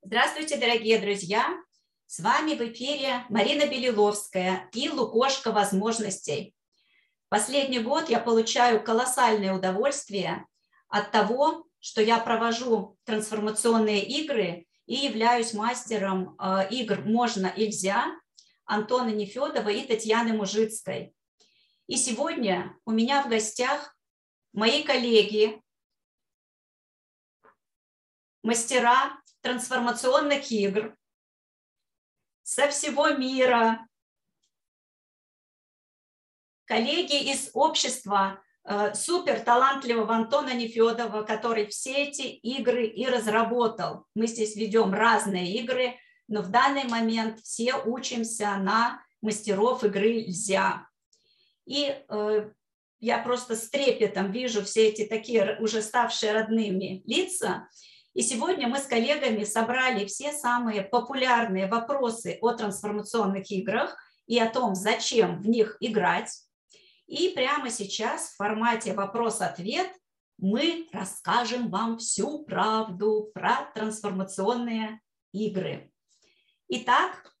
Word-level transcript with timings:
Здравствуйте, 0.00 0.56
дорогие 0.56 1.00
друзья! 1.00 1.60
С 2.06 2.20
вами 2.20 2.54
в 2.54 2.60
эфире 2.60 3.26
Марина 3.28 3.66
Белиловская 3.66 4.70
и 4.72 4.88
Лукошка 4.88 5.50
возможностей. 5.50 6.54
Последний 7.28 7.80
год 7.80 8.08
я 8.08 8.20
получаю 8.20 8.82
колоссальное 8.82 9.52
удовольствие 9.52 10.46
от 10.88 11.10
того, 11.10 11.66
что 11.80 12.00
я 12.00 12.20
провожу 12.20 12.96
трансформационные 13.04 14.06
игры 14.06 14.66
и 14.86 14.94
являюсь 14.94 15.52
мастером 15.52 16.36
э, 16.38 16.68
игр 16.70 17.00
«Можно, 17.00 17.52
нельзя» 17.56 18.06
Антона 18.64 19.10
Нефедова 19.10 19.68
и 19.68 19.84
Татьяны 19.84 20.32
Мужицкой. 20.32 21.12
И 21.88 21.96
сегодня 21.96 22.78
у 22.84 22.92
меня 22.92 23.22
в 23.22 23.28
гостях 23.28 23.96
мои 24.52 24.84
коллеги, 24.84 25.60
мастера 28.44 29.18
трансформационных 29.42 30.50
игр 30.50 30.96
со 32.42 32.68
всего 32.68 33.08
мира, 33.10 33.86
коллеги 36.64 37.32
из 37.32 37.50
общества 37.54 38.42
э, 38.64 38.94
супер 38.94 39.40
талантливого 39.40 40.14
Антона 40.14 40.54
Нефедова, 40.54 41.22
который 41.22 41.66
все 41.66 42.04
эти 42.04 42.22
игры 42.22 42.86
и 42.86 43.06
разработал. 43.06 44.06
Мы 44.14 44.26
здесь 44.26 44.56
ведем 44.56 44.92
разные 44.94 45.54
игры, 45.56 45.98
но 46.26 46.42
в 46.42 46.50
данный 46.50 46.84
момент 46.84 47.40
все 47.40 47.74
учимся 47.74 48.56
на 48.56 49.02
мастеров 49.20 49.84
игры 49.84 50.24
«Льзя». 50.26 50.86
И 51.64 52.02
э, 52.08 52.50
я 53.00 53.18
просто 53.18 53.56
с 53.56 53.68
трепетом 53.70 54.32
вижу 54.32 54.64
все 54.64 54.88
эти 54.88 55.06
такие 55.06 55.58
уже 55.60 55.82
ставшие 55.82 56.32
родными 56.32 57.02
лица. 57.04 57.68
И 58.18 58.22
сегодня 58.22 58.66
мы 58.66 58.80
с 58.80 58.86
коллегами 58.86 59.44
собрали 59.44 60.04
все 60.04 60.32
самые 60.32 60.82
популярные 60.82 61.68
вопросы 61.68 62.36
о 62.40 62.50
трансформационных 62.50 63.48
играх 63.52 63.96
и 64.26 64.40
о 64.40 64.50
том, 64.50 64.74
зачем 64.74 65.40
в 65.40 65.48
них 65.48 65.76
играть. 65.78 66.42
И 67.06 67.28
прямо 67.28 67.70
сейчас 67.70 68.30
в 68.30 68.34
формате 68.34 68.92
вопрос-ответ 68.92 69.92
мы 70.36 70.88
расскажем 70.92 71.70
вам 71.70 71.98
всю 71.98 72.42
правду 72.42 73.30
про 73.32 73.70
трансформационные 73.76 75.00
игры. 75.30 75.92
Итак, 76.66 77.32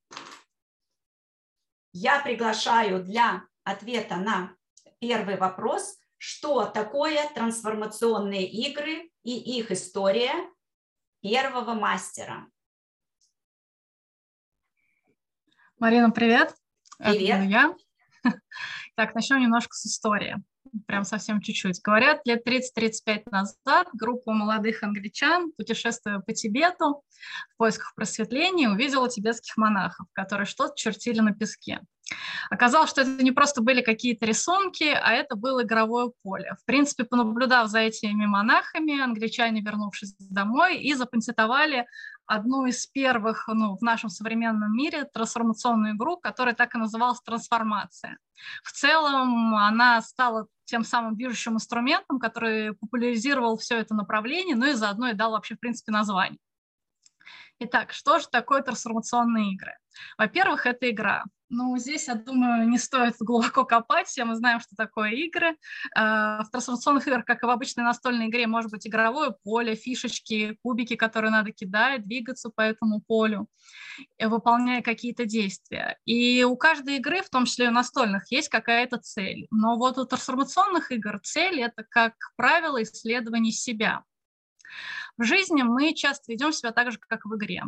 я 1.92 2.20
приглашаю 2.20 3.02
для 3.02 3.42
ответа 3.64 4.14
на 4.14 4.54
первый 5.00 5.38
вопрос, 5.38 5.98
что 6.18 6.66
такое 6.66 7.28
трансформационные 7.34 8.48
игры 8.48 9.10
и 9.24 9.58
их 9.58 9.72
история 9.72 10.34
первого 11.20 11.74
мастера. 11.74 12.46
Марина, 15.78 16.10
привет. 16.10 16.54
Привет. 16.98 17.36
Это 17.36 17.44
я. 17.44 17.74
Так, 18.96 19.14
начнем 19.14 19.40
немножко 19.40 19.74
с 19.74 19.86
истории 19.86 20.36
прям 20.86 21.04
совсем 21.04 21.40
чуть-чуть. 21.40 21.80
Говорят, 21.82 22.20
лет 22.26 22.46
30-35 22.46 23.24
назад 23.30 23.88
группа 23.92 24.32
молодых 24.32 24.82
англичан, 24.82 25.52
путешествуя 25.52 26.20
по 26.20 26.32
Тибету 26.32 27.02
в 27.54 27.56
поисках 27.56 27.94
просветления, 27.94 28.70
увидела 28.70 29.08
тибетских 29.08 29.56
монахов, 29.56 30.06
которые 30.12 30.46
что-то 30.46 30.74
чертили 30.76 31.20
на 31.20 31.34
песке. 31.34 31.80
Оказалось, 32.50 32.90
что 32.90 33.02
это 33.02 33.22
не 33.22 33.32
просто 33.32 33.62
были 33.62 33.82
какие-то 33.82 34.26
рисунки, 34.26 34.84
а 34.84 35.12
это 35.12 35.36
было 35.36 35.62
игровое 35.62 36.12
поле. 36.22 36.56
В 36.60 36.64
принципе, 36.64 37.04
понаблюдав 37.04 37.68
за 37.68 37.80
этими 37.80 38.26
монахами, 38.26 39.00
англичане, 39.00 39.60
вернувшись 39.60 40.14
домой, 40.18 40.78
и 40.78 40.94
запатентовали 40.94 41.86
одну 42.26 42.66
из 42.66 42.86
первых 42.86 43.48
ну, 43.48 43.76
в 43.76 43.82
нашем 43.82 44.10
современном 44.10 44.76
мире 44.76 45.04
трансформационную 45.04 45.94
игру, 45.96 46.18
которая 46.18 46.54
так 46.54 46.74
и 46.74 46.78
называлась 46.78 47.20
«Трансформация». 47.22 48.18
В 48.62 48.72
целом 48.72 49.54
она 49.56 50.00
стала 50.02 50.46
тем 50.64 50.84
самым 50.84 51.16
движущим 51.16 51.54
инструментом, 51.54 52.18
который 52.18 52.74
популяризировал 52.74 53.56
все 53.56 53.78
это 53.78 53.94
направление, 53.94 54.54
ну 54.54 54.66
и 54.66 54.74
заодно 54.74 55.08
и 55.08 55.14
дал 55.14 55.32
вообще, 55.32 55.56
в 55.56 55.60
принципе, 55.60 55.90
название. 55.90 56.38
Итак, 57.60 57.92
что 57.92 58.20
же 58.20 58.26
такое 58.30 58.62
трансформационные 58.62 59.52
игры? 59.52 59.76
Во-первых, 60.16 60.66
это 60.66 60.88
игра. 60.90 61.24
Ну, 61.50 61.76
здесь, 61.78 62.08
я 62.08 62.14
думаю, 62.14 62.68
не 62.68 62.78
стоит 62.78 63.14
глубоко 63.20 63.64
копать, 63.64 64.06
все 64.06 64.24
мы 64.24 64.36
знаем, 64.36 64.60
что 64.60 64.76
такое 64.76 65.10
игры. 65.12 65.56
А, 65.96 66.44
в 66.44 66.50
трансформационных 66.50 67.08
играх, 67.08 67.24
как 67.24 67.42
и 67.42 67.46
в 67.46 67.50
обычной 67.50 67.84
настольной 67.84 68.28
игре, 68.28 68.46
может 68.46 68.70
быть 68.70 68.86
игровое 68.86 69.34
поле, 69.42 69.74
фишечки, 69.74 70.56
кубики, 70.62 70.94
которые 70.94 71.32
надо 71.32 71.50
кидать, 71.50 72.06
двигаться 72.06 72.50
по 72.50 72.60
этому 72.60 73.00
полю, 73.00 73.48
э, 74.18 74.28
выполняя 74.28 74.82
какие-то 74.82 75.24
действия. 75.24 75.98
И 76.04 76.44
у 76.44 76.56
каждой 76.56 76.98
игры, 76.98 77.22
в 77.22 77.30
том 77.30 77.46
числе 77.46 77.66
и 77.66 77.68
у 77.68 77.72
настольных, 77.72 78.30
есть 78.30 78.50
какая-то 78.50 78.98
цель. 78.98 79.48
Но 79.50 79.76
вот 79.76 79.98
у 79.98 80.04
трансформационных 80.04 80.92
игр 80.92 81.18
цель– 81.22 81.60
это, 81.62 81.84
как 81.88 82.12
правило, 82.36 82.80
исследование 82.82 83.52
себя. 83.52 84.04
В 85.18 85.24
жизни 85.24 85.62
мы 85.62 85.94
часто 85.94 86.32
ведем 86.32 86.52
себя 86.52 86.72
так 86.72 86.92
же, 86.92 86.98
как 86.98 87.24
в 87.24 87.36
игре. 87.36 87.62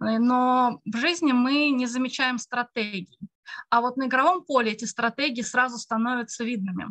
Э, 0.00 0.18
но 0.18 0.80
в 0.84 0.96
жизни 0.96 1.32
мы 1.32 1.70
не 1.70 1.86
замечаем 1.86 2.38
стратегий. 2.38 3.18
А 3.70 3.80
вот 3.80 3.96
на 3.96 4.06
игровом 4.06 4.44
поле 4.44 4.72
эти 4.72 4.84
стратегии 4.84 5.42
сразу 5.42 5.78
становятся 5.78 6.44
видными. 6.44 6.88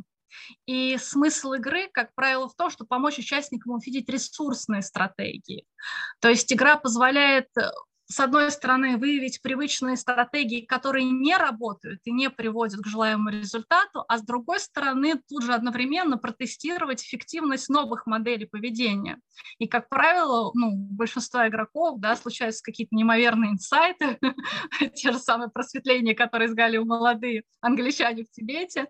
И 0.65 0.97
смысл 0.97 1.53
игры, 1.53 1.89
как 1.91 2.13
правило, 2.13 2.47
в 2.47 2.55
том, 2.55 2.69
чтобы 2.69 2.87
помочь 2.87 3.17
участникам 3.17 3.73
увидеть 3.73 4.09
ресурсные 4.09 4.81
стратегии. 4.81 5.65
То 6.19 6.29
есть 6.29 6.51
игра 6.51 6.77
позволяет 6.77 7.47
э, 7.57 7.69
с 8.09 8.21
одной 8.21 8.51
стороны, 8.51 8.97
выявить 8.97 9.41
привычные 9.41 9.97
стратегии, 9.97 10.61
которые 10.61 11.09
не 11.09 11.35
работают 11.35 11.99
и 12.05 12.11
не 12.11 12.29
приводят 12.29 12.79
к 12.79 12.87
желаемому 12.87 13.29
результату, 13.29 14.05
а 14.07 14.17
с 14.17 14.21
другой 14.23 14.61
стороны, 14.61 15.21
тут 15.27 15.43
же 15.43 15.53
одновременно 15.53 16.17
протестировать 16.17 17.03
эффективность 17.03 17.67
новых 17.67 18.05
моделей 18.05 18.45
поведения. 18.45 19.19
И, 19.59 19.67
как 19.67 19.89
правило, 19.89 20.51
ну, 20.53 20.71
большинство 20.71 21.45
игроков 21.47 21.99
да, 21.99 22.15
случаются 22.15 22.63
какие-то 22.63 22.95
неимоверные 22.95 23.51
инсайты, 23.51 24.17
те 24.95 25.11
же 25.11 25.19
самые 25.19 25.49
просветления, 25.49 26.15
которые 26.15 26.49
искали 26.49 26.77
молодые 26.77 27.43
англичане 27.59 28.23
в 28.23 28.31
Тибете, 28.31 28.87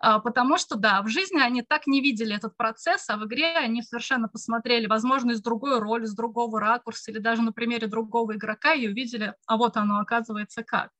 а, 0.00 0.18
потому 0.18 0.58
что, 0.58 0.74
да, 0.74 1.02
в 1.02 1.08
жизни 1.08 1.38
они 1.38 1.62
так 1.62 1.86
не 1.86 2.00
видели 2.00 2.34
этот 2.34 2.56
процесс, 2.56 3.08
а 3.08 3.16
в 3.16 3.26
игре 3.26 3.56
они 3.56 3.82
совершенно 3.82 4.28
посмотрели, 4.28 4.86
возможно, 4.86 5.30
из 5.30 5.40
другой 5.40 5.78
роли, 5.78 6.04
с 6.04 6.14
другого 6.14 6.60
ракурса 6.60 7.12
или 7.12 7.18
даже 7.18 7.42
на 7.42 7.52
примере 7.52 7.86
другого 7.86 8.34
игрока, 8.34 8.55
игрока 8.56 8.74
и 8.74 8.88
увидели, 8.88 9.34
а 9.46 9.56
вот 9.56 9.76
оно 9.76 9.98
оказывается 10.00 10.62
как. 10.62 10.90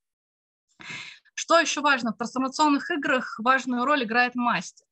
Что 1.34 1.58
еще 1.58 1.80
важно? 1.80 2.12
В 2.12 2.16
трансформационных 2.16 2.90
играх 2.90 3.38
важную 3.38 3.84
роль 3.84 4.04
играет 4.04 4.34
мастер. 4.34 4.86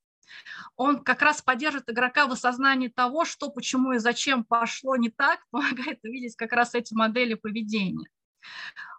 Он 0.77 1.03
как 1.03 1.23
раз 1.23 1.43
поддержит 1.43 1.89
игрока 1.89 2.27
в 2.27 2.33
осознании 2.33 2.89
того, 2.89 3.25
что, 3.25 3.51
почему 3.51 3.93
и 3.93 3.99
зачем 3.99 4.45
пошло 4.45 4.97
не 4.97 5.11
так, 5.11 5.41
помогает 5.51 6.01
увидеть 6.03 6.37
как 6.37 6.53
раз 6.53 6.75
эти 6.75 6.95
модели 6.95 7.35
поведения. 7.35 8.09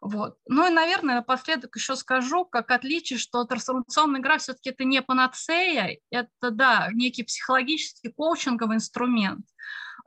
Вот. 0.01 0.37
Ну 0.47 0.67
и, 0.67 0.71
наверное, 0.71 1.15
напоследок 1.15 1.75
еще 1.75 1.95
скажу, 1.95 2.45
как 2.45 2.71
отличие, 2.71 3.19
что 3.19 3.43
трансформационная 3.43 4.19
игра 4.19 4.39
все-таки 4.39 4.71
это 4.71 4.85
не 4.85 5.03
панацея, 5.03 5.99
это, 6.09 6.49
да, 6.51 6.89
некий 6.91 7.23
психологический 7.23 8.11
коучинговый 8.11 8.77
инструмент, 8.77 9.45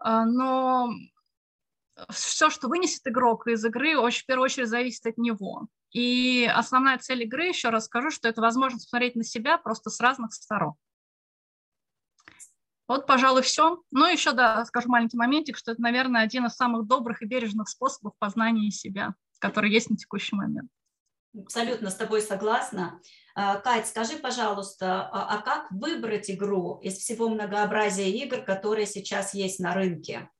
а, 0.00 0.24
но 0.24 0.90
все, 2.10 2.50
что 2.50 2.68
вынесет 2.68 3.06
игрок 3.06 3.46
из 3.46 3.64
игры, 3.64 3.96
очень, 3.98 4.22
в 4.22 4.26
первую 4.26 4.44
очередь 4.44 4.68
зависит 4.68 5.06
от 5.06 5.18
него. 5.18 5.68
И 5.90 6.50
основная 6.52 6.98
цель 6.98 7.22
игры, 7.22 7.46
еще 7.46 7.70
раз 7.70 7.86
скажу, 7.86 8.10
что 8.10 8.28
это 8.28 8.40
возможность 8.40 8.86
посмотреть 8.86 9.16
на 9.16 9.24
себя 9.24 9.58
просто 9.58 9.90
с 9.90 10.00
разных 10.00 10.32
сторон. 10.32 10.74
Вот, 12.86 13.06
пожалуй, 13.06 13.42
все. 13.42 13.82
Ну, 13.90 14.06
еще, 14.06 14.32
да, 14.32 14.64
скажу 14.64 14.88
маленький 14.88 15.18
моментик, 15.18 15.58
что 15.58 15.72
это, 15.72 15.82
наверное, 15.82 16.22
один 16.22 16.46
из 16.46 16.54
самых 16.54 16.86
добрых 16.86 17.22
и 17.22 17.26
бережных 17.26 17.68
способов 17.68 18.14
познания 18.18 18.70
себя, 18.70 19.14
который 19.40 19.70
есть 19.70 19.90
на 19.90 19.96
текущий 19.96 20.36
момент. 20.36 20.70
Абсолютно 21.36 21.90
с 21.90 21.94
тобой 21.94 22.22
согласна. 22.22 23.00
А, 23.34 23.56
Кать, 23.56 23.86
скажи, 23.86 24.16
пожалуйста, 24.16 25.02
а, 25.12 25.36
а 25.36 25.42
как 25.42 25.70
выбрать 25.70 26.30
игру 26.30 26.80
из 26.82 26.94
всего 26.94 27.28
многообразия 27.28 28.10
игр, 28.10 28.40
которые 28.40 28.86
сейчас 28.86 29.34
есть 29.34 29.60
на 29.60 29.74
рынке? 29.74 30.30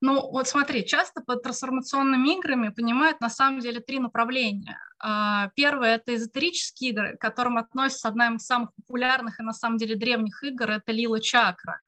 Ну, 0.00 0.30
вот 0.30 0.48
смотри, 0.48 0.84
часто 0.86 1.22
под 1.22 1.42
трансформационными 1.42 2.36
играми 2.36 2.68
понимают 2.68 3.20
на 3.20 3.30
самом 3.30 3.60
деле 3.60 3.80
три 3.80 3.98
направления. 3.98 4.78
А, 4.98 5.50
первое– 5.54 5.94
это 5.96 6.14
эзотерические 6.14 6.90
игры, 6.90 7.16
к 7.16 7.20
которым 7.20 7.56
относится 7.58 8.08
одна 8.08 8.28
из 8.34 8.44
самых 8.44 8.74
популярных 8.74 9.40
и 9.40 9.42
на 9.42 9.52
самом 9.52 9.78
деле 9.78 9.96
древних 9.96 10.42
игр– 10.44 10.70
это 10.72 10.92
Лила 10.92 11.20
Чакра 11.20 11.80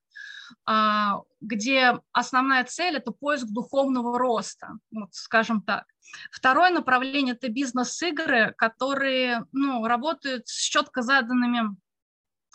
а, 0.67 1.21
где 1.41 1.99
основная 2.13 2.65
цель– 2.65 2.97
это 2.99 3.13
поиск 3.13 3.47
духовного 3.47 4.19
роста, 4.19 4.79
вот, 4.91 5.11
скажем 5.13 5.63
так. 5.63 5.85
Второе 6.31 6.71
направление– 6.71 7.35
это 7.41 7.49
бизнес-игры, 7.49 8.55
которые 8.57 9.45
ну, 9.53 9.87
работают 9.87 10.49
с 10.49 10.63
четко 10.63 11.03
заданными 11.03 11.77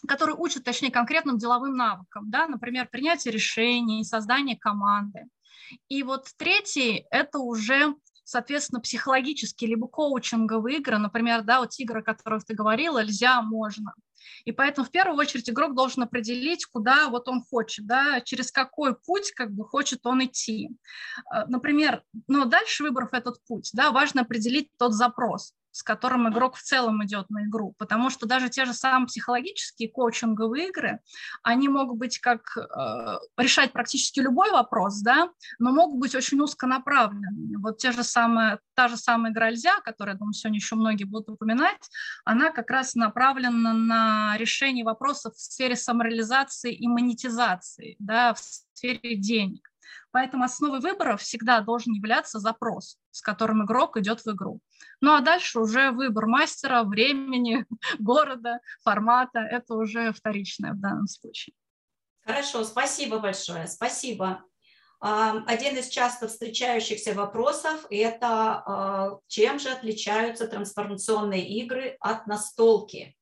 которые 0.05 0.35
учат, 0.35 0.65
точнее, 0.65 0.91
конкретным 0.91 1.37
деловым 1.37 1.77
навыкам, 1.77 2.29
да, 2.29 2.45
например, 2.47 2.89
принятие 2.89 3.33
решений, 3.33 4.03
создание 4.03 4.57
команды. 4.57 5.27
И 5.89 6.03
вот 6.03 6.27
третий– 6.37 7.05
это 7.11 7.39
уже 7.39 7.95
соответственно, 8.25 8.79
психологические 8.81 9.71
либо 9.71 9.87
коучинговые 9.87 10.77
игры, 10.77 10.97
например, 10.97 11.43
да, 11.43 11.59
вот 11.59 11.71
игры, 11.77 11.99
о 11.99 12.03
которых 12.03 12.45
ты 12.45 12.53
говорила, 12.53 13.03
нельзя, 13.03 13.41
можно. 13.41 13.93
И 14.45 14.51
поэтому 14.51 14.87
в 14.87 14.91
первую 14.91 15.17
очередь 15.19 15.49
игрок 15.49 15.75
должен 15.75 16.03
определить, 16.03 16.65
куда 16.65 17.09
вот 17.09 17.27
он 17.27 17.43
хочет, 17.43 17.85
да, 17.85 18.21
через 18.21 18.51
какой 18.51 18.95
путь 18.95 19.31
как 19.31 19.51
бы 19.51 19.65
хочет 19.65 20.05
он 20.05 20.23
идти. 20.23 20.69
Э, 21.33 21.45
например, 21.47 22.03
но 22.27 22.45
дальше 22.45 22.83
выбрав 22.83 23.13
этот 23.13 23.43
путь, 23.45 23.69
да, 23.73 23.91
важно 23.91 24.21
определить 24.21 24.69
тот 24.77 24.93
запрос 24.93 25.53
с 25.73 25.81
которым 25.81 26.29
игрок 26.29 26.55
в 26.55 26.61
целом 26.61 27.03
идет 27.03 27.29
на 27.29 27.45
игру, 27.45 27.73
потому 27.77 28.09
что 28.11 28.27
даже 28.27 28.49
те 28.49 28.65
же 28.65 28.73
самые 28.73 29.07
психологические 29.07 29.89
коучинговые 29.89 30.69
игры, 30.69 30.99
они 31.41 31.67
могут 31.67 31.97
быть 31.97 32.19
как 32.19 32.55
э, 32.55 33.19
решать 33.37 33.73
практически 33.73 34.19
любой 34.19 34.51
вопрос, 34.51 35.01
да, 35.01 35.29
но 35.57 35.71
могут 35.71 35.99
быть 35.99 36.15
очень 36.15 36.39
узконаправленными. 36.39 37.55
Вот 37.57 37.79
те 37.79 37.91
же 37.91 38.03
самые, 38.03 38.59
та 38.75 38.87
же 38.87 38.97
самая 38.97 39.31
игра 39.31 39.49
«Нельзя», 39.49 39.79
которую, 39.81 40.13
я 40.13 40.19
думаю, 40.19 40.33
сегодня 40.33 40.59
еще 40.59 40.75
многие 40.75 41.05
будут 41.05 41.29
упоминать, 41.29 41.89
она 42.23 42.51
как 42.51 42.69
раз 42.69 42.93
направлена 42.93 43.73
на 43.73 44.37
решение 44.37 44.85
вопросов 44.85 45.33
в 45.35 45.41
сфере 45.41 45.75
самореализации 45.75 46.73
и 46.73 46.87
монетизации, 46.87 47.95
да, 47.97 48.35
в 48.35 48.39
сфере 48.39 49.15
денег. 49.15 49.72
Поэтому 50.11 50.43
основой 50.43 50.79
выбора 50.79 51.17
всегда 51.17 51.61
должен 51.61 51.93
являться 51.93 52.39
запрос, 52.39 52.97
с 53.11 53.21
которым 53.21 53.65
игрок 53.65 53.97
идет 53.97 54.21
в 54.21 54.27
игру. 54.27 54.59
Ну 55.01 55.13
а 55.13 55.21
дальше 55.21 55.59
уже 55.59 55.91
выбор 55.91 56.25
мастера, 56.27 56.83
времени, 56.83 57.65
города, 57.99 58.59
формата. 58.83 59.39
Это 59.39 59.75
уже 59.75 60.13
вторичное 60.13 60.73
в 60.73 60.79
данном 60.79 61.07
случае. 61.07 61.53
Хорошо, 62.25 62.63
спасибо 62.63 63.19
большое, 63.19 63.67
спасибо. 63.67 64.43
Один 64.99 65.75
из 65.75 65.89
часто 65.89 66.29
встречающихся 66.29 67.13
вопросов– 67.13 67.85
это 67.89 68.27
а, 68.29 69.19
чем 69.27 69.59
же 69.59 69.69
отличаются 69.69 70.47
трансформационные 70.47 71.45
игры 71.59 71.97
от 71.99 72.25
настолки? 72.25 73.13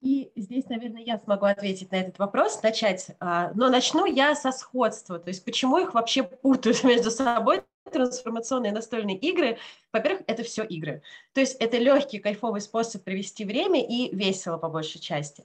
И 0.00 0.32
здесь, 0.34 0.66
наверное, 0.68 1.02
я 1.02 1.18
смогу 1.18 1.44
ответить 1.44 1.92
на 1.92 1.96
этот 1.96 2.18
вопрос, 2.18 2.62
начать. 2.62 3.10
А, 3.20 3.52
но 3.54 3.68
начну 3.68 4.06
я 4.06 4.34
со 4.34 4.50
сходства. 4.50 5.18
То 5.18 5.28
есть 5.28 5.44
почему 5.44 5.78
их 5.78 5.92
вообще 5.92 6.22
путают 6.22 6.82
между 6.84 7.10
собой 7.10 7.62
трансформационные 7.84 8.72
настольные 8.72 9.18
игры? 9.18 9.58
Во-первых, 9.92 10.22
это 10.26 10.42
все 10.42 10.64
игры. 10.64 11.02
То 11.34 11.40
есть 11.40 11.56
это 11.60 11.76
легкий, 11.76 12.18
кайфовый 12.18 12.62
способ 12.62 13.04
провести 13.04 13.44
время 13.44 13.86
и 13.86 14.14
весело 14.14 14.56
по 14.56 14.70
большей 14.70 15.00
части. 15.00 15.44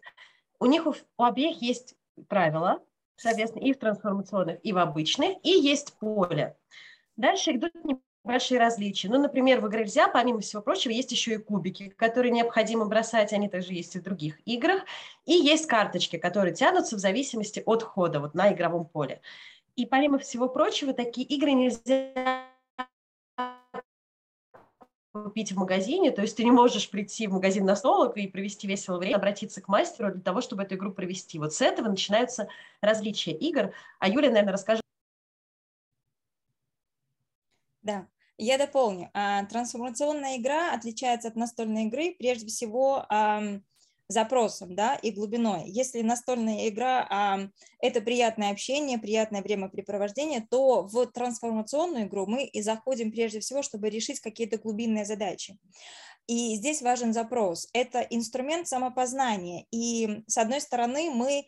У 0.60 0.68
них 0.68 0.88
у, 0.88 0.96
обеих 1.18 1.62
есть 1.62 1.96
правила, 2.30 2.82
соответственно, 3.18 3.64
и 3.64 3.74
в 3.74 3.78
трансформационных, 3.78 4.60
и 4.64 4.72
в 4.72 4.78
обычных, 4.78 5.38
и 5.44 5.50
есть 5.50 5.94
поле. 6.00 6.56
Дальше 7.18 7.52
идут 7.52 7.74
большие 8.26 8.60
различия. 8.60 9.10
Ну, 9.10 9.22
например, 9.22 9.62
в 9.62 9.68
игре 9.68 9.84
нельзя, 9.84 10.08
помимо 10.08 10.40
всего 10.40 10.62
прочего, 10.62 10.92
есть 10.92 11.12
еще 11.12 11.36
и 11.36 11.38
кубики, 11.38 11.90
которые 11.90 12.32
необходимо 12.32 12.86
бросать, 12.86 13.32
они 13.34 13.48
также 13.48 13.74
есть 13.74 13.96
и 13.96 14.00
в 14.00 14.04
других 14.04 14.40
играх. 14.46 14.84
И 15.26 15.34
есть 15.34 15.68
карточки, 15.68 16.18
которые 16.18 16.54
тянутся 16.54 16.96
в 16.96 17.00
зависимости 17.00 17.64
от 17.66 17.84
хода 17.84 18.20
вот 18.20 18.34
на 18.34 18.52
игровом 18.52 18.86
поле. 18.86 19.22
И 19.76 19.86
помимо 19.86 20.18
всего 20.20 20.50
прочего, 20.50 20.94
такие 20.94 21.28
игры 21.28 21.52
нельзя 21.52 22.46
купить 25.24 25.54
в 25.54 25.58
магазине, 25.58 26.12
то 26.12 26.22
есть 26.22 26.36
ты 26.36 26.44
не 26.44 26.52
можешь 26.52 26.90
прийти 26.90 27.28
в 27.28 27.34
магазин 27.34 27.66
на 27.66 27.78
столок 27.78 28.18
и 28.18 28.28
провести 28.28 28.68
весело 28.68 28.98
время, 28.98 29.16
обратиться 29.16 29.62
к 29.62 29.70
мастеру 29.70 30.12
для 30.12 30.22
того, 30.22 30.42
чтобы 30.42 30.64
эту 30.64 30.76
игру 30.76 30.92
провести. 30.92 31.40
Вот 31.40 31.54
с 31.54 31.62
этого 31.62 31.88
начинаются 31.88 32.50
различия 32.82 33.32
игр. 33.32 33.72
А 34.00 34.10
Юля, 34.10 34.30
наверное, 34.30 34.52
расскажет. 34.52 34.82
Да, 37.82 38.08
я 38.38 38.58
дополню. 38.58 39.10
А, 39.14 39.46
трансформационная 39.46 40.38
игра 40.38 40.74
отличается 40.74 41.28
от 41.28 41.36
настольной 41.36 41.86
игры 41.86 42.16
прежде 42.18 42.48
всего 42.48 43.06
запросом 44.08 44.76
да, 44.76 44.96
и 44.96 45.10
глубиной. 45.12 45.64
Если 45.66 46.02
настольная 46.02 46.68
игра 46.68 47.50
это 47.80 48.02
приятное 48.02 48.52
общение, 48.52 49.00
приятное 49.00 49.42
времяпрепровождение, 49.42 50.46
то 50.48 50.84
в 50.84 51.08
трансформационную 51.08 52.06
игру 52.06 52.28
мы 52.28 52.46
и 52.46 52.62
заходим 52.62 53.12
прежде 53.12 53.40
всего, 53.40 53.64
чтобы 53.64 53.90
решить 53.90 54.20
какие-то 54.20 54.58
глубинные 54.58 55.06
задачи. 55.06 55.58
И 56.28 56.56
здесь 56.56 56.82
важен 56.82 57.14
запрос. 57.14 57.68
Это 57.74 58.00
инструмент 58.00 58.68
самопознания. 58.68 59.66
И 59.72 60.24
с 60.28 60.38
одной 60.38 60.62
стороны 60.62 61.12
мы 61.12 61.46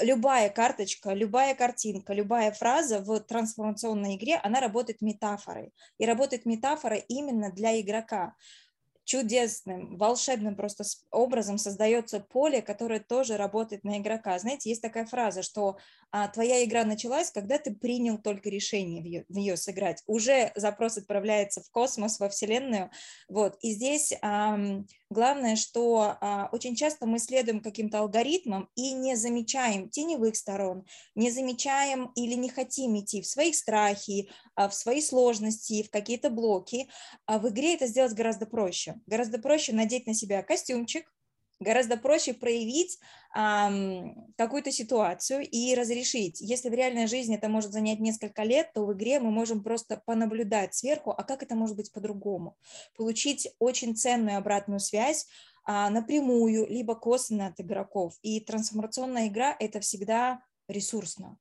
любая 0.00 0.50
карточка, 0.50 1.12
любая 1.12 1.54
картинка, 1.54 2.12
любая 2.12 2.52
фраза 2.52 3.00
в 3.00 3.20
трансформационной 3.20 4.16
игре, 4.16 4.36
она 4.36 4.60
работает 4.60 5.00
метафорой. 5.00 5.72
И 5.98 6.06
работает 6.06 6.46
метафора 6.46 6.96
именно 6.96 7.52
для 7.52 7.80
игрока 7.80 8.34
чудесным, 9.08 9.96
волшебным 9.96 10.54
просто 10.54 10.84
образом 11.10 11.56
создается 11.56 12.20
поле, 12.20 12.60
которое 12.60 13.00
тоже 13.00 13.38
работает 13.38 13.82
на 13.82 13.96
игрока. 13.96 14.38
Знаете, 14.38 14.68
есть 14.68 14.82
такая 14.82 15.06
фраза, 15.06 15.42
что 15.42 15.78
а, 16.10 16.28
твоя 16.28 16.62
игра 16.62 16.84
началась, 16.84 17.30
когда 17.30 17.56
ты 17.56 17.74
принял 17.74 18.18
только 18.18 18.50
решение 18.50 19.00
в 19.00 19.06
ее, 19.06 19.24
в 19.30 19.36
ее 19.38 19.56
сыграть. 19.56 20.02
Уже 20.06 20.52
запрос 20.56 20.98
отправляется 20.98 21.62
в 21.62 21.70
космос, 21.70 22.20
во 22.20 22.28
Вселенную. 22.28 22.90
Вот. 23.30 23.56
И 23.62 23.72
здесь 23.72 24.12
а, 24.20 24.58
главное, 25.10 25.56
что 25.56 26.16
а, 26.20 26.48
очень 26.52 26.76
часто 26.76 27.06
мы 27.06 27.18
следуем 27.18 27.60
каким-то 27.60 28.00
алгоритмам 28.00 28.68
и 28.74 28.92
не 28.92 29.16
замечаем 29.16 29.88
теневых 29.88 30.36
сторон, 30.36 30.84
не 31.14 31.30
замечаем 31.30 32.12
или 32.14 32.34
не 32.34 32.48
хотим 32.48 32.98
идти 32.98 33.22
в 33.22 33.26
свои 33.26 33.52
страхи, 33.52 34.30
а, 34.54 34.68
в 34.68 34.74
свои 34.74 35.00
сложности, 35.00 35.82
в 35.82 35.90
какие-то 35.90 36.30
блоки. 36.30 36.88
А 37.26 37.38
в 37.38 37.48
игре 37.48 37.74
это 37.74 37.86
сделать 37.86 38.14
гораздо 38.14 38.46
проще. 38.46 38.96
Гораздо 39.06 39.38
проще 39.38 39.72
надеть 39.72 40.06
на 40.06 40.14
себя 40.14 40.42
костюмчик, 40.42 41.10
гораздо 41.60 41.96
проще 41.96 42.34
проявить 42.34 42.98
эм, 43.34 44.32
какую-то 44.36 44.70
ситуацию 44.70 45.46
и 45.48 45.74
разрешить. 45.74 46.40
Если 46.40 46.68
в 46.68 46.74
реальной 46.74 47.06
жизни 47.06 47.36
это 47.36 47.48
может 47.48 47.72
занять 47.72 48.00
несколько 48.00 48.42
лет, 48.42 48.72
то 48.72 48.86
в 48.86 48.92
игре 48.92 49.20
мы 49.20 49.30
можем 49.30 49.62
просто 49.62 50.02
понаблюдать 50.06 50.74
сверху, 50.74 51.10
а 51.10 51.24
как 51.24 51.42
это 51.42 51.54
может 51.54 51.76
быть 51.76 51.92
по-другому. 51.92 52.56
Получить 52.96 53.48
очень 53.58 53.96
ценную 53.96 54.38
обратную 54.38 54.80
связь 54.80 55.26
а, 55.64 55.90
напрямую, 55.90 56.66
либо 56.68 56.94
косвенно 56.94 57.48
от 57.48 57.60
игроков. 57.60 58.14
И 58.22 58.40
трансформационная 58.40 59.28
игра– 59.28 59.54
это 59.58 59.80
всегда 59.80 60.40
ресурсно 60.68 61.38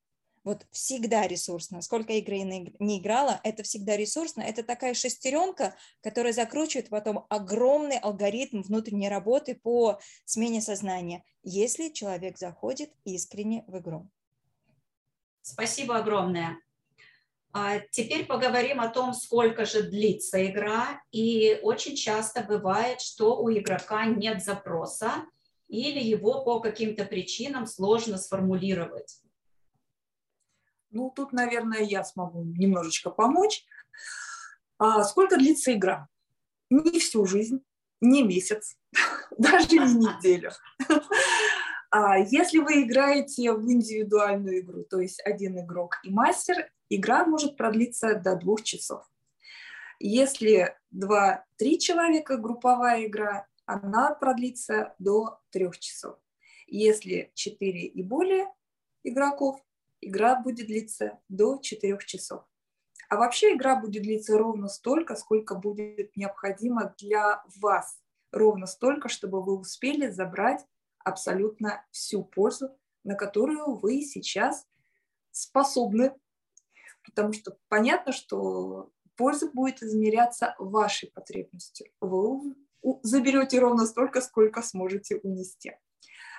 вот 0.48 0.66
всегда 0.72 1.27
ресурсно. 1.27 1.82
Сколько 1.82 2.13
игры 2.13 2.39
не 2.39 3.00
играла, 3.00 3.42
это 3.44 3.63
всегда 3.63 3.98
ресурсно. 3.98 4.42
Это 4.42 4.63
такая 4.63 4.94
шестеренка, 4.94 5.75
которая 6.01 6.32
закручивает 6.32 6.88
потом 6.88 7.25
огромный 7.27 7.98
алгоритм 7.98 8.62
внутренней 8.62 9.10
работы 9.10 9.56
по 9.56 10.00
смене 10.24 10.62
сознания, 10.62 11.25
если 11.44 11.89
человек 11.89 12.38
заходит 12.38 12.94
искренне 13.04 13.66
в 13.68 13.77
игру. 13.80 14.10
Спасибо 15.42 15.98
огромное. 15.98 16.58
А 17.51 17.80
теперь 17.80 18.25
поговорим 18.25 18.80
о 18.80 18.88
том, 18.88 19.13
сколько 19.13 19.66
же 19.66 19.84
длится 19.84 20.46
игра. 20.46 21.01
И 21.12 21.60
очень 21.62 21.98
часто 21.98 22.42
бывает, 22.42 23.01
что 23.01 23.38
у 23.42 23.51
игрока 23.51 24.06
нет 24.06 24.42
запроса 24.42 25.25
или 25.68 26.00
его 26.01 26.46
по 26.46 26.62
каким-то 26.62 27.04
причинам 27.04 27.68
сложно 27.68 28.18
сформулировать. 28.18 29.20
Ну, 30.98 31.12
тут, 31.16 31.32
наверное, 31.32 31.82
я 31.82 32.04
смогу 32.04 32.44
немножечко 32.44 33.12
помочь. 33.12 33.63
А 34.80 35.04
сколько 35.04 35.38
длится 35.38 35.72
игра? 35.75 36.08
Не 36.72 37.00
всю 37.00 37.24
жизнь, 37.27 37.63
не 38.01 38.24
месяц, 38.24 38.75
даже 39.38 39.77
не 39.77 39.94
неделю. 39.94 40.51
А 41.89 42.18
если 42.18 42.58
вы 42.58 42.84
играете 42.84 43.54
в 43.54 43.72
индивидуальную 43.72 44.60
игру, 44.60 44.84
то 44.84 45.00
есть 45.00 45.22
один 45.24 45.58
игрок 45.58 46.00
и 46.04 46.10
мастер, 46.10 46.70
игра 46.89 47.25
может 47.25 47.56
продлиться 47.56 48.16
до 48.16 48.36
двух 48.36 48.63
часов. 48.63 49.10
Если 49.98 50.75
два-три 50.92 51.80
человека, 51.80 52.36
групповая 52.36 53.06
игра, 53.06 53.48
она 53.66 54.13
продлится 54.13 54.96
до 55.00 55.39
трех 55.50 55.80
часов. 55.80 56.18
Если 56.68 57.32
четыре 57.36 57.86
и 57.86 58.04
более 58.04 58.48
игроков, 59.06 59.62
игра 60.01 60.39
будет 60.39 60.68
длиться 60.68 61.20
до 61.30 61.60
4 61.62 61.98
часов. 62.06 62.44
А 63.10 63.16
вообще 63.18 63.56
игра 63.56 63.80
будет 63.80 64.04
длиться 64.04 64.38
ровно 64.38 64.68
столько, 64.68 65.16
сколько 65.16 65.56
будет 65.56 66.16
необходимо 66.18 66.94
для 66.98 67.44
вас. 67.62 68.00
Ровно 68.32 68.66
столько, 68.68 69.08
чтобы 69.08 69.42
вы 69.42 69.58
успели 69.58 70.10
забрать 70.10 70.66
абсолютно 71.00 71.86
всю 71.92 72.24
пользу, 72.24 72.77
на 73.04 73.16
которую 73.16 73.75
вы 73.75 74.01
сейчас 74.01 74.68
способны. 75.32 76.13
Потому 77.06 77.32
что 77.32 77.58
понятно, 77.70 78.12
что 78.12 78.92
польза 79.16 79.50
будет 79.50 79.82
измеряться 79.82 80.56
вашей 80.60 81.10
потребностью. 81.10 81.88
Вы 82.01 82.56
заберете 83.04 83.60
ровно 83.60 83.86
столько, 83.86 84.20
сколько 84.20 84.62
сможете 84.62 85.16
унести. 85.18 85.77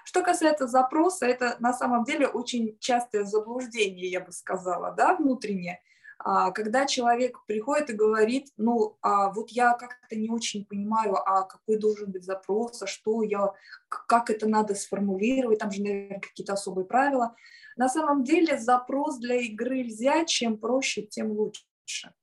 Что 0.08 0.22
касается 0.22 0.66
запроса, 0.66 1.26
это 1.26 1.56
на 1.58 1.74
самом 1.74 2.04
деле 2.04 2.28
очень 2.28 2.78
частое 2.80 3.24
заблуждение, 3.24 4.10
я 4.10 4.20
бы 4.20 4.32
сказала, 4.32 4.90
да, 4.92 5.14
внутреннее. 5.14 5.82
А, 6.18 6.50
когда 6.50 6.86
человек 6.86 7.44
приходит 7.44 7.90
и 7.90 7.92
говорит, 7.92 8.46
ну, 8.56 8.96
а 9.02 9.30
вот 9.30 9.50
я 9.50 9.74
как-то 9.74 10.16
не 10.16 10.30
очень 10.30 10.64
понимаю, 10.64 11.16
а 11.16 11.42
какой 11.42 11.76
должен 11.76 12.10
быть 12.10 12.24
запрос, 12.24 12.82
а 12.82 12.86
что 12.86 13.22
я, 13.22 13.52
как 13.90 14.30
это 14.30 14.48
надо 14.48 14.74
сформулировать, 14.74 15.58
там 15.58 15.70
же, 15.70 15.82
наверное, 15.82 16.20
какие-то 16.20 16.54
особые 16.54 16.86
правила. 16.86 17.36
На 17.76 17.90
самом 17.90 18.24
деле 18.24 18.56
запрос 18.56 19.18
для 19.18 19.36
игры 19.36 19.82
нельзя, 19.82 20.24
чем 20.24 20.56
проще, 20.56 21.02
тем 21.02 21.32
лучше. 21.32 22.14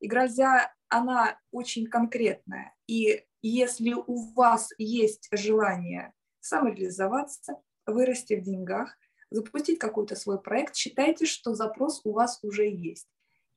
Игра 0.00 0.24
нельзя, 0.24 0.70
она 0.90 1.38
очень 1.50 1.86
конкретная, 1.86 2.74
и 2.86 3.24
если 3.40 3.94
у 3.94 4.34
вас 4.34 4.68
есть 4.76 5.30
желание 5.32 6.12
самореализоваться, 6.40 7.60
вырасти 7.86 8.34
в 8.34 8.42
деньгах, 8.42 8.96
запустить 9.30 9.78
какой-то 9.78 10.16
свой 10.16 10.40
проект, 10.40 10.74
считайте, 10.74 11.26
что 11.26 11.54
запрос 11.54 12.00
у 12.04 12.12
вас 12.12 12.40
уже 12.42 12.68
есть. 12.68 13.08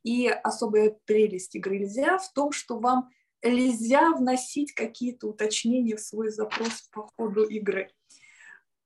И 0.03 0.27
особая 0.27 0.97
прелесть 1.05 1.55
игры 1.55 1.79
нельзя 1.79 2.17
в 2.17 2.31
том, 2.33 2.51
что 2.51 2.79
вам 2.79 3.09
нельзя 3.41 4.11
вносить 4.11 4.73
какие-то 4.73 5.27
уточнения 5.27 5.95
в 5.95 6.01
свой 6.01 6.29
запрос 6.29 6.83
по 6.91 7.07
ходу 7.15 7.43
игры. 7.43 7.91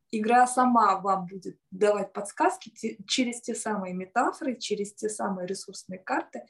Игра 0.09 0.47
сама 0.47 0.99
вам 0.99 1.25
будет 1.25 1.59
давать 1.69 2.13
подсказки 2.13 2.97
через 3.07 3.41
те 3.41 3.53
самые 3.55 3.93
метафоры, 3.93 4.55
через 4.55 4.93
те 4.93 5.09
самые 5.09 5.47
ресурсные 5.47 5.99
карты, 5.99 6.43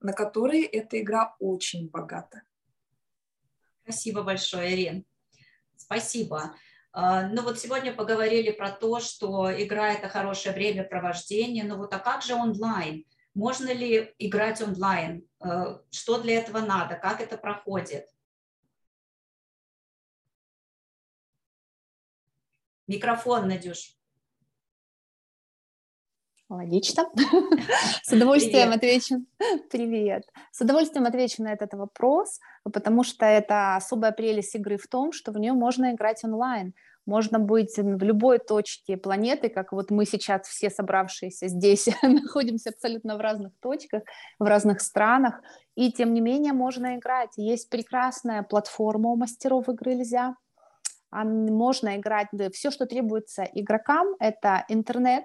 на 0.00 0.12
которые 0.12 0.64
эта 0.64 1.00
игра 1.00 1.34
очень 1.40 1.88
богата. 1.88 2.42
Спасибо 3.82 4.22
большое, 4.22 4.72
Ирин. 4.72 5.04
Спасибо. 5.76 6.54
А, 6.98 7.28
ну 7.28 7.42
вот 7.42 7.58
сегодня 7.58 7.92
поговорили 7.92 8.50
про 8.50 8.70
то, 8.70 9.00
что 9.00 9.52
игра– 9.52 9.92
это 9.92 10.08
хорошее 10.08 10.54
времяпровождение, 10.54 11.62
но 11.62 11.76
вот 11.76 11.92
а 11.92 11.98
как 11.98 12.22
же 12.22 12.34
онлайн? 12.34 13.04
Можно 13.34 13.70
ли 13.70 14.14
играть 14.18 14.62
онлайн? 14.62 15.28
А, 15.38 15.82
что 15.90 16.18
для 16.22 16.38
этого 16.38 16.60
надо? 16.60 16.94
Как 16.94 17.20
это 17.20 17.36
проходит? 17.36 18.08
Микрофон, 22.86 23.46
Надюш. 23.46 23.95
Логично. 26.48 27.06
С 28.02 28.12
удовольствием 28.12 28.70
отвечу. 28.70 29.24
Привет. 29.70 30.22
С 30.52 30.60
удовольствием 30.60 31.04
отвечу 31.06 31.42
на 31.42 31.52
этот 31.52 31.74
вопрос, 31.74 32.38
потому 32.62 33.02
что 33.02 33.26
это 33.26 33.74
особая 33.74 34.12
прелесть 34.12 34.54
игры 34.54 34.76
в 34.76 34.86
том, 34.86 35.12
что 35.12 35.32
в 35.32 35.38
нее 35.38 35.54
можно 35.54 35.92
играть 35.92 36.22
онлайн. 36.22 36.72
Можно 37.04 37.40
быть 37.40 37.76
в 37.76 38.02
любой 38.02 38.38
точке 38.38 38.96
планеты, 38.96 39.48
как 39.48 39.72
вот 39.72 39.90
мы 39.90 40.06
сейчас 40.06 40.46
все 40.46 40.70
собравшиеся 40.70 41.48
здесь 41.48 41.88
находимся 42.02 42.70
абсолютно 42.70 43.16
в 43.16 43.20
разных 43.20 43.52
точках, 43.60 44.02
в 44.38 44.44
разных 44.44 44.80
странах, 44.80 45.40
и 45.74 45.90
тем 45.92 46.14
не 46.14 46.20
менее 46.20 46.52
можно 46.52 46.96
играть. 46.96 47.30
Есть 47.36 47.70
прекрасная 47.70 48.44
платформа 48.44 49.10
у 49.10 49.16
мастеров 49.16 49.68
игры 49.68 49.94
«Нельзя», 49.94 50.36
можно 51.12 51.96
играть, 51.96 52.28
все, 52.52 52.70
что 52.70 52.84
требуется 52.84 53.44
игрокам, 53.44 54.08
это 54.18 54.66
интернет, 54.68 55.24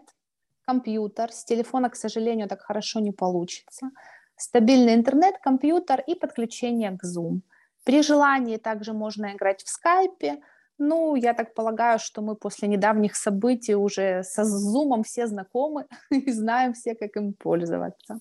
компьютер, 0.66 1.32
с 1.32 1.46
телефона, 1.46 1.90
к 1.90 1.96
сожалению, 1.96 2.48
так 2.48 2.62
хорошо 2.62 3.00
не 3.00 3.12
получится, 3.12 3.92
стабильный 4.36 4.96
интернет, 4.96 5.38
компьютер 5.44 6.04
и 6.08 6.16
подключение 6.16 6.98
к 6.98 7.04
Zoom. 7.04 7.42
При 7.84 8.04
желании 8.04 8.58
также 8.58 8.94
можно 8.94 9.34
играть 9.34 9.64
в 9.64 9.70
скайпе, 9.70 10.42
ну, 10.84 11.16
я 11.16 11.34
так 11.34 11.54
полагаю, 11.54 12.00
что 12.00 12.22
мы 12.22 12.36
после 12.36 12.68
недавних 12.68 13.16
событий 13.16 13.76
уже 13.76 14.24
со 14.24 14.42
Zoom 14.42 15.04
все 15.04 15.28
знакомы 15.28 15.86
и 16.10 16.32
знаем 16.32 16.74
все, 16.74 16.96
как 16.96 17.18
им 17.18 17.34
пользоваться. 17.34 18.20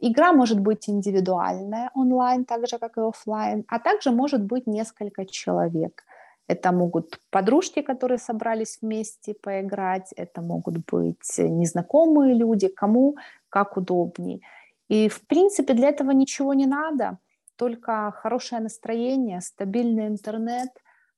Игра 0.00 0.32
может 0.32 0.58
быть 0.58 0.88
индивидуальная 0.88 1.90
онлайн, 1.94 2.44
так 2.44 2.66
же, 2.66 2.78
как 2.78 2.98
и 2.98 3.00
офлайн, 3.00 3.64
а 3.68 3.78
также 3.78 4.10
может 4.10 4.42
быть 4.42 4.66
несколько 4.66 5.24
человек. 5.24 6.02
Это 6.46 6.72
могут 6.72 7.20
подружки, 7.30 7.80
которые 7.82 8.18
собрались 8.18 8.78
вместе 8.82 9.34
поиграть, 9.34 10.12
это 10.16 10.42
могут 10.42 10.84
быть 10.90 11.38
незнакомые 11.38 12.34
люди, 12.34 12.68
кому 12.68 13.16
как 13.48 13.76
удобней. 13.76 14.42
И, 14.88 15.08
в 15.08 15.26
принципе, 15.26 15.72
для 15.72 15.88
этого 15.88 16.10
ничего 16.10 16.52
не 16.54 16.66
надо, 16.66 17.18
только 17.56 18.12
хорошее 18.16 18.60
настроение, 18.60 19.40
стабильный 19.40 20.08
интернет, 20.08 20.70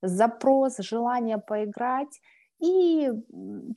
запрос, 0.03 0.77
желание 0.79 1.39
поиграть 1.39 2.21
и 2.61 3.11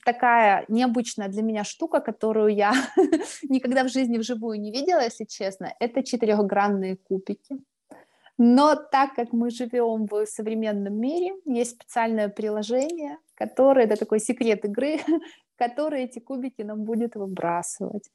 такая 0.04 0.64
необычная 0.68 1.28
для 1.28 1.42
меня 1.42 1.64
штука, 1.64 2.00
которую 2.00 2.54
я 2.54 2.72
никогда 3.48 3.84
в 3.84 3.88
жизни 3.88 4.18
вживую 4.18 4.60
не 4.60 4.70
видела, 4.70 5.00
если 5.00 5.24
честно, 5.24 5.74
это 5.80 6.02
четырехгранные 6.02 6.96
кубики. 6.96 7.58
Но 8.42 8.74
так 8.74 9.14
как 9.16 9.34
мы 9.34 9.50
живем 9.50 10.06
в 10.06 10.24
современном 10.24 10.98
мире, 10.98 11.34
есть 11.44 11.72
специальное 11.72 12.30
приложение, 12.30 13.18
которое, 13.34 13.84
это 13.84 13.96
такой 13.96 14.18
секрет 14.18 14.64
игры, 14.64 14.98
который 15.58 16.04
эти 16.04 16.20
кубики 16.20 16.62
нам 16.62 16.84
будет 16.84 17.16
выбрасывать. 17.16 18.08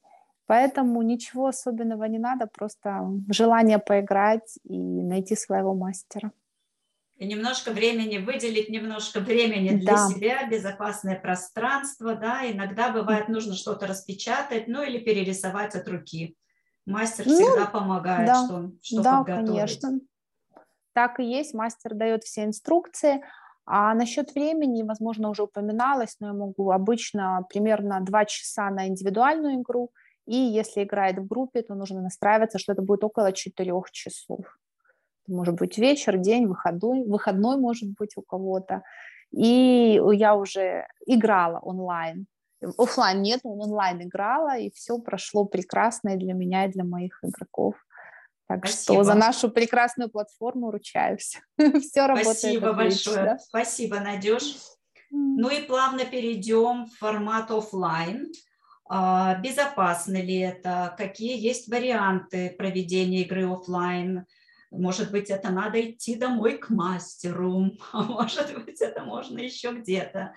Поэтому 0.48 1.04
ничего 1.04 1.46
особенного 1.46 2.06
не 2.06 2.18
надо, 2.18 2.48
просто 2.48 3.08
желание 3.30 3.78
поиграть 3.78 4.58
и 4.64 4.76
найти 4.76 5.36
своего 5.36 5.76
мастера. 5.76 6.32
И 7.18 7.28
немножко 7.28 7.70
времени, 7.70 8.18
выделить 8.18 8.70
немножко 8.70 9.20
времени 9.20 9.78
для 9.78 9.94
да. 9.94 10.08
себя, 10.10 10.50
безопасное 10.50 11.20
пространство, 11.20 12.16
да, 12.16 12.50
иногда 12.50 12.90
бывает 12.90 13.28
нужно 13.28 13.54
что-то 13.54 13.86
распечатать, 13.86 14.68
ну 14.68 14.82
или 14.82 14.98
перерисовать 14.98 15.76
от 15.76 15.88
руки. 15.88 16.36
Мастер 16.88 17.28
ну, 17.28 17.36
всегда 17.36 17.68
помогает, 17.68 18.26
да, 18.26 18.46
что, 18.46 18.72
что 18.82 19.04
да, 19.04 19.18
подготовить. 19.20 19.50
конечно 19.50 20.00
так 20.96 21.20
и 21.20 21.24
есть, 21.24 21.54
мастер 21.54 21.94
дает 21.94 22.24
все 22.24 22.46
инструкции. 22.46 23.22
А 23.68 23.94
насчет 23.94 24.34
времени, 24.34 24.84
возможно, 24.84 25.30
уже 25.30 25.44
упоминалось, 25.44 26.16
но 26.20 26.28
я 26.28 26.34
могу 26.34 26.72
обычно 26.72 27.46
примерно 27.50 28.00
2 28.00 28.26
часа 28.26 28.70
на 28.70 28.88
индивидуальную 28.88 29.62
игру, 29.62 29.92
и 30.26 30.36
если 30.36 30.84
играет 30.84 31.18
в 31.18 31.28
группе, 31.28 31.62
то 31.62 31.76
нужно 31.76 32.02
настраиваться, 32.02 32.60
что 32.60 32.74
это 32.74 32.82
будет 32.82 33.04
около 33.04 33.32
4 33.32 33.72
часов. 33.92 34.40
Может 35.28 35.56
быть 35.56 35.78
вечер, 35.78 36.18
день, 36.18 36.48
выходной, 36.48 37.04
выходной 37.04 37.58
может 37.58 37.90
быть 38.00 38.18
у 38.18 38.22
кого-то. 38.22 38.82
И 39.32 40.00
я 40.14 40.36
уже 40.36 40.88
играла 41.08 41.60
онлайн. 41.60 42.28
Оффлайн 42.78 43.22
нет, 43.22 43.42
но 43.44 43.52
онлайн 43.54 44.02
играла, 44.04 44.58
и 44.58 44.70
все 44.72 44.98
прошло 45.00 45.46
прекрасно 45.46 46.10
и 46.10 46.18
для 46.18 46.34
меня, 46.34 46.66
и 46.66 46.72
для 46.72 46.84
моих 46.84 47.20
игроков. 47.24 47.76
Так 48.48 48.68
Спасибо. 48.68 48.96
что 48.96 49.04
за 49.04 49.14
нашу 49.16 49.50
прекрасную 49.50 50.10
платформу 50.10 50.72
ручаюсь. 50.72 51.40
Все 51.58 52.06
работает 52.06 52.38
Спасибо 52.38 52.70
отлично. 52.72 53.14
большое. 53.14 53.40
Спасибо, 53.40 54.00
Надюш. 54.00 54.44
Ну 55.12 55.50
и 55.50 55.62
плавно 55.62 56.06
перейдем 56.06 56.86
в 56.86 56.98
формат 56.98 57.50
офлайн. 57.52 58.32
А, 58.88 59.40
безопасно 59.40 60.22
ли 60.22 60.38
это? 60.40 60.94
Какие 60.98 61.40
есть 61.40 61.68
варианты 61.70 62.54
проведения 62.58 63.22
игры 63.22 63.52
офлайн? 63.52 64.26
Может 64.70 65.12
быть, 65.12 65.30
это 65.30 65.50
надо 65.52 65.82
идти 65.82 66.16
домой 66.16 66.58
к 66.58 66.70
мастеру, 66.70 67.72
а 67.94 68.04
может 68.04 68.54
быть, 68.64 68.82
это 68.82 69.04
можно 69.04 69.40
еще 69.40 69.72
где-то. 69.72 70.34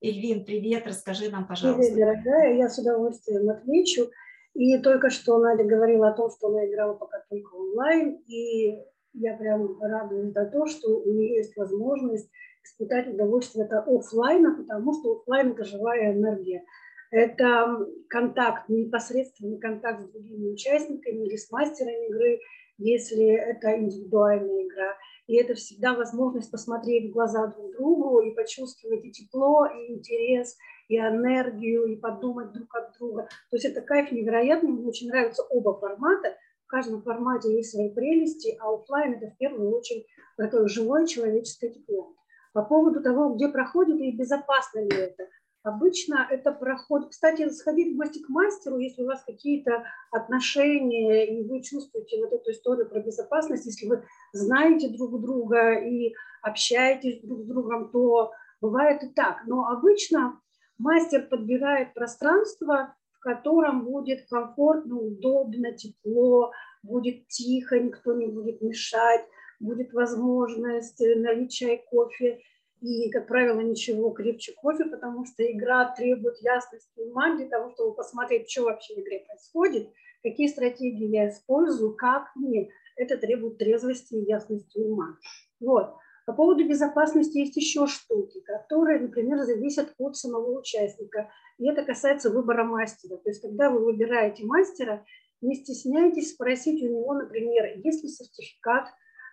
Ильвин, 0.00 0.44
привет, 0.44 0.86
расскажи 0.86 1.30
нам, 1.30 1.46
пожалуйста. 1.46 1.92
Привет, 1.92 2.22
дорогая, 2.22 2.56
я 2.58 2.68
с 2.68 2.78
удовольствием 2.78 3.48
отвечу. 3.48 4.10
И 4.54 4.78
только 4.78 5.10
что 5.10 5.38
Надя 5.38 5.64
говорила 5.64 6.08
о 6.08 6.12
том, 6.12 6.30
что 6.30 6.48
она 6.48 6.64
играла 6.66 6.94
пока 6.94 7.22
только 7.28 7.54
онлайн, 7.54 8.22
и 8.28 8.78
я 9.14 9.36
прям 9.36 9.80
радуюсь 9.82 10.32
за 10.32 10.46
то, 10.46 10.66
что 10.66 11.00
у 11.00 11.10
нее 11.10 11.36
есть 11.36 11.56
возможность 11.56 12.30
испытать 12.64 13.08
удовольствие 13.08 13.66
это 13.66 13.80
офлайна, 13.80 14.56
потому 14.56 14.94
что 14.94 15.18
офлайн 15.18 15.52
это 15.52 15.64
живая 15.64 16.12
энергия. 16.12 16.64
Это 17.10 17.86
контакт, 18.08 18.68
непосредственный 18.68 19.58
контакт 19.58 20.02
с 20.04 20.12
другими 20.12 20.52
участниками 20.52 21.26
или 21.26 21.36
с 21.36 21.50
мастером 21.50 21.94
игры, 22.08 22.40
если 22.78 23.26
это 23.26 23.78
индивидуальная 23.78 24.64
игра. 24.66 24.96
И 25.26 25.36
это 25.36 25.54
всегда 25.54 25.94
возможность 25.94 26.50
посмотреть 26.50 27.10
в 27.10 27.12
глаза 27.12 27.46
друг 27.46 27.72
другу 27.72 28.20
и 28.20 28.34
почувствовать 28.34 29.04
и 29.04 29.12
тепло, 29.12 29.66
и 29.66 29.94
интерес, 29.94 30.56
и 30.88 30.98
энергию, 30.98 31.84
и 31.86 31.96
подумать 31.96 32.52
друг 32.52 32.74
от 32.74 32.96
друга. 32.98 33.28
То 33.50 33.56
есть 33.56 33.64
это 33.64 33.80
кайф 33.80 34.12
невероятный, 34.12 34.70
мне 34.70 34.86
очень 34.86 35.08
нравятся 35.08 35.42
оба 35.44 35.78
формата. 35.78 36.36
В 36.66 36.66
каждом 36.66 37.02
формате 37.02 37.54
есть 37.54 37.70
свои 37.70 37.92
прелести, 37.92 38.56
а 38.60 38.72
офлайн 38.72 39.14
это 39.14 39.30
в 39.32 39.38
первую 39.38 39.76
очередь 39.76 40.06
такое 40.36 40.66
живое 40.66 41.06
человеческое 41.06 41.70
тепло. 41.70 42.14
По 42.52 42.62
поводу 42.62 43.02
того, 43.02 43.34
где 43.34 43.48
проходит 43.48 44.00
и 44.00 44.12
безопасно 44.16 44.80
ли 44.80 44.96
это. 44.96 45.28
Обычно 45.64 46.26
это 46.30 46.52
проходит... 46.52 47.08
Кстати, 47.08 47.48
сходить 47.48 47.94
в 47.94 47.96
гости 47.96 48.22
к 48.22 48.28
мастеру, 48.28 48.78
если 48.78 49.02
у 49.02 49.06
вас 49.06 49.24
какие-то 49.24 49.84
отношения, 50.10 51.26
и 51.26 51.48
вы 51.48 51.62
чувствуете 51.62 52.20
вот 52.20 52.34
эту 52.34 52.50
историю 52.50 52.88
про 52.88 53.00
безопасность, 53.00 53.64
если 53.64 53.86
вы 53.88 54.04
знаете 54.32 54.90
друг 54.90 55.20
друга 55.22 55.72
и 55.72 56.14
общаетесь 56.42 57.22
друг 57.22 57.40
с 57.40 57.46
другом, 57.46 57.90
то 57.90 58.32
бывает 58.60 59.02
и 59.04 59.08
так. 59.08 59.38
Но 59.46 59.66
обычно 59.66 60.38
мастер 60.78 61.26
подбирает 61.26 61.94
пространство, 61.94 62.94
в 63.12 63.20
котором 63.20 63.84
будет 63.84 64.26
комфортно, 64.28 64.98
удобно, 64.98 65.72
тепло, 65.72 66.52
будет 66.82 67.26
тихо, 67.28 67.78
никто 67.78 68.14
не 68.14 68.26
будет 68.26 68.60
мешать, 68.60 69.24
будет 69.60 69.92
возможность 69.92 71.00
налить 71.00 71.52
чай, 71.52 71.82
кофе 71.90 72.40
и, 72.80 73.10
как 73.10 73.26
правило, 73.26 73.60
ничего 73.60 74.10
крепче 74.10 74.52
кофе, 74.52 74.84
потому 74.84 75.24
что 75.24 75.42
игра 75.50 75.94
требует 75.94 76.36
ясности 76.42 77.00
ума 77.00 77.34
для 77.36 77.48
того, 77.48 77.70
чтобы 77.70 77.94
посмотреть, 77.94 78.50
что 78.50 78.64
вообще 78.64 78.94
в 78.94 78.98
игре 78.98 79.24
происходит, 79.26 79.88
какие 80.22 80.48
стратегии 80.48 81.06
я 81.06 81.30
использую, 81.30 81.94
как 81.94 82.24
мне. 82.36 82.68
Это 82.96 83.16
требует 83.16 83.58
трезвости 83.58 84.14
и 84.14 84.28
ясности 84.28 84.78
ума. 84.78 85.16
Вот. 85.60 85.94
По 86.26 86.32
поводу 86.32 86.66
безопасности 86.66 87.38
есть 87.38 87.56
еще 87.56 87.86
штуки, 87.86 88.40
которые, 88.40 89.00
например, 89.00 89.38
зависят 89.44 89.92
от 89.98 90.16
самого 90.16 90.58
участника. 90.58 91.30
И 91.58 91.68
это 91.68 91.84
касается 91.84 92.30
выбора 92.30 92.64
мастера. 92.64 93.16
То 93.18 93.28
есть, 93.28 93.42
когда 93.42 93.70
вы 93.70 93.84
выбираете 93.84 94.44
мастера, 94.44 95.04
не 95.42 95.54
стесняйтесь 95.54 96.32
спросить 96.32 96.82
у 96.82 96.86
него, 96.86 97.12
например, 97.14 97.78
есть 97.84 98.02
ли 98.02 98.08
сертификат 98.08 98.88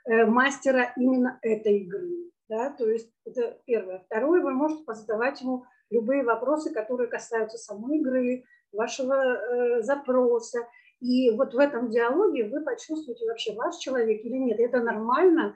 э, 0.05 0.25
мастера 0.25 0.93
именно 0.97 1.39
этой 1.41 1.79
игры. 1.79 2.31
Да? 2.49 2.69
То 2.71 2.89
есть 2.89 3.09
это 3.25 3.57
первое. 3.65 3.99
Второе, 3.99 4.41
вы 4.41 4.51
можете 4.51 4.83
позадавать 4.83 5.39
ему 5.41 5.63
любые 5.89 6.23
вопросы, 6.23 6.73
которые 6.73 7.07
касаются 7.07 7.57
самой 7.57 7.99
игры, 7.99 8.43
вашего 8.73 9.13
э, 9.13 9.81
запроса. 9.81 10.59
И 10.99 11.31
вот 11.31 11.53
в 11.53 11.57
этом 11.57 11.89
диалоге 11.89 12.47
вы 12.49 12.61
почувствуете 12.61 13.25
вообще 13.25 13.53
ваш 13.53 13.77
человек 13.77 14.23
или 14.23 14.37
нет. 14.37 14.59
Это 14.59 14.81
нормально, 14.81 15.55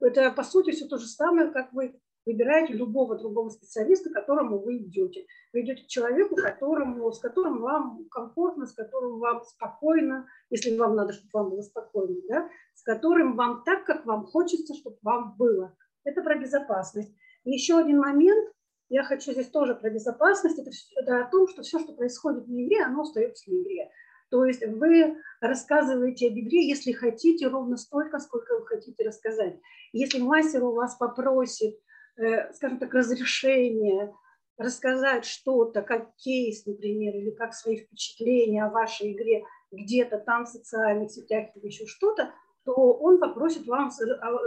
это, 0.00 0.30
по 0.30 0.42
сути, 0.42 0.70
все 0.70 0.86
то 0.86 0.98
же 0.98 1.06
самое, 1.06 1.50
как 1.50 1.72
вы 1.72 2.00
выбираете 2.26 2.74
любого 2.74 3.16
другого 3.16 3.48
специалиста, 3.48 4.10
к 4.10 4.14
которому 4.14 4.58
вы 4.58 4.78
идете. 4.78 5.26
Вы 5.52 5.62
идете 5.62 5.84
к 5.84 5.88
человеку, 5.88 6.36
которому, 6.36 7.10
с 7.10 7.18
которым 7.18 7.60
вам 7.60 8.06
комфортно, 8.10 8.66
с 8.66 8.74
которым 8.74 9.18
вам 9.18 9.42
спокойно, 9.42 10.26
если 10.50 10.76
вам 10.76 10.94
надо, 10.96 11.12
чтобы 11.12 11.30
вам 11.32 11.50
было 11.50 11.62
спокойно, 11.62 12.16
да? 12.28 12.48
с 12.74 12.82
которым 12.82 13.36
вам 13.36 13.62
так, 13.64 13.84
как 13.84 14.04
вам 14.06 14.26
хочется, 14.26 14.74
чтобы 14.74 14.98
вам 15.02 15.36
было. 15.36 15.74
Это 16.04 16.22
про 16.22 16.38
безопасность. 16.38 17.12
Еще 17.44 17.78
один 17.78 17.98
момент, 17.98 18.52
я 18.90 19.02
хочу 19.04 19.32
здесь 19.32 19.48
тоже 19.48 19.74
про 19.74 19.90
безопасность, 19.90 20.58
это, 20.58 20.70
это 20.96 21.24
о 21.24 21.30
том, 21.30 21.48
что 21.48 21.62
все, 21.62 21.78
что 21.78 21.92
происходит 21.92 22.44
в 22.44 22.50
игре, 22.50 22.82
оно 22.82 23.02
остается 23.02 23.50
в 23.50 23.54
игре. 23.54 23.90
То 24.30 24.44
есть 24.44 24.64
вы 24.64 25.16
рассказываете 25.40 26.28
об 26.28 26.34
игре, 26.34 26.68
если 26.68 26.92
хотите, 26.92 27.48
ровно 27.48 27.76
столько, 27.76 28.18
сколько 28.18 28.58
вы 28.58 28.66
хотите 28.66 29.04
рассказать. 29.04 29.58
Если 29.92 30.20
мастер 30.20 30.62
у 30.64 30.72
вас 30.72 30.94
попросит, 30.96 31.78
э, 32.16 32.52
скажем 32.52 32.78
так, 32.78 32.94
разрешение 32.94 34.14
рассказать 34.56 35.24
что-то, 35.24 35.82
как 35.82 36.14
кейс, 36.16 36.66
например, 36.66 37.16
или 37.16 37.30
как 37.30 37.54
свои 37.54 37.78
впечатления 37.78 38.64
о 38.64 38.70
вашей 38.70 39.12
игре 39.12 39.44
где-то 39.72 40.18
там 40.18 40.44
в 40.44 40.48
социальных 40.48 41.10
сетях 41.10 41.48
или 41.54 41.66
еще 41.66 41.86
что-то, 41.86 42.32
то 42.64 42.74
он 42.74 43.18
попросит 43.18 43.66
вам 43.66 43.90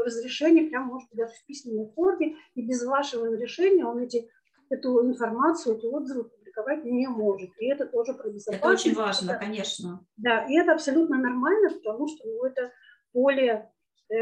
разрешение, 0.05 0.69
прямо, 0.69 0.85
может 0.85 1.09
быть, 1.09 1.17
даже 1.17 1.33
в 1.33 1.45
письменной 1.45 1.91
форме, 1.93 2.35
и 2.53 2.61
без 2.61 2.85
вашего 2.85 3.25
разрешения 3.25 3.85
он 3.85 3.99
эти, 3.99 4.29
эту 4.69 5.03
информацию, 5.03 5.77
эти 5.77 5.87
отзывы 5.87 6.29
публиковать 6.53 6.86
не 6.86 7.07
может. 7.07 7.50
И 7.60 7.67
это 7.67 7.86
тоже 7.86 8.13
про 8.13 8.29
безопасность. 8.29 8.63
Это 8.63 8.67
очень 8.69 8.95
важно, 8.95 9.31
это, 9.31 9.39
конечно. 9.39 10.05
Да, 10.17 10.45
и 10.45 10.55
это 10.55 10.74
абсолютно 10.74 11.17
нормально, 11.17 11.69
потому 11.69 12.07
что 12.07 12.25
ну, 12.25 12.45
это 12.45 12.72
поле, 13.12 13.72
э, 14.10 14.15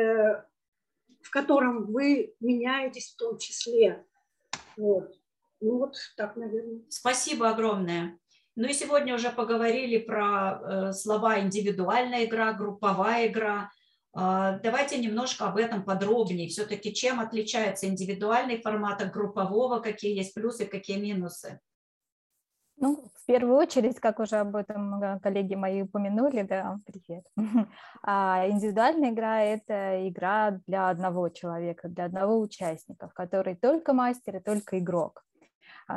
в 1.22 1.30
котором 1.30 1.92
вы 1.92 2.34
меняетесь 2.40 3.14
в 3.14 3.18
том 3.18 3.38
числе. 3.38 4.06
Вот. 4.78 5.14
Ну 5.60 5.78
вот 5.78 5.96
так, 6.18 6.36
наверное. 6.36 6.82
Спасибо 6.90 7.50
огромное. 7.50 8.18
Ну 8.56 8.68
и 8.68 8.74
сегодня 8.74 9.16
уже 9.16 9.30
поговорили 9.30 9.98
про 9.98 10.60
э, 10.62 10.94
слова 10.94 11.40
индивидуальная 11.40 12.26
игра, 12.26 12.54
групповая 12.54 13.28
игра. 13.28 13.72
Э, 14.16 14.60
давайте 14.62 14.98
немножко 14.98 15.46
об 15.46 15.58
этом 15.58 15.84
подробнее. 15.84 16.50
Все-таки 16.50 16.94
чем 16.94 17.20
отличается 17.20 17.88
индивидуальный 17.88 18.62
формат 18.62 19.02
от 19.02 19.12
группового, 19.12 19.80
какие 19.80 20.16
есть 20.18 20.34
плюсы, 20.34 20.66
какие 20.66 21.00
минусы? 21.00 21.62
Ну, 22.82 23.00
в 23.14 23.26
первую 23.28 23.58
очередь, 23.58 24.00
как 24.00 24.20
уже 24.20 24.38
об 24.38 24.56
этом 24.56 25.02
э, 25.02 25.20
коллеги 25.20 25.54
мои 25.54 25.84
упомянули, 25.84 26.42
да, 26.42 26.80
привет. 26.86 27.24
А 28.04 28.48
индивидуальная 28.50 29.12
игра– 29.12 29.42
это 29.44 30.10
игра 30.10 30.60
для 30.66 30.90
одного 30.90 31.30
человека, 31.30 31.88
для 31.90 32.06
одного 32.06 32.40
участника, 32.40 33.08
в 33.08 33.14
которой 33.14 33.56
только 33.56 33.94
мастер 33.94 34.38
и 34.38 34.40
только 34.40 34.80
игрок 34.80 35.24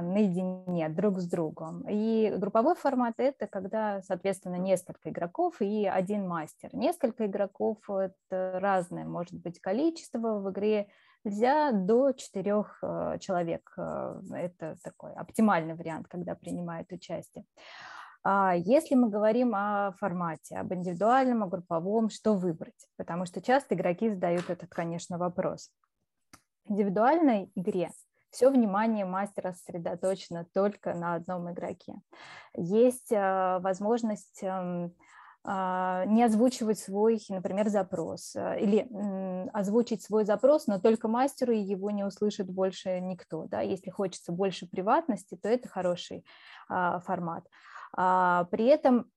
наедине 0.00 0.88
друг 0.88 1.20
с 1.20 1.26
другом. 1.26 1.84
И 1.88 2.32
групповой 2.36 2.74
формат– 2.74 3.14
это 3.18 3.46
когда, 3.46 4.02
соответственно, 4.02 4.56
несколько 4.56 5.10
игроков 5.10 5.60
и 5.60 5.86
один 5.86 6.26
мастер. 6.26 6.70
Несколько 6.72 7.26
игроков– 7.26 7.78
это 7.88 8.58
разное, 8.60 9.04
может 9.04 9.34
быть, 9.34 9.60
количество 9.60 10.40
в 10.40 10.50
игре, 10.50 10.88
нельзя 11.24 11.72
до 11.72 12.12
четырех 12.12 12.78
э, 12.82 13.18
человек. 13.20 13.72
Э, 13.76 14.20
это 14.32 14.76
такой 14.82 15.12
оптимальный 15.14 15.74
вариант, 15.74 16.08
когда 16.08 16.34
принимают 16.34 16.92
участие. 16.92 17.44
А 18.22 18.54
если 18.56 18.94
мы 18.94 19.10
говорим 19.10 19.54
о 19.54 19.92
формате, 19.98 20.56
об 20.56 20.72
индивидуальном, 20.72 21.42
о 21.42 21.46
групповом, 21.46 22.08
что 22.08 22.34
выбрать? 22.34 22.88
Потому 22.96 23.26
что 23.26 23.42
часто 23.42 23.74
игроки 23.74 24.08
задают 24.08 24.48
этот, 24.48 24.70
конечно, 24.70 25.18
вопрос. 25.18 25.70
В 26.64 26.70
индивидуальной 26.70 27.50
игре 27.54 27.90
все 28.34 28.50
внимание 28.50 29.04
мастера 29.04 29.52
сосредоточено 29.52 30.44
только 30.52 30.92
на 30.92 31.14
одном 31.14 31.50
игроке. 31.52 31.94
Есть 32.56 33.12
э, 33.12 33.58
возможность 33.60 34.42
эм, 34.42 34.92
а, 35.46 36.04
не 36.06 36.24
озвучивать 36.24 36.78
свой, 36.78 37.20
например, 37.28 37.68
запрос, 37.68 38.34
э, 38.34 38.60
или 38.60 38.88
озвучить 39.52 40.02
свой 40.02 40.24
запрос, 40.24 40.66
но 40.66 40.80
только 40.80 41.06
мастеру 41.06 41.52
и 41.52 41.58
его 41.58 41.90
не 41.90 42.02
услышит 42.02 42.50
больше 42.50 42.98
никто. 43.00 43.44
Да? 43.46 43.60
Если 43.60 43.90
хочется 43.90 44.32
больше 44.32 44.66
приватности, 44.66 45.38
то 45.40 45.48
это 45.48 45.68
хороший 45.68 46.24
а, 46.68 46.98
формат. 47.00 47.46
А, 47.96 48.44
при 48.50 48.64
этом 48.64 49.10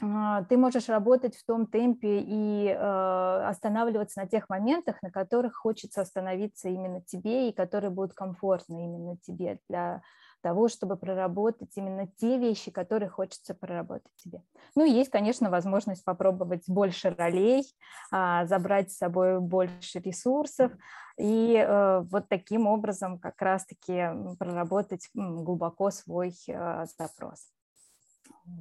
ты 0.00 0.56
можешь 0.56 0.88
работать 0.88 1.36
в 1.36 1.44
том 1.44 1.66
темпе 1.66 2.20
и 2.20 2.68
э, 2.68 3.44
останавливаться 3.46 4.20
на 4.20 4.26
тех 4.26 4.48
моментах, 4.48 4.96
на 5.02 5.10
которых 5.10 5.56
хочется 5.56 6.00
остановиться 6.00 6.68
именно 6.68 7.02
тебе 7.02 7.48
и 7.48 7.52
которые 7.52 7.90
будут 7.90 8.14
комфортны 8.14 8.84
именно 8.84 9.16
тебе 9.18 9.58
для 9.68 10.02
того, 10.40 10.68
чтобы 10.68 10.96
проработать 10.96 11.76
именно 11.76 12.06
те 12.06 12.38
вещи, 12.38 12.70
которые 12.70 13.10
хочется 13.10 13.54
проработать 13.54 14.10
тебе. 14.16 14.42
Ну, 14.74 14.84
есть, 14.84 15.10
конечно, 15.10 15.50
возможность 15.50 16.04
попробовать 16.04 16.64
больше 16.66 17.10
ролей, 17.10 17.64
а, 18.10 18.46
забрать 18.46 18.90
с 18.90 18.96
собой 18.96 19.40
больше 19.40 19.98
ресурсов 19.98 20.72
и 21.18 21.54
э, 21.56 22.00
вот 22.10 22.28
таким 22.28 22.66
образом 22.66 23.18
как 23.18 23.42
раз-таки 23.42 24.08
проработать 24.38 25.10
глубоко 25.12 25.90
свой 25.90 26.34
э, 26.48 26.86
запрос. 26.98 27.50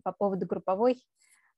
По 0.04 0.12
поводу 0.12 0.46
групповой 0.46 1.02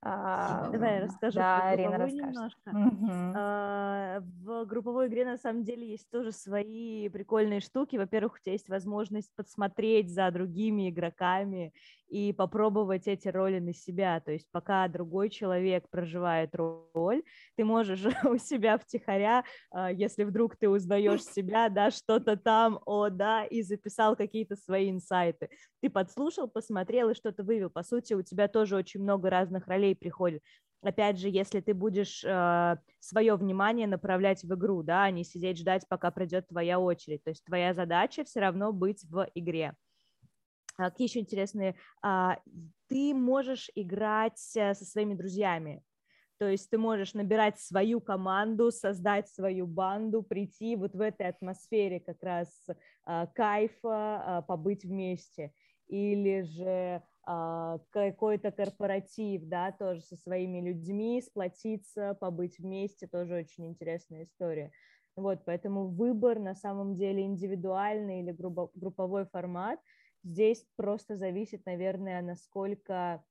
а, 0.03 0.69
Давай 0.71 0.95
я 0.95 1.01
расскажу 1.01 1.37
да, 1.37 1.69
Арина 1.69 2.07
немножко. 2.07 2.69
Угу. 2.71 3.11
А, 3.35 4.19
в 4.43 4.65
групповой 4.65 5.07
игре 5.07 5.25
на 5.25 5.37
самом 5.37 5.63
деле 5.63 5.87
есть 5.87 6.09
тоже 6.09 6.31
свои 6.31 7.07
прикольные 7.09 7.59
штуки. 7.59 7.97
Во-первых, 7.97 8.35
у 8.35 8.39
тебя 8.39 8.53
есть 8.53 8.69
возможность 8.69 9.31
подсмотреть 9.35 10.11
за 10.11 10.31
другими 10.31 10.89
игроками 10.89 11.71
и 12.11 12.33
попробовать 12.33 13.07
эти 13.07 13.29
роли 13.29 13.59
на 13.59 13.73
себя. 13.73 14.19
То 14.19 14.33
есть 14.33 14.45
пока 14.51 14.87
другой 14.89 15.29
человек 15.29 15.85
проживает 15.89 16.53
роль, 16.53 17.23
ты 17.55 17.63
можешь 17.63 18.03
у 18.25 18.37
себя 18.37 18.77
втихаря, 18.77 19.45
а, 19.71 19.91
если 19.91 20.25
вдруг 20.25 20.57
ты 20.57 20.69
узнаешь 20.69 21.23
себя, 21.23 21.69
да, 21.69 21.89
что-то 21.89 22.35
там, 22.35 22.79
о, 22.85 23.09
да, 23.09 23.45
и 23.45 23.61
записал 23.61 24.17
какие-то 24.17 24.57
свои 24.57 24.91
инсайты. 24.91 25.49
Ты 25.81 25.89
подслушал, 25.89 26.49
посмотрел 26.49 27.09
и 27.09 27.15
что-то 27.15 27.43
вывел. 27.43 27.69
По 27.69 27.83
сути, 27.83 28.13
у 28.13 28.21
тебя 28.21 28.49
тоже 28.49 28.75
очень 28.75 29.01
много 29.01 29.29
разных 29.29 29.67
ролей 29.67 29.95
приходит 29.95 30.43
опять 30.81 31.19
же, 31.19 31.29
если 31.29 31.59
ты 31.61 31.73
будешь 31.73 32.23
э, 32.25 32.77
свое 32.99 33.35
внимание 33.35 33.87
направлять 33.87 34.43
в 34.43 34.53
игру, 34.53 34.83
да, 34.83 35.03
а 35.03 35.11
не 35.11 35.23
сидеть 35.23 35.59
ждать, 35.59 35.87
пока 35.87 36.11
придет 36.11 36.47
твоя 36.47 36.79
очередь. 36.79 37.23
То 37.23 37.29
есть 37.29 37.45
твоя 37.45 37.73
задача 37.73 38.23
все 38.23 38.39
равно 38.39 38.73
быть 38.73 39.05
в 39.05 39.27
игре. 39.35 39.75
А, 40.77 40.89
какие 40.89 41.07
еще 41.07 41.19
интересные? 41.19 41.75
А, 42.01 42.39
ты 42.87 43.13
можешь 43.13 43.69
играть 43.75 44.41
э, 44.55 44.73
со 44.73 44.85
своими 44.85 45.13
друзьями. 45.13 45.83
То 46.37 46.47
есть 46.49 46.69
ты 46.71 46.77
можешь 46.77 47.13
набирать 47.13 47.59
свою 47.59 48.01
команду, 48.01 48.71
создать 48.71 49.29
свою 49.29 49.67
банду, 49.67 50.23
прийти 50.23 50.75
вот 50.75 50.95
в 50.95 51.01
этой 51.01 51.27
атмосфере 51.27 51.99
как 51.99 52.23
раз 52.23 52.49
а, 53.05 53.27
кайфа, 53.27 54.43
побыть 54.47 54.83
вместе. 54.83 55.53
Или 55.87 56.41
же 56.41 57.03
какой-то 57.23 58.51
корпоратив, 58.51 59.43
да, 59.43 59.71
тоже 59.71 60.01
со 60.01 60.17
своими 60.17 60.59
людьми, 60.59 61.21
сплотиться, 61.21 62.17
побыть 62.19 62.57
вместе, 62.57 63.05
тоже 63.07 63.35
очень 63.35 63.67
интересная 63.67 64.23
история. 64.23 64.71
Вот, 65.15 65.43
поэтому 65.45 65.87
выбор 65.89 66.39
на 66.39 66.55
самом 66.55 66.95
деле 66.95 67.23
индивидуальный 67.23 68.21
или 68.21 68.31
групповой 68.31 69.25
формат 69.25 69.79
здесь 70.23 70.65
просто 70.75 71.15
зависит, 71.15 71.65
наверное, 71.65 72.21
насколько, 72.21 73.23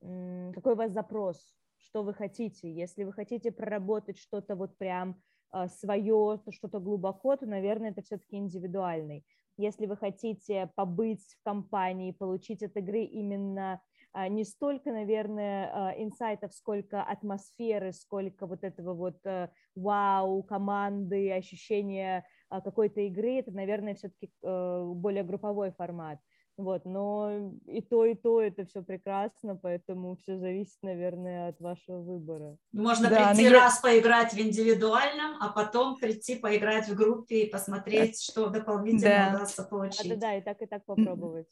какой 0.00 0.72
у 0.72 0.76
вас 0.76 0.92
запрос, 0.92 1.54
что 1.78 2.02
вы 2.02 2.14
хотите. 2.14 2.72
Если 2.72 3.04
вы 3.04 3.12
хотите 3.12 3.52
проработать 3.52 4.18
что-то 4.18 4.56
вот 4.56 4.76
прям 4.78 5.20
а, 5.50 5.68
свое, 5.68 6.40
что-то 6.50 6.80
глубоко, 6.80 7.36
то, 7.36 7.46
наверное, 7.46 7.90
это 7.90 8.02
все-таки 8.02 8.36
индивидуальный. 8.36 9.24
Если 9.56 9.86
вы 9.86 9.96
хотите 9.96 10.70
побыть 10.76 11.24
в 11.24 11.42
компании, 11.42 12.12
получить 12.12 12.62
от 12.62 12.76
игры 12.76 13.02
именно 13.02 13.80
а, 14.12 14.28
не 14.28 14.44
столько, 14.44 14.92
наверное, 14.92 15.70
а, 15.72 15.94
инсайтов, 15.96 16.52
сколько 16.52 17.02
атмосферы, 17.02 17.92
сколько 17.92 18.46
вот 18.46 18.64
этого 18.64 18.94
вот 18.94 19.24
э, 19.24 19.48
вау, 19.74 20.42
команды, 20.42 21.32
ощущения 21.32 22.24
какой-то 22.48 23.00
игры, 23.02 23.38
это, 23.38 23.52
наверное, 23.52 23.94
все-таки 23.94 24.32
э, 24.42 24.84
более 24.94 25.22
групповой 25.22 25.70
формат. 25.72 26.18
Вот, 26.58 26.84
но 26.84 27.52
и 27.66 27.80
то, 27.80 28.04
и 28.04 28.16
то 28.16 28.42
это 28.42 28.66
все 28.66 28.82
прекрасно, 28.82 29.54
поэтому 29.54 30.16
все 30.16 30.38
зависит, 30.38 30.76
наверное, 30.82 31.50
от 31.50 31.60
вашего 31.60 32.00
выбора. 32.00 32.56
Можно 32.72 33.08
да, 33.08 33.28
прийти 33.28 33.48
раз 33.48 33.76
я... 33.76 33.82
поиграть 33.82 34.32
в 34.32 34.40
индивидуальном, 34.40 35.36
а 35.40 35.50
потом 35.50 35.96
прийти 35.96 36.34
поиграть 36.34 36.88
в 36.88 36.96
группе 36.96 37.44
и 37.44 37.50
посмотреть, 37.50 38.16
да. 38.26 38.32
что 38.32 38.48
дополнительно 38.48 39.30
да. 39.30 39.36
удастся 39.36 39.62
получить. 39.62 40.08
Да, 40.08 40.16
да, 40.16 40.34
и 40.36 40.40
так, 40.40 40.60
и 40.60 40.66
так 40.66 40.84
попробовать. 40.84 41.46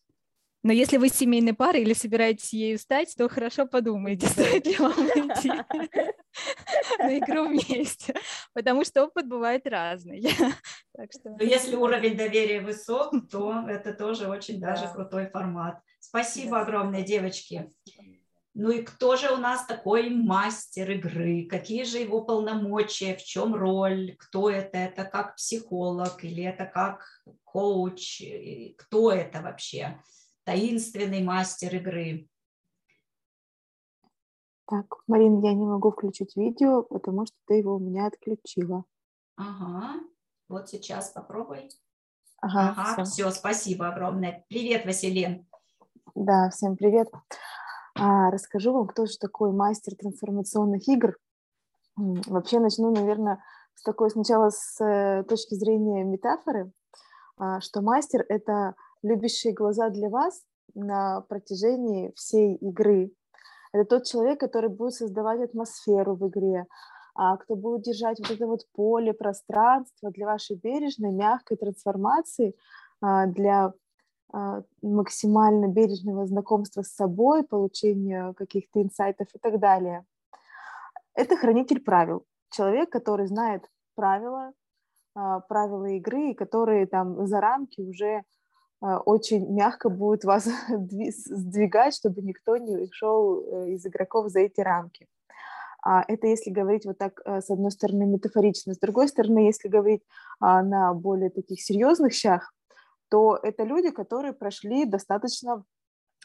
Но 0.66 0.72
если 0.72 0.96
вы 0.96 1.11
семейной 1.11 1.55
парой 1.55 1.83
или 1.83 1.92
собираетесь 1.92 2.52
ею 2.52 2.76
стать, 2.81 3.14
то 3.16 3.29
хорошо 3.29 3.68
подумайте, 3.68 4.26
стоит 4.26 4.66
ли 4.66 4.74
вам 4.76 4.94
идти 4.94 5.48
на 6.98 7.18
игру 7.18 7.46
вместе, 7.46 8.16
потому 8.52 8.85
что 8.85 9.05
опыт 9.05 9.29
бывает 9.29 9.64
разный. 9.68 10.22
Так 10.96 11.12
что... 11.12 11.29
Но 11.29 11.44
если 11.44 11.76
уровень 11.76 12.16
доверия 12.16 12.62
высок, 12.62 13.12
то 13.31 13.64
это 13.68 13.92
тоже 13.92 14.29
очень 14.29 14.59
даже 14.59 14.88
крутой 14.92 15.29
формат. 15.29 15.79
Спасибо 16.00 16.61
огромное, 16.61 17.02
девочки. 17.02 17.70
Ну 18.55 18.70
и 18.70 18.83
кто 18.83 19.16
же 19.16 19.31
у 19.31 19.37
нас 19.37 19.66
такой 19.66 20.09
мастер 20.09 20.90
игры? 20.90 21.46
Какие 21.48 21.85
же 21.85 21.98
его 21.98 22.24
полномочия? 22.24 23.14
В 23.14 23.22
чем 23.22 23.55
роль? 23.55 24.16
Кто 24.18 24.48
это? 24.48 24.79
Это 24.79 25.05
как 25.05 25.37
психолог 25.37 26.24
или 26.24 26.42
это 26.42 26.64
как 26.64 27.05
коуч? 27.44 28.22
Кто 28.79 29.12
это 29.12 29.42
вообще? 29.42 30.00
Таинственный 30.46 31.22
мастер 31.22 31.74
игры. 31.74 32.28
Так, 34.66 34.87
Марин, 35.06 35.42
я 35.42 35.52
не 35.52 35.64
могу 35.64 35.90
включить 35.90 36.37
видео, 36.37 36.82
потому 36.82 37.26
что 37.26 37.37
ты 37.46 37.54
его 37.54 37.76
у 37.76 37.78
меня 37.80 38.06
отключила. 38.06 38.85
Ага, 39.37 40.00
вот 40.48 40.68
сейчас 40.68 41.11
попробуй. 41.11 41.68
Ага, 42.40 42.74
ага 42.76 43.04
все. 43.04 43.24
все, 43.24 43.30
спасибо 43.30 43.88
огромное. 43.88 44.44
Привет, 44.48 44.87
Василин. 44.87 45.46
Да, 46.14 46.50
всем 46.50 46.76
привет. 46.76 47.11
А, 47.98 48.30
расскажу 48.30 48.72
вам, 48.72 48.87
кто 48.87 49.06
же 49.06 49.18
такой 49.18 49.52
мастер 49.52 49.96
трансформационных 49.96 50.87
игр. 50.88 51.16
Вообще 51.96 52.61
начну, 52.61 52.94
наверное, 52.94 53.42
с 53.74 53.82
такой 53.82 54.11
сначала 54.11 54.50
с 54.50 54.80
э, 54.80 55.24
точки 55.24 55.54
зрения 55.54 56.04
метафоры, 56.04 56.70
а, 57.37 57.61
что 57.61 57.82
мастер– 57.82 58.24
это 58.28 58.74
любящие 59.02 59.52
глаза 59.52 59.90
для 59.90 60.09
вас 60.09 60.42
на 60.74 61.22
протяжении 61.22 62.12
всей 62.14 62.56
игры. 62.56 63.12
Это 63.72 63.85
тот 63.85 64.04
человек, 64.04 64.40
который 64.40 64.70
будет 64.70 64.94
создавать 64.94 65.40
атмосферу 65.40 66.14
в 66.14 66.28
игре, 66.28 66.66
а 67.14 67.37
кто 67.37 67.56
будет 67.56 67.82
держать 67.82 68.18
вот 68.18 68.30
это 68.30 68.46
вот 68.46 68.61
поле, 68.72 69.12
пространство 69.12 70.11
для 70.11 70.26
вашей 70.26 70.56
бережной, 70.56 71.12
мягкой 71.12 71.56
трансформации, 71.56 72.54
а, 73.00 73.26
для 73.26 73.72
а, 74.32 74.62
максимально 74.82 75.68
бережного 75.68 76.26
знакомства 76.26 76.82
с 76.82 76.94
собой, 76.94 77.42
получения 77.42 78.35
каких-то 78.35 78.82
инсайтов 78.82 79.28
и 79.35 79.38
так 79.38 79.59
далее. 79.59 80.04
Это 81.14 81.37
хранитель 81.37 81.80
правил. 81.80 82.24
Человек, 82.50 82.90
который 82.90 83.26
знает 83.26 83.64
правила, 83.94 84.52
правила 85.14 85.87
игры, 85.87 86.35
которые 86.35 86.87
там 86.87 87.26
за 87.26 87.40
рамки 87.40 87.80
уже 87.80 88.22
очень 88.80 89.52
мягко 89.54 89.88
будет 89.88 90.24
вас 90.24 90.48
сдвигать, 90.68 91.94
чтобы 91.94 92.22
никто 92.22 92.56
не 92.56 92.90
шел 92.92 93.40
э, 93.40 93.70
из 93.70 93.86
игроков 93.86 94.28
за 94.28 94.40
эти 94.40 94.60
рамки. 94.60 95.08
А, 95.82 96.04
это 96.08 96.26
если 96.26 96.50
говорить 96.50 96.84
вот 96.84 96.98
так, 96.98 97.20
э, 97.24 97.40
с 97.40 97.50
одной 97.50 97.70
стороны, 97.70 98.06
метафорично, 98.06 98.74
с 98.74 98.78
другой 98.78 99.08
стороны, 99.08 99.46
если 99.46 99.68
говорить 99.68 100.02
а, 100.40 100.62
на 100.62 100.92
более 100.94 101.30
таких 101.30 101.62
серьезных 101.62 102.12
щах, 102.12 102.52
то 103.08 103.38
это 103.42 103.62
люди, 103.62 103.90
которые 103.90 104.32
прошли 104.32 104.84
достаточно 104.84 105.64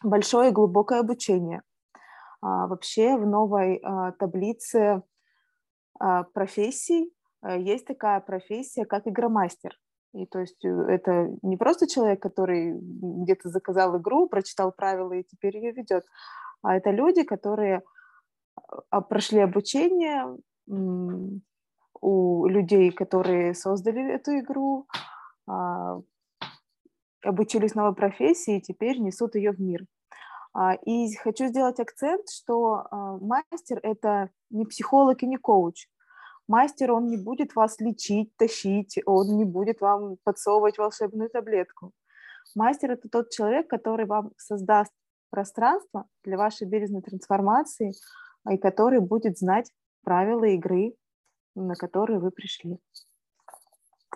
большое 0.03 0.49
и 0.49 0.53
глубокое 0.53 0.99
обучение. 0.99 1.61
Вообще 2.41 3.17
в 3.17 3.27
новой 3.27 3.83
таблице 4.17 5.03
профессий 6.33 7.13
э, 7.43 7.59
есть 7.59 7.85
такая 7.85 8.19
профессия, 8.19 8.85
как 8.85 9.07
игромастер. 9.07 9.77
И 10.13 10.26
то 10.26 10.39
есть 10.39 10.63
э, 10.65 10.69
это 10.69 11.30
не 11.41 11.58
просто 11.58 11.88
человек, 11.88 12.21
который 12.21 12.74
где-то 12.74 13.50
заказал 13.50 13.97
игру, 13.97 14.28
прочитал 14.28 14.71
правила 14.71 15.13
и 15.13 15.24
теперь 15.24 15.58
ее 15.58 15.71
ведет, 15.71 16.06
а 16.62 16.76
это 16.76 16.91
люди, 16.91 17.24
которые 17.24 17.82
а, 18.89 19.02
прошли 19.02 19.39
обучение 19.39 20.38
у 20.67 22.45
людей, 22.47 22.91
которые 22.91 23.54
создали 23.54 24.13
эту 24.13 24.39
игру, 24.39 24.88
а, 25.47 26.02
обучились 27.24 27.76
новой 27.76 27.95
профессии 27.95 28.58
и 28.58 28.62
теперь 28.62 29.00
несут 29.00 29.36
ее 29.36 29.52
в 29.52 29.60
мир. 29.60 29.86
А, 30.54 30.74
и 30.74 31.13
хочу 31.15 31.47
сделать 31.47 31.80
акцент, 31.80 32.30
что 32.30 32.88
мастер– 33.21 33.80
это 33.84 34.30
не 34.50 34.65
психолог 34.65 35.24
и 35.24 35.28
не 35.28 35.38
коуч. 35.38 35.88
Мастер, 36.51 36.91
он 36.91 37.07
не 37.07 37.15
будет 37.15 37.55
вас 37.55 37.79
лечить, 37.79 38.35
тащить, 38.35 38.99
он 39.05 39.37
не 39.37 39.45
будет 39.45 39.79
вам 39.79 40.17
подсовывать 40.25 40.77
волшебную 40.77 41.29
таблетку. 41.29 41.93
Мастер– 42.55 42.91
это 42.91 43.07
тот 43.07 43.29
человек, 43.29 43.69
который 43.69 44.05
вам 44.05 44.33
создаст 44.37 44.91
пространство 45.29 46.07
для 46.25 46.37
вашей 46.37 46.67
бережной 46.67 47.01
трансформации, 47.03 47.93
и 48.51 48.57
который 48.57 48.99
будет 48.99 49.37
знать 49.37 49.71
правила 50.03 50.43
игры, 50.43 50.93
на 51.55 51.75
которые 51.75 52.19
вы 52.19 52.31
пришли. 52.31 52.79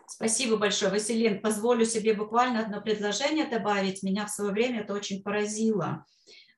Спасибо 0.05 0.57
большое, 0.57 0.91
Василин. 0.91 1.39
Позволю 1.39 1.85
себе 1.85 2.13
буквально 2.13 2.59
одно 2.59 2.81
предложение 2.81 3.45
добавить. 3.45 4.03
Меня 4.03 4.25
в 4.25 4.29
свое 4.29 4.51
время 4.51 4.81
это 4.81 4.93
очень 4.93 5.23
поразило. 5.23 6.05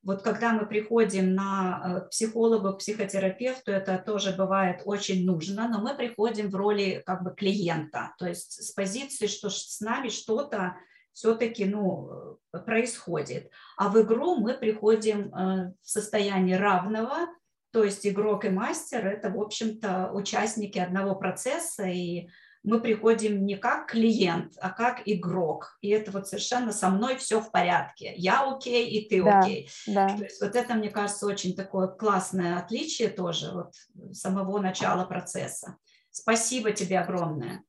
Вот 0.04 0.22
когда 0.22 0.54
мы 0.54 0.66
приходим 0.66 1.34
на 1.34 2.04
э, 2.06 2.10
психолога, 2.10 2.74
к 2.74 2.80
психотерапевту, 2.80 3.72
это 3.72 3.98
тоже 3.98 4.32
бывает 4.32 4.82
очень 4.86 5.26
нужно, 5.26 5.68
но 5.68 5.82
мы 5.82 5.96
приходим 5.96 6.50
в 6.50 6.56
роли 6.56 7.04
как 7.06 7.24
бы 7.24 7.34
клиента, 7.36 8.14
то 8.18 8.28
есть 8.28 8.64
с 8.64 8.72
позиции, 8.72 9.28
что 9.28 9.50
с 9.50 9.82
нами 9.82 10.10
что-то 10.10 10.76
все-таки 11.14 11.66
ну, 11.66 12.38
э, 12.54 12.60
происходит. 12.60 13.52
А 13.76 13.90
в 13.90 14.00
игру 14.02 14.36
мы 14.36 14.54
приходим 14.54 15.34
э, 15.34 15.74
в 15.82 15.90
состоянии 15.90 16.54
равного, 16.54 17.28
то 17.72 17.84
есть 17.84 18.06
игрок 18.08 18.46
и 18.46 18.50
мастер– 18.50 19.06
это, 19.08 19.30
в 19.30 19.42
общем-то, 19.42 20.12
участники 20.14 20.80
одного 20.80 21.16
процесса, 21.16 21.86
и 21.86 22.30
мы 22.68 22.82
приходим 22.82 23.46
не 23.46 23.56
как 23.56 23.92
клиент, 23.92 24.58
а 24.60 24.72
как 24.72 25.02
игрок. 25.06 25.78
И 25.80 25.88
это 25.88 26.12
вот 26.12 26.28
совершенно 26.28 26.74
со 26.74 26.90
мной 26.90 27.16
все 27.16 27.40
в 27.40 27.50
порядке. 27.50 28.14
Я 28.18 28.46
окей, 28.46 28.90
и 28.90 29.08
ты 29.08 29.24
да, 29.24 29.40
окей. 29.40 29.70
Да. 29.88 30.10
То 30.10 30.26
есть 30.26 30.42
вот 30.42 30.54
это, 30.54 30.74
мне 30.74 30.90
кажется, 30.90 31.28
очень 31.28 31.56
такое 31.56 31.88
классное 31.88 32.60
отличие 32.60 33.08
тоже 33.08 33.52
вот 33.54 33.74
самого 34.14 34.60
начала 34.60 35.06
процесса. 35.06 35.78
Спасибо 36.12 36.74
тебе 36.74 37.00
огромное. 37.00 37.64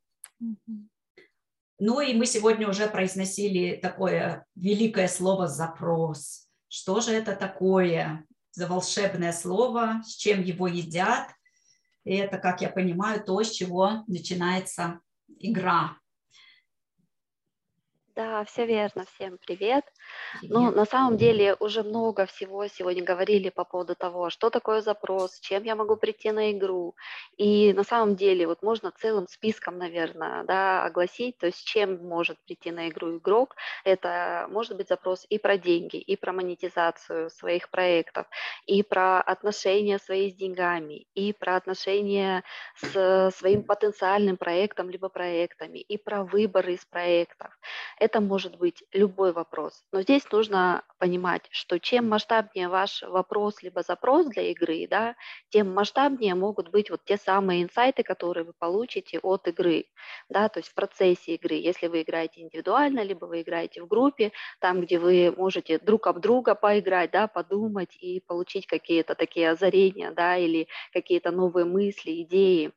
Ну 1.78 2.00
и 2.00 2.12
мы 2.14 2.26
сегодня 2.26 2.68
уже 2.68 2.88
произносили 2.88 3.78
такое 3.80 4.46
великое 4.56 5.06
слово 5.06 5.46
«запрос». 5.46 6.48
Что 6.66 7.00
же 7.00 7.12
это 7.12 7.37
такое 7.37 8.26
за 8.50 8.66
волшебное 8.66 9.32
слово, 9.32 10.02
с 10.04 10.16
чем 10.16 10.42
его 10.42 10.66
едят, 10.66 11.28
и 12.08 12.14
это, 12.14 12.38
как 12.38 12.62
я 12.62 12.70
понимаю, 12.70 13.22
то, 13.22 13.42
с 13.42 13.50
чего 13.50 14.04
начинается 14.06 15.00
игра. 15.38 15.98
Да, 18.18 18.42
все 18.42 18.66
верно. 18.66 19.04
Всем 19.14 19.38
привет. 19.38 19.85
Ну, 20.42 20.72
на 20.72 20.85
самом 20.87 21.16
деле 21.16 21.54
уже 21.61 21.85
много 21.85 22.26
всего 22.26 22.66
сегодня 22.66 23.04
говорили 23.04 23.48
по 23.48 23.62
поводу 23.62 23.94
того, 23.94 24.28
что 24.28 24.50
такое 24.50 24.81
запрос, 24.81 25.38
чем 25.38 25.62
я 25.62 25.76
могу 25.76 25.94
прийти 25.94 26.33
на 26.33 26.50
игру. 26.50 26.96
И 27.37 27.72
на 27.74 27.85
самом 27.85 28.16
деле 28.16 28.48
вот 28.48 28.61
можно 28.61 28.90
целым 28.90 29.28
списком, 29.28 29.78
наверное, 29.78 30.42
да, 30.42 30.83
огласить, 30.85 31.38
то 31.38 31.46
есть 31.46 31.64
чем 31.64 32.04
может 32.09 32.40
прийти 32.44 32.72
на 32.72 32.88
игру 32.88 33.18
игрок. 33.18 33.54
Это 33.85 34.48
может 34.50 34.76
быть 34.76 34.88
запрос 34.88 35.24
и 35.28 35.38
про 35.38 35.57
деньги, 35.57 35.98
и 35.98 36.16
про 36.16 36.33
монетизацию 36.33 37.31
своих 37.31 37.70
проектов, 37.70 38.26
и 38.66 38.83
про 38.83 39.20
отношения 39.20 40.00
свои 40.00 40.33
с 40.33 40.35
деньгами, 40.35 41.07
и 41.14 41.33
про 41.33 41.54
отношения 41.54 42.42
с 42.74 43.31
своим 43.37 43.62
потенциальным 43.62 44.37
проектом, 44.37 44.90
либо 44.90 45.09
проектами, 45.09 45.78
и 45.78 45.96
про 45.96 46.24
выборы 46.24 46.72
из 46.72 46.85
проектов. 46.85 47.57
Это 48.08 48.22
может 48.22 48.56
быть 48.56 48.84
любой 48.92 49.34
вопрос. 49.34 49.84
Но 49.92 50.00
здесь 50.00 50.24
нужно 50.32 50.82
понимать, 50.98 51.42
что 51.50 51.78
чем 51.78 52.08
масштабнее 52.08 52.70
ваш 52.70 53.02
вопрос 53.02 53.62
либо 53.62 53.82
запрос 53.82 54.24
для 54.28 54.50
игры, 54.50 54.86
да, 54.88 55.14
тем 55.50 55.74
масштабнее 55.74 56.34
могут 56.34 56.70
быть 56.70 56.88
вот 56.88 57.04
те 57.04 57.18
самые 57.18 57.62
инсайты, 57.62 58.02
которые 58.02 58.44
вы 58.44 58.54
получите 58.58 59.18
от 59.18 59.46
игры. 59.46 59.84
Да, 60.30 60.48
то 60.48 60.60
есть 60.60 60.70
в 60.70 60.74
процессе 60.74 61.34
игры, 61.34 61.56
если 61.56 61.88
вы 61.88 62.00
играете 62.00 62.40
индивидуально, 62.40 63.02
либо 63.02 63.26
вы 63.26 63.42
играете 63.42 63.82
в 63.82 63.86
группе, 63.86 64.32
там, 64.58 64.80
где 64.80 64.98
вы 64.98 65.30
можете 65.36 65.78
друг 65.78 66.06
об 66.06 66.20
друга 66.20 66.54
поиграть, 66.54 67.10
да, 67.10 67.28
подумать 67.28 67.94
и 68.00 68.20
получить 68.26 68.66
какие-то 68.66 69.16
такие 69.16 69.50
озарения, 69.50 70.12
да, 70.12 70.38
или 70.38 70.66
какие-то 70.94 71.30
новые 71.30 71.66
мысли, 71.66 72.22
идеи. 72.22 72.72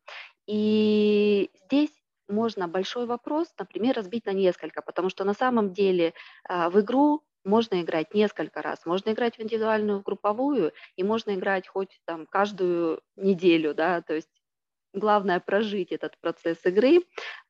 И 0.45 1.49
здесь 1.63 2.00
можно 2.27 2.67
большой 2.67 3.05
вопрос, 3.05 3.53
например, 3.59 3.95
разбить 3.95 4.25
на 4.25 4.31
несколько, 4.31 4.81
потому 4.81 5.09
что 5.09 5.23
на 5.23 5.33
самом 5.33 5.73
деле 5.73 6.13
а, 6.47 6.69
в 6.69 6.79
игру 6.81 7.23
можно 7.43 7.81
играть 7.81 8.13
несколько 8.13 8.61
раз. 8.61 8.85
Можно 8.85 9.11
играть 9.11 9.37
в 9.37 9.41
индивидуальную, 9.41 9.99
в 9.99 10.03
групповую, 10.03 10.73
и 10.95 11.03
можно 11.03 11.33
играть 11.33 11.67
хоть 11.67 11.99
там 12.05 12.25
каждую 12.27 13.01
неделю, 13.15 13.73
да, 13.73 14.01
то 14.01 14.13
есть 14.13 14.29
главное 14.93 15.39
прожить 15.39 15.91
этот 15.91 16.19
процесс 16.19 16.65
игры 16.65 17.03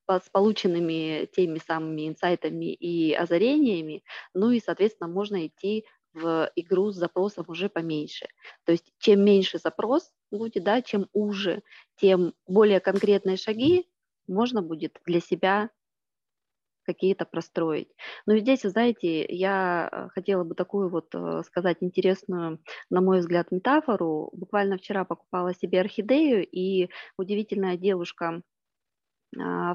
с 0.08 0.30
полученными 0.30 1.28
теми 1.34 1.60
самыми 1.60 2.08
инсайтами 2.08 2.74
и 2.74 3.14
озарениями, 3.14 4.04
ну 4.34 4.52
и, 4.52 4.60
соответственно, 4.60 5.10
можно 5.10 5.48
идти 5.48 5.86
в 6.14 6.52
игру 6.56 6.92
с 6.92 6.98
запросом 6.98 7.46
уже 7.48 7.70
поменьше. 7.70 8.28
То 8.66 8.74
есть 8.74 8.92
чем 9.00 9.24
меньше 9.24 9.58
запрос 9.58 10.12
будет, 10.30 10.64
да, 10.64 10.82
чем 10.82 11.08
уже, 11.14 11.64
тем 11.96 12.34
более 12.48 12.82
конкретные 12.82 13.38
шаги 13.38 13.88
можно 14.32 14.62
будет 14.62 15.00
для 15.06 15.20
себя 15.20 15.70
какие-то 16.84 17.26
простроить. 17.26 17.90
Но 18.26 18.38
здесь, 18.38 18.62
знаете, 18.62 19.26
я 19.28 19.90
э, 19.92 20.10
хотела 20.10 20.44
бы 20.44 20.56
такую 20.56 20.90
вот 20.90 21.14
э, 21.14 21.44
сказать 21.46 21.78
интересную, 21.82 22.60
на 22.90 23.02
мой 23.02 23.20
взгляд, 23.20 23.52
метафору. 23.52 24.30
Буквально 24.34 24.78
вчера 24.78 25.06
покупала 25.06 25.54
себе 25.54 25.82
орхидею, 25.82 26.46
и 26.46 26.90
удивительная 27.18 27.78
девушка 27.78 28.42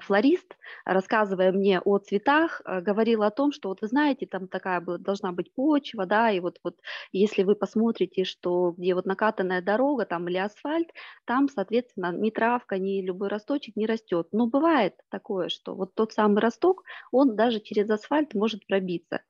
флорист, 0.03 0.57
рассказывая 0.85 1.53
мне 1.53 1.81
о 1.81 1.99
цветах, 1.99 2.61
э, 2.65 2.81
говорил 2.81 3.23
о 3.23 3.31
том, 3.31 3.53
что 3.53 3.71
вот 3.71 3.81
вы 3.81 3.89
знаете, 3.89 4.27
там 4.27 4.49
такая 4.49 4.81
должна 4.81 5.33
быть 5.33 5.53
почва, 5.55 6.07
да, 6.07 6.31
и 6.31 6.41
вот, 6.41 6.59
вот 6.63 6.77
если 7.13 7.43
вы 7.43 7.55
посмотрите, 7.55 8.25
что 8.25 8.73
где 8.77 8.95
вот 8.95 9.07
накатанная 9.07 9.63
дорога 9.63 10.05
там 10.05 10.29
или 10.29 10.37
асфальт, 10.37 10.89
там, 11.25 11.49
соответственно, 11.49 12.13
ни 12.13 12.31
травка, 12.31 12.79
ни 12.79 13.01
любой 13.03 13.29
росточек 13.29 13.77
не 13.77 13.87
растет. 13.87 14.29
Но 14.33 14.47
бывает 14.47 14.95
такое, 15.11 15.49
что 15.49 15.75
вот 15.75 15.95
тот 15.95 16.13
самый 16.13 16.41
росток, 16.41 16.83
он 17.11 17.35
даже 17.37 17.61
через 17.61 17.89
асфальт 17.91 18.35
может 18.35 18.67
пробиться. 18.67 19.23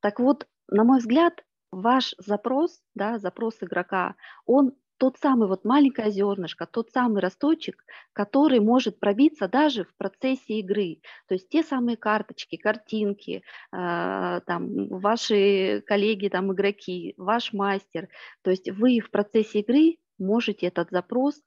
Так 0.00 0.20
вот, 0.20 0.46
на 0.68 0.84
мой 0.84 0.98
взгляд, 0.98 1.44
ваш 1.70 2.14
запрос, 2.18 2.80
да, 2.94 3.18
запрос 3.18 3.56
игрока, 3.60 4.16
он 4.46 4.72
тот 4.98 5.16
самый 5.18 5.48
вот 5.48 5.64
маленькое 5.64 6.10
зернышко, 6.10 6.66
тот 6.66 6.90
самый 6.90 7.22
росточек, 7.22 7.84
который 8.12 8.60
может 8.60 9.00
пробиться 9.00 9.48
даже 9.48 9.84
в 9.84 9.94
процессе 9.96 10.58
игры. 10.58 11.00
То 11.28 11.34
есть 11.34 11.48
те 11.48 11.62
самые 11.62 11.96
карточки, 11.96 12.56
картинки, 12.56 13.42
э, 13.72 14.40
там, 14.46 14.88
ваши 14.88 15.82
коллеги, 15.86 16.28
там, 16.28 16.52
игроки, 16.52 17.14
ваш 17.16 17.52
мастер. 17.52 18.08
То 18.42 18.50
есть 18.50 18.70
вы 18.70 19.00
в 19.00 19.10
процессе 19.10 19.60
игры 19.60 19.98
можете 20.18 20.66
этот 20.66 20.90
запрос 20.90 21.40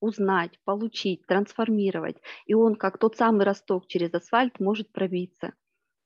узнать, 0.00 0.58
получить, 0.64 1.26
трансформировать. 1.26 2.16
И 2.46 2.54
он, 2.54 2.74
как 2.74 2.98
тот 2.98 3.16
самый 3.16 3.44
росток 3.44 3.86
через 3.86 4.14
асфальт, 4.14 4.60
может 4.60 4.92
пробиться. 4.92 5.52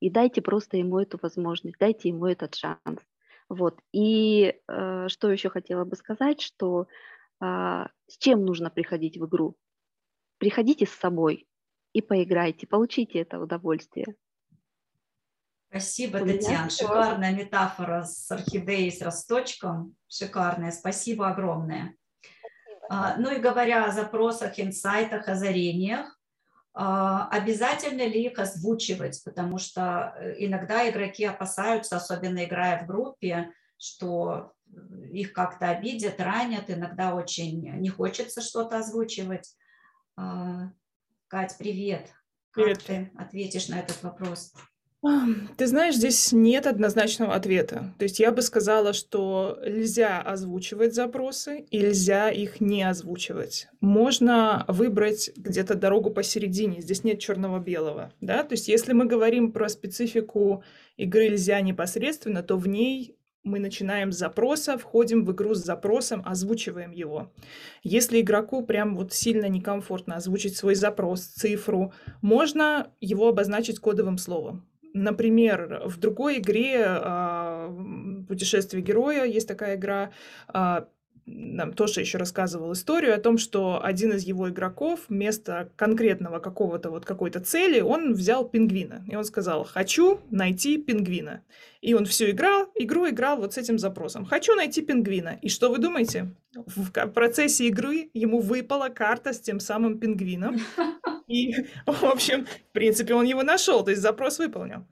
И 0.01 0.11
дайте 0.11 0.43
просто 0.43 0.79
ему 0.79 0.99
эту 0.99 1.19
возможность, 1.23 1.77
дайте 1.79 2.09
ему 2.09 2.27
этот 2.27 2.55
шанс. 2.57 3.01
Вот. 3.53 3.79
И 3.93 4.55
э, 4.67 5.09
что 5.09 5.31
еще 5.31 5.51
хотела 5.51 5.85
бы 5.85 5.95
сказать, 5.95 6.41
что 6.41 6.87
э, 7.43 7.45
с 7.45 8.17
чем 8.19 8.47
нужно 8.47 8.71
приходить 8.71 9.19
в 9.19 9.27
игру? 9.27 9.59
Приходите 10.39 10.87
с 10.87 10.91
собой 10.91 11.47
и 11.93 12.01
поиграйте, 12.01 12.67
получите 12.67 13.19
это 13.19 13.39
удовольствие. 13.39 14.07
Спасибо, 15.69 16.21
Татьяна. 16.21 16.71
Шикарная 16.71 17.35
метафора 17.35 18.05
с 18.05 18.31
орхидеей, 18.31 18.91
с 18.91 19.03
росточком. 19.03 19.97
Шикарная. 20.09 20.71
Спасибо 20.71 21.29
огромное. 21.29 21.95
Спасибо. 22.23 22.87
А, 22.89 23.17
ну 23.19 23.31
и 23.31 23.39
говоря 23.39 23.85
о 23.85 23.93
запросах, 23.93 24.59
инсайтах, 24.59 25.29
озарениях, 25.29 26.19
обязательно 26.75 28.03
ли 28.03 28.25
их 28.25 28.39
озвучивать, 28.39 29.23
потому 29.25 29.59
что 29.59 30.15
э, 30.17 30.35
иногда 30.39 30.89
игроки 30.89 31.25
опасаются, 31.25 31.97
особенно 31.97 32.45
играя 32.45 32.83
в 32.83 32.87
группе, 32.87 33.53
что 33.77 34.53
их 35.11 35.33
как-то 35.33 35.69
обидят, 35.69 36.19
ранят, 36.19 36.71
иногда 36.71 37.15
очень 37.15 37.61
не 37.79 37.89
хочется 37.91 38.41
что-то 38.41 38.79
озвучивать. 38.79 39.55
А, 40.17 40.71
Кать, 41.29 41.57
привет. 41.59 42.11
Привет. 42.53 42.79
Как 42.79 42.87
ты 42.87 43.13
ответишь 43.19 43.69
на 43.69 43.81
этот 43.81 44.03
вопрос? 44.03 44.55
Ты 45.57 45.67
знаешь, 45.67 45.97
здесь 45.97 46.33
нет 46.33 46.67
однозначного 46.67 47.35
ответа. 47.35 47.93
То 47.99 48.05
есть 48.05 48.21
я 48.21 48.31
бы 48.31 48.41
сказала, 48.41 48.93
что 48.93 49.59
нельзя 49.67 50.21
озвучивать 50.21 50.95
запросы 50.95 51.67
и 51.71 51.79
нельзя 51.79 52.31
их 52.31 52.61
не 52.61 52.85
озвучивать. 52.85 53.69
Можно 53.81 54.65
выбрать 54.69 55.33
где-то 55.37 55.75
дорогу 55.75 56.11
посередине. 56.11 56.81
Здесь 56.83 57.03
нет 57.03 57.19
черного-белого. 57.19 58.13
Да? 58.21 58.45
То 58.45 58.53
есть 58.53 58.69
если 58.69 58.93
мы 58.93 59.07
говорим 59.07 59.51
про 59.51 59.69
специфику 59.69 60.63
игры 60.97 61.31
нельзя 61.31 61.61
непосредственно, 61.61 62.45
то 62.45 62.57
в 62.57 62.69
ней 62.69 63.17
мы 63.43 63.59
начинаем 63.59 64.13
с 64.13 64.19
запроса, 64.19 64.79
входим 64.79 65.25
в 65.25 65.33
игру 65.33 65.55
с 65.55 65.65
запросом, 65.65 66.23
озвучиваем 66.25 66.93
его. 66.93 67.33
Если 67.83 68.21
игроку 68.21 68.65
прям 68.65 68.95
вот 68.95 69.13
сильно 69.13 69.47
некомфортно 69.47 70.15
озвучить 70.15 70.57
свой 70.57 70.77
запрос, 70.77 71.23
цифру, 71.23 71.93
можно 72.21 72.93
его 73.01 73.27
обозначить 73.29 73.81
кодовым 73.81 74.17
словом. 74.17 74.65
Например, 74.95 75.83
в 75.87 75.99
другой 75.99 76.39
игре 76.39 76.85
а, 76.87 77.75
«Путешествие 78.29 78.83
героя» 78.83 79.25
есть 79.25 79.49
такая 79.49 79.77
игра, 79.77 80.11
а, 80.49 80.89
нам 81.25 81.73
тоже 81.73 82.01
еще 82.01 82.19
рассказывал 82.19 82.73
историю 82.73 83.15
о 83.15 83.19
том, 83.19 83.39
что 83.39 83.81
один 83.83 84.13
из 84.13 84.25
его 84.25 84.49
игроков 84.49 85.01
вместо 85.09 85.71
конкретного 85.77 86.41
какого-то 86.41 86.91
вот 86.91 87.05
какой-то 87.05 87.41
цели, 87.41 87.81
он 87.81 88.15
взял 88.15 88.49
пингвина. 88.49 89.05
И 89.09 89.15
он 89.15 89.25
сказал, 89.25 89.65
хочу 89.65 90.21
найти 90.31 90.79
пингвина. 90.79 91.45
И 91.81 91.95
он 91.95 92.07
всю 92.07 92.31
играл, 92.31 92.71
игру 92.75 93.09
играл 93.09 93.37
вот 93.37 93.55
с 93.55 93.59
этим 93.59 93.79
запросом. 93.79 94.25
Хочу 94.25 94.55
найти 94.55 94.83
пингвина. 94.83 95.39
И 95.43 95.49
что 95.49 95.71
вы 95.71 95.79
думаете? 95.79 96.35
В 96.55 96.91
процессе 96.91 97.69
игры 97.69 98.11
ему 98.15 98.41
выпала 98.41 98.89
карта 98.89 99.33
с 99.33 99.41
тем 99.41 99.61
самым 99.61 99.99
пингвином. 99.99 100.59
И, 101.33 101.55
в 101.87 102.05
общем, 102.05 102.47
в 102.47 102.73
принципе, 102.73 103.15
он 103.15 103.25
его 103.25 103.43
нашел, 103.43 103.85
то 103.85 103.91
есть 103.91 104.03
запрос 104.03 104.39
выполнил. 104.39 104.87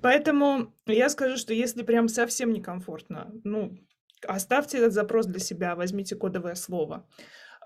Поэтому 0.00 0.74
я 0.86 1.08
скажу, 1.08 1.36
что 1.36 1.52
если 1.52 1.82
прям 1.82 2.08
совсем 2.08 2.52
некомфортно, 2.52 3.30
ну, 3.44 3.78
оставьте 4.26 4.78
этот 4.78 4.92
запрос 4.92 5.26
для 5.26 5.40
себя, 5.40 5.76
возьмите 5.76 6.16
кодовое 6.16 6.54
слово. 6.54 7.06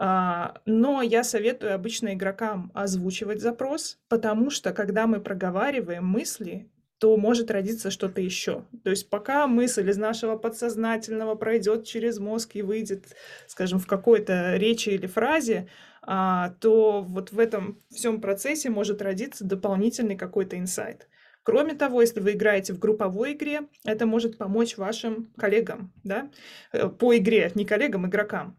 А, 0.00 0.61
но 0.66 1.02
я 1.02 1.24
советую 1.24 1.74
обычно 1.74 2.14
игрокам 2.14 2.70
озвучивать 2.74 3.40
запрос, 3.40 3.98
потому 4.09 4.50
что 4.50 4.72
когда 4.72 5.07
мы 5.07 5.20
проговариваем 5.20 6.07
мысли, 6.07 6.70
то 6.98 7.16
может 7.16 7.50
родиться 7.50 7.90
что-то 7.90 8.20
еще. 8.20 8.64
То 8.83 8.90
есть 8.90 9.09
пока 9.09 9.46
мысль 9.46 9.88
из 9.88 9.96
нашего 9.96 10.37
подсознательного 10.37 11.37
пройдет 11.37 11.85
через 11.85 12.18
мозг 12.18 12.57
и 12.57 12.62
выйдет, 12.62 13.16
скажем, 13.46 13.78
в 13.78 13.87
какой-то 13.87 14.57
речи 14.57 14.90
или 14.90 15.07
фразе, 15.07 15.68
то 16.09 17.03
вот 17.07 17.33
в 17.33 17.38
этом 17.38 17.83
всем 17.90 18.21
процессе 18.23 18.71
может 18.71 19.03
родиться 19.03 19.44
дополнительный 19.44 20.16
какой-то 20.16 20.59
инсайт. 20.59 21.07
Кроме 21.49 21.75
того, 21.75 22.03
если 22.03 22.21
вы 22.21 22.33
играете 22.33 22.75
в 22.75 22.79
групповой 22.79 23.33
игре, 23.33 23.62
это 23.85 24.05
может 24.05 24.37
помочь 24.37 24.77
вашим 24.77 25.33
коллегам, 25.38 25.94
да, 26.05 26.31
э, 26.73 26.88
по 26.88 27.16
игре, 27.16 27.51
не 27.55 27.64
коллегам, 27.64 28.07
игрокам. 28.07 28.59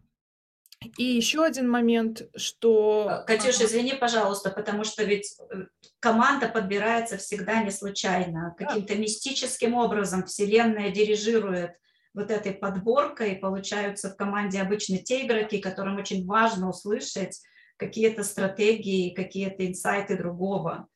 И 0.96 1.04
еще 1.04 1.44
один 1.44 1.70
момент, 1.70 2.28
что... 2.34 3.22
Катюша, 3.28 3.66
извини, 3.66 3.94
пожалуйста, 3.94 4.50
потому 4.50 4.82
что 4.82 5.04
ведь 5.04 5.38
э, 5.38 5.66
команда 6.00 6.48
подбирается 6.48 7.16
всегда 7.16 7.62
не 7.62 7.70
случайно. 7.70 8.56
Каким-то 8.58 8.96
мистическим 8.96 9.74
образом 9.74 10.24
Вселенная 10.24 10.90
дирижирует 10.90 11.72
вот 12.14 12.30
этой 12.30 12.52
подборкой, 12.52 13.36
получаются 13.36 14.10
в 14.10 14.16
команде 14.16 14.60
обычно 14.60 14.98
те 14.98 15.26
игроки, 15.26 15.60
которым 15.60 15.96
очень 15.96 16.26
важно 16.26 16.68
услышать 16.68 17.40
какие-то 17.76 18.24
стратегии, 18.24 19.14
какие-то 19.14 19.66
инсайты 19.66 20.16
другого. 20.16 20.88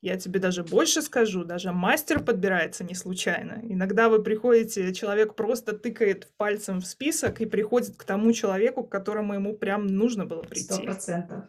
Я 0.00 0.18
тебе 0.18 0.40
даже 0.40 0.64
больше 0.64 1.00
скажу, 1.00 1.44
даже 1.44 1.70
мастер 1.70 2.22
подбирается 2.22 2.82
не 2.82 2.94
случайно. 2.94 3.60
Иногда 3.62 4.08
вы 4.08 4.20
приходите, 4.20 4.92
человек 4.92 5.36
просто 5.36 5.78
тыкает 5.78 6.28
пальцем 6.36 6.80
в 6.80 6.86
список 6.86 7.40
и 7.40 7.46
приходит 7.46 7.96
к 7.96 8.02
тому 8.02 8.32
человеку, 8.32 8.82
к 8.82 8.90
которому 8.90 9.34
ему 9.34 9.56
прям 9.56 9.86
нужно 9.86 10.26
было 10.26 10.42
прийти. 10.42 10.72
Сто 10.72 10.82
процентов. 10.82 11.44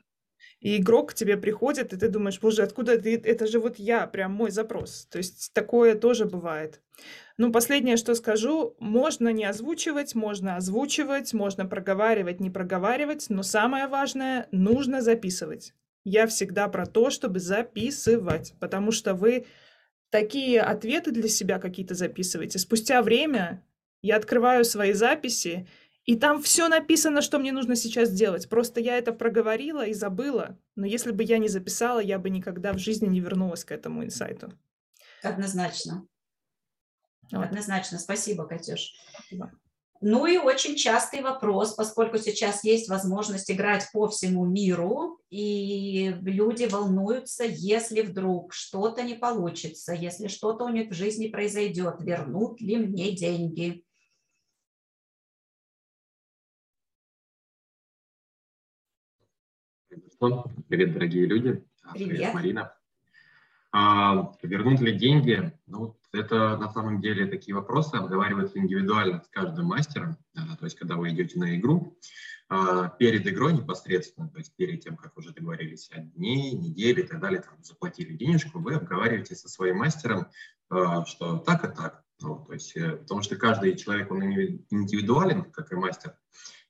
И 0.64 0.78
игрок 0.78 1.12
к 1.12 1.14
тебе 1.14 1.36
приходит, 1.36 1.92
и 1.92 1.98
ты 1.98 2.08
думаешь, 2.08 2.40
боже, 2.40 2.64
откуда 2.64 2.98
ты? 2.98 3.18
Это 3.18 3.48
же 3.48 3.60
вот 3.60 3.80
я, 3.80 4.08
прям 4.08 4.32
мой 4.32 4.50
запрос. 4.50 5.06
То 5.12 5.18
есть 5.18 5.52
такое 5.52 5.94
тоже 5.94 6.24
бывает. 6.24 6.80
Ну, 7.38 7.52
последнее, 7.52 7.98
что 7.98 8.16
скажу, 8.16 8.74
можно 8.80 9.28
не 9.34 9.44
озвучивать, 9.44 10.16
можно 10.16 10.56
озвучивать, 10.56 11.34
можно 11.34 11.66
проговаривать, 11.66 12.40
не 12.40 12.50
проговаривать, 12.50 13.26
но 13.28 13.44
самое 13.44 13.88
важное, 13.88 14.48
нужно 14.52 15.02
записывать. 15.02 15.74
Я 16.06 16.28
всегда 16.28 16.70
про 16.70 16.86
то, 16.86 17.10
чтобы 17.10 17.42
записывать, 17.42 18.54
потому 18.62 18.94
что 18.94 19.16
вы 19.16 19.46
такие 20.12 20.62
ответы 20.62 21.12
для 21.12 21.28
себя 21.28 21.60
какие-то 21.60 21.94
записываете. 21.94 22.58
Спустя 22.58 23.02
время 23.02 23.62
я 24.02 24.16
открываю 24.16 24.64
свои 24.64 24.94
записи, 24.94 25.68
и 26.06 26.18
там 26.18 26.42
все 26.42 26.68
написано, 26.68 27.22
что 27.22 27.40
мне 27.40 27.52
нужно 27.52 27.76
сейчас 27.76 28.12
делать. 28.12 28.50
Просто 28.50 28.82
я 28.82 28.98
это 28.98 29.14
проговорила 29.14 29.86
и 29.86 29.94
забыла. 29.94 30.58
Но 30.76 30.86
если 30.86 31.12
бы 31.12 31.24
я 31.24 31.38
не 31.38 31.48
записала, 31.48 32.00
я 32.00 32.20
бы 32.20 32.30
никогда 32.30 32.74
в 32.74 32.78
жизни 32.78 33.08
не 33.08 33.22
вернулась 33.22 33.64
к 33.64 33.72
этому 33.72 34.04
инсайту. 34.04 34.52
Однозначно. 35.22 36.06
Вот. 37.32 37.46
Однозначно. 37.46 38.00
Спасибо, 38.00 38.46
Катюш. 38.46 38.94
Спасибо. 39.14 39.52
Ну 40.06 40.26
и 40.26 40.38
очень 40.38 40.76
частый 40.76 41.22
вопрос, 41.22 41.76
поскольку 41.76 42.18
сейчас 42.18 42.66
есть 42.66 42.90
возможность 42.90 43.50
играть 43.50 43.88
по 43.94 44.10
всему 44.10 44.46
миру, 44.46 45.22
и 45.30 46.14
люди 46.24 46.66
волнуются, 46.66 47.46
если 47.46 48.02
вдруг 48.02 48.54
что-то 48.54 49.02
не 49.04 49.14
получится, 49.14 49.94
если 49.94 50.28
что-то 50.28 50.66
у 50.66 50.70
них 50.70 50.90
в 50.90 50.94
жизни 50.94 51.30
произойдет, 51.30 52.02
вернут 52.02 52.60
ли 52.60 52.76
мне 52.76 53.14
деньги. 53.14 53.86
Привет, 60.70 60.94
дорогие 60.94 61.26
люди. 61.26 61.66
Привет, 61.92 62.10
Привет 62.10 62.34
Марина. 62.34 62.74
А, 63.74 64.32
вернут 64.42 64.80
ли 64.80 64.98
деньги? 64.98 65.52
Ну, 65.68 66.00
это 66.14 66.56
на 66.56 66.70
самом 66.70 67.02
деле 67.02 67.26
такие 67.26 67.54
вопросы 67.54 67.96
обговариваются 67.96 68.58
индивидуально 68.58 69.22
с 69.22 69.28
каждым 69.28 69.66
мастером. 69.66 70.16
То 70.34 70.64
есть, 70.64 70.78
когда 70.78 70.96
вы 70.96 71.10
идете 71.10 71.38
на 71.38 71.58
игру, 71.58 71.98
а, 72.48 72.88
перед 72.88 73.28
игрой 73.28 73.52
непосредственно, 73.52 74.30
то 74.30 74.38
есть 74.38 74.56
перед 74.56 74.80
тем, 74.80 74.96
как 74.96 75.18
уже 75.18 75.34
договорились 75.34 75.90
о 75.92 76.00
дне, 76.00 76.54
неделе 76.54 77.04
и 77.04 77.06
так 77.06 77.20
далее, 77.20 77.42
там, 77.42 77.62
заплатили 77.62 78.14
денежку, 78.16 78.60
вы 78.60 78.76
обговариваете 78.76 79.36
со 79.36 79.50
своим 79.50 79.80
мастером, 79.80 80.28
а, 80.70 81.04
что 81.04 81.40
так 81.40 81.66
и 81.66 81.76
так. 81.76 82.02
Ну, 82.22 82.46
то 82.48 82.54
есть, 82.54 82.78
э, 82.78 82.96
потому 82.96 83.24
что 83.24 83.36
каждый 83.36 83.76
человек, 83.76 84.10
он 84.10 84.24
индивидуален, 84.24 85.52
как 85.52 85.74
и 85.74 85.76
мастер, 85.76 86.16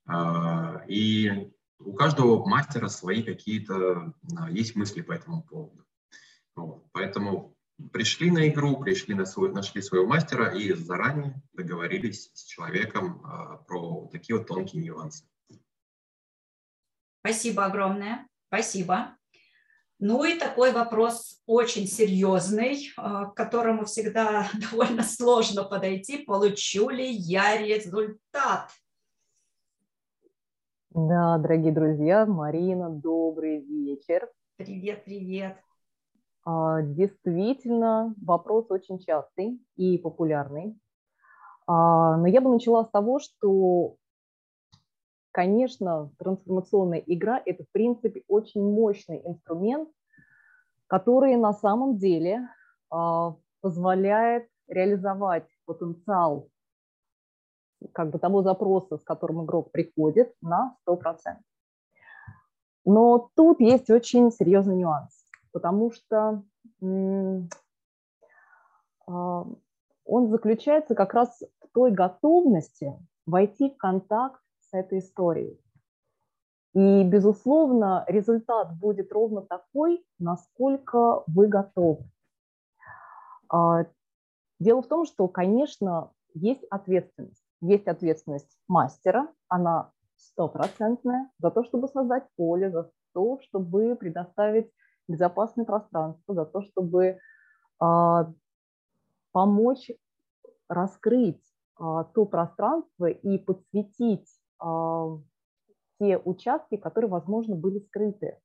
а, 0.07 0.83
и 0.87 1.52
у 1.85 1.93
каждого 1.93 2.45
мастера 2.47 2.87
свои 2.87 3.23
какие-то 3.23 4.13
есть 4.49 4.75
мысли 4.75 5.01
по 5.01 5.11
этому 5.11 5.43
поводу. 5.43 5.85
Вот. 6.55 6.85
Поэтому 6.91 7.55
пришли 7.91 8.31
на 8.31 8.47
игру, 8.49 8.77
пришли 8.77 9.15
на 9.15 9.25
свой, 9.25 9.51
нашли 9.51 9.81
своего 9.81 10.05
мастера 10.05 10.55
и 10.55 10.73
заранее 10.73 11.41
договорились 11.53 12.31
с 12.33 12.43
человеком 12.45 13.21
а, 13.25 13.57
про 13.57 14.07
такие 14.11 14.37
вот 14.37 14.47
тонкие 14.47 14.83
нюансы. 14.83 15.25
Спасибо 17.21 17.65
огромное. 17.65 18.27
Спасибо. 18.47 19.17
Ну 19.99 20.23
и 20.25 20.37
такой 20.37 20.73
вопрос 20.73 21.41
очень 21.45 21.87
серьезный, 21.87 22.91
а, 22.97 23.25
к 23.25 23.35
которому 23.35 23.85
всегда 23.85 24.49
довольно 24.71 25.03
сложно 25.03 25.63
подойти. 25.63 26.19
Получу 26.19 26.89
ли 26.89 27.09
я 27.09 27.57
результат? 27.57 28.71
Да, 30.95 31.39
дорогие 31.39 31.71
друзья, 31.71 32.27
Марина, 32.27 32.87
добрый 32.87 33.61
вечер. 33.61 34.29
Привет, 34.57 35.03
привет. 35.05 35.57
А, 36.45 36.83
действительно, 36.83 38.13
вопрос 38.21 38.69
очень 38.69 38.99
частый 38.99 39.59
и 39.75 39.97
популярный. 39.97 40.79
А, 41.65 42.17
но 42.17 42.27
я 42.27 42.41
бы 42.41 42.51
начала 42.51 42.85
с 42.85 42.91
того, 42.91 43.17
что, 43.17 43.95
конечно, 45.31 46.11
трансформационная 46.19 47.01
игра– 47.07 47.41
это, 47.45 47.63
в 47.63 47.71
принципе, 47.71 48.21
очень 48.27 48.61
мощный 48.61 49.19
инструмент, 49.25 49.89
который 50.85 51.35
на 51.37 51.53
самом 51.53 51.97
деле 51.97 52.47
а, 52.91 53.35
позволяет 53.61 54.47
реализовать 54.67 55.47
потенциал 55.65 56.49
как 57.91 58.11
бы 58.11 58.19
того 58.19 58.41
запроса, 58.43 58.97
с 58.97 59.03
которым 59.03 59.43
игрок 59.45 59.71
приходит, 59.71 60.33
на 60.41 60.75
100%. 60.87 60.99
Но 62.85 63.29
тут 63.35 63.59
есть 63.59 63.89
очень 63.89 64.31
серьезный 64.31 64.75
нюанс 64.75 65.23
потому 65.53 65.91
что 65.91 66.43
а, 69.07 69.45
он 70.05 70.29
заключается 70.29 70.95
как 70.95 71.13
раз 71.13 71.41
в 71.61 71.67
той 71.73 71.91
готовности 71.91 72.93
войти 73.25 73.69
в 73.69 73.77
контакт 73.77 74.41
с 74.59 74.73
этой 74.73 74.99
историей. 74.99 75.57
И, 76.73 77.03
безусловно, 77.03 78.03
результат 78.07 78.75
будет 78.77 79.13
ровно 79.13 79.43
такой, 79.43 80.03
насколько 80.17 81.23
вы 81.27 81.47
готовы. 81.47 82.03
А, 83.47 83.85
дело 84.59 84.81
в 84.81 84.87
том, 84.87 85.05
что, 85.05 85.27
конечно, 85.27 86.11
есть 86.33 86.63
ответственность. 86.71 87.42
Есть 87.63 87.87
ответственность 87.87 88.59
мастера, 88.67 89.29
она 89.47 89.93
стопроцентная, 90.17 91.31
за 91.39 91.49
то, 91.49 91.63
чтобы 91.63 91.87
создать 91.87 92.27
поле, 92.35 92.69
за 92.69 92.91
то, 93.13 93.39
чтобы 93.39 93.95
предоставить 93.95 94.69
безопасное 95.07 95.63
пространство, 95.63 96.35
за 96.35 96.43
то, 96.43 96.61
чтобы 96.61 97.19
а, 97.79 98.33
помочь 99.31 99.91
раскрыть 100.67 101.41
а, 101.79 102.03
то 102.03 102.25
пространство 102.25 103.05
и 103.05 103.37
подсветить 103.37 104.27
а, 104.59 105.19
те 105.99 106.17
участки, 106.17 106.75
которые, 106.75 107.09
возможно, 107.09 107.55
были 107.55 107.79
скрыты, 107.79 108.39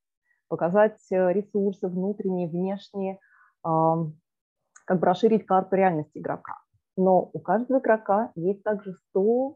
показать 0.47 1.01
э, 1.11 1.33
ресурсы 1.33 1.89
внутренние, 1.89 2.49
внешние, 2.49 3.19
как 3.63 5.01
бы 5.01 5.07
расширить 5.07 5.45
карту 5.45 5.75
реальности 5.75 6.19
игрока. 6.19 6.59
Но 6.99 7.31
у 7.33 7.39
каждого 7.39 7.79
игрока 7.79 8.33
есть 8.35 8.65
также 8.65 8.97
100% 9.17 9.55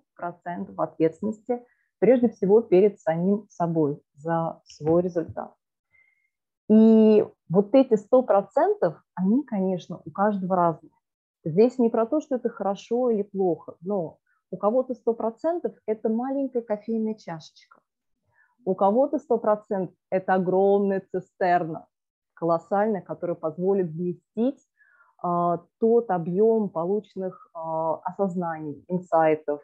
ответственности, 0.77 1.67
прежде 1.99 2.29
всего 2.29 2.63
перед 2.63 3.01
самим 3.01 3.49
собой 3.51 4.01
за 4.15 4.61
свой 4.65 5.03
результат. 5.03 5.53
И 6.71 7.27
вот 7.49 7.75
эти 7.75 7.97
сто 7.97 8.23
процентов, 8.23 9.03
они, 9.15 9.43
конечно, 9.43 10.01
у 10.05 10.11
каждого 10.13 10.55
разные. 10.55 10.93
Здесь 11.45 11.81
не 11.81 11.91
про 11.91 12.07
то, 12.07 12.21
что 12.21 12.37
это 12.37 12.49
хорошо 12.49 13.11
или 13.11 13.23
плохо, 13.23 13.75
но 13.81 14.19
у 14.53 14.57
кого-то 14.57 14.95
сто 14.95 15.13
процентов 15.13 15.75
это 15.85 16.09
маленькая 16.09 16.63
кофейная 16.63 17.15
чашечка, 17.15 17.81
у 18.65 18.77
кого-то 18.77 19.19
сто 19.19 19.39
процентов 19.39 19.97
это 20.11 20.35
огромная 20.35 21.03
цистерна, 21.11 21.89
колоссальная, 22.35 23.01
которая 23.01 23.35
позволит 23.35 23.89
вместить 23.89 24.65
тот 25.23 26.11
объем 26.11 26.69
полученных 26.69 27.49
а, 27.55 27.97
осознаний, 27.99 28.85
инсайтов, 28.89 29.63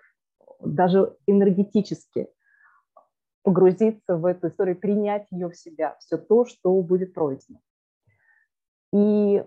даже 0.61 1.17
энергетически 1.27 2.29
погрузиться 3.43 4.17
в 4.17 4.27
эту 4.27 4.49
историю, 4.49 4.79
принять 4.79 5.27
ее 5.31 5.49
в 5.49 5.57
себя, 5.57 5.97
все 5.99 6.17
то, 6.17 6.45
что 6.45 6.81
будет 6.83 7.15
пройдено. 7.15 7.59
И 8.93 9.45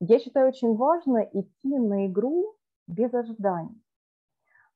я 0.00 0.18
считаю 0.18 0.48
очень 0.48 0.74
важно 0.76 1.18
идти 1.18 1.78
на 1.78 2.06
игру 2.06 2.56
без 2.86 3.12
ожиданий, 3.12 3.82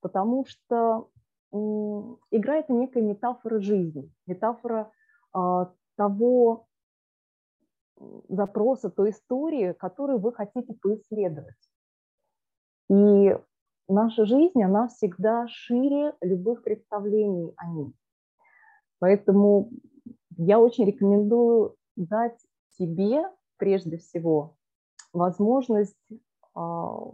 потому 0.01 0.45
что 0.47 1.09
игра– 1.51 2.57
это 2.59 2.73
некая 2.73 3.03
метафора 3.03 3.61
жизни, 3.61 4.13
метафора 4.27 4.91
а, 5.33 5.73
того 5.97 6.68
запроса, 8.29 8.91
той 8.91 9.11
истории, 9.11 9.73
которую 9.73 10.19
вы 10.19 10.33
хотите 10.33 10.75
поисследовать. 10.75 11.57
И 12.91 13.37
наша 13.89 14.25
жизнь, 14.25 14.63
она 14.63 14.89
всегда 14.89 15.47
шире 15.49 16.15
любых 16.21 16.63
представлений 16.63 17.53
о 17.57 17.67
ней. 17.69 17.93
Поэтому 18.99 19.71
я 20.37 20.59
очень 20.59 20.87
рекомендую 20.87 21.77
дать 21.97 22.39
себе 22.77 23.25
прежде 23.57 23.99
всего 23.99 24.57
возможность 25.13 25.97
а, 26.55 27.13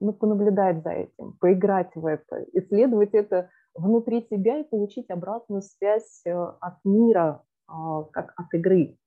ну, 0.00 0.12
понаблюдать 0.12 0.82
за 0.82 0.90
этим, 0.90 1.32
поиграть 1.40 1.94
в 1.94 2.06
это, 2.06 2.44
исследовать 2.52 3.14
это 3.14 3.50
внутри 3.74 4.22
себя 4.22 4.58
и 4.58 4.64
получить 4.64 5.10
обратную 5.10 5.62
связь 5.62 6.22
э, 6.26 6.32
от 6.32 6.84
мира, 6.84 7.42
а, 7.66 8.02
как 8.04 8.34
от 8.36 8.52
игры. 8.52 8.98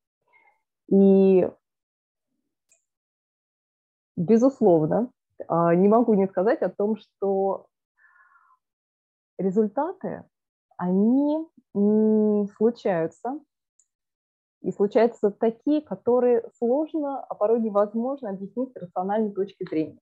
И, 0.88 1.49
безусловно, 4.15 5.11
а, 5.47 5.75
не 5.75 5.88
могу 5.88 6.13
не 6.13 6.27
сказать 6.27 6.61
о 6.61 6.69
том, 6.69 6.95
что 6.97 7.67
результаты, 9.38 10.23
они 10.77 11.47
случаются, 12.55 13.39
и 14.61 14.71
случаются 14.71 15.29
такие, 15.29 15.81
которые 15.81 16.43
сложно, 16.57 17.23
а 17.23 17.36
порой 17.36 17.59
невозможно 17.61 18.31
объяснить 18.31 18.71
с 18.71 18.75
рациональной 18.75 19.31
точки 19.31 19.63
зрения. 19.63 19.99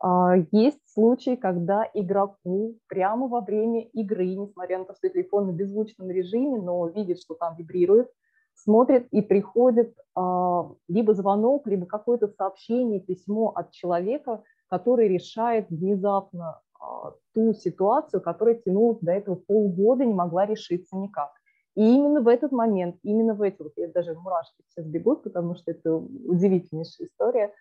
А, 0.00 0.36
есть 0.50 0.80
случаи, 0.86 1.36
когда 1.36 1.88
игроку 1.92 2.78
прямо 2.86 3.28
во 3.28 3.40
время 3.40 3.82
игры, 3.88 4.34
несмотря 4.34 4.78
на 4.78 4.84
то, 4.84 4.94
что 4.94 5.08
телефон 5.08 5.50
в 5.50 5.54
беззвучном 5.54 6.10
режиме, 6.10 6.60
но 6.60 6.88
видит, 6.88 7.20
что 7.20 7.34
там 7.34 7.56
вибрирует, 7.56 8.10
смотрит 8.56 9.06
и 9.12 9.22
приходит 9.22 9.94
а, 10.14 10.70
либо 10.88 11.14
звонок, 11.14 11.66
либо 11.66 11.86
какое-то 11.86 12.28
сообщение, 12.28 13.00
письмо 13.00 13.52
от 13.54 13.70
человека, 13.70 14.42
который 14.68 15.08
решает 15.08 15.68
внезапно 15.70 16.60
а, 16.80 17.12
ту 17.34 17.52
ситуацию, 17.54 18.20
которая 18.20 18.56
тянулась 18.56 18.98
до 19.00 19.12
этого 19.12 19.36
полгода, 19.36 20.04
не 20.04 20.14
могла 20.14 20.46
решиться 20.46 20.96
никак. 20.96 21.30
И 21.74 21.82
именно 21.82 22.22
в 22.22 22.28
этот 22.28 22.52
момент, 22.52 22.96
именно 23.02 23.34
в 23.34 23.42
эти, 23.42 23.62
вот 23.62 23.72
я 23.76 23.88
даже 23.88 24.14
мурашки 24.14 24.62
сейчас 24.68 24.86
бегут, 24.86 25.22
потому 25.22 25.54
что 25.54 25.70
это 25.70 25.94
удивительнейшая 25.94 27.08
история, 27.08 27.52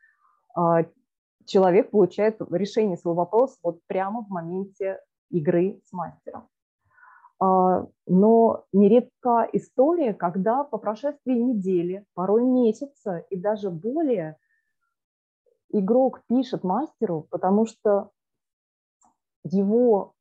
человек 1.45 1.91
получает 1.91 2.37
решение 2.49 2.95
своего 2.95 3.15
вопроса 3.15 3.57
вот 3.61 3.79
прямо 3.87 4.23
в 4.23 4.29
моменте 4.29 5.01
игры 5.29 5.81
с 5.83 5.91
мастером. 5.91 6.47
А, 7.39 7.85
но 8.07 8.65
нередка 8.71 9.47
история, 9.51 10.13
когда 10.13 10.63
по 10.63 10.77
прошествии 10.77 11.33
недели, 11.33 12.05
порой 12.13 12.43
месяца 12.43 13.25
и 13.29 13.37
даже 13.37 13.69
более 13.69 14.37
игрок 15.69 16.21
пишет 16.27 16.63
мастеру, 16.63 17.27
потому 17.29 17.65
что 17.65 18.11
его 19.43 20.13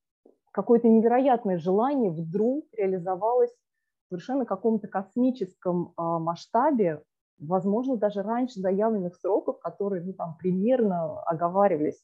какое-то 0.51 0.89
невероятное 0.89 1.59
желание 1.59 2.11
вдруг 2.11 2.67
реализовалось 2.73 3.51
в 3.51 4.09
совершенно 4.09 4.45
каком-то 4.45 4.89
космическом 4.89 5.93
а, 5.97 6.19
масштабе, 6.19 7.03
возможно, 7.39 7.97
даже 7.97 8.23
раньше 8.23 8.61
заявленных 8.61 9.17
сроков, 9.17 9.61
которые 9.61 10.03
ну, 10.03 10.13
там 10.13 10.37
примерно 10.37 11.21
оговаривались. 11.23 12.01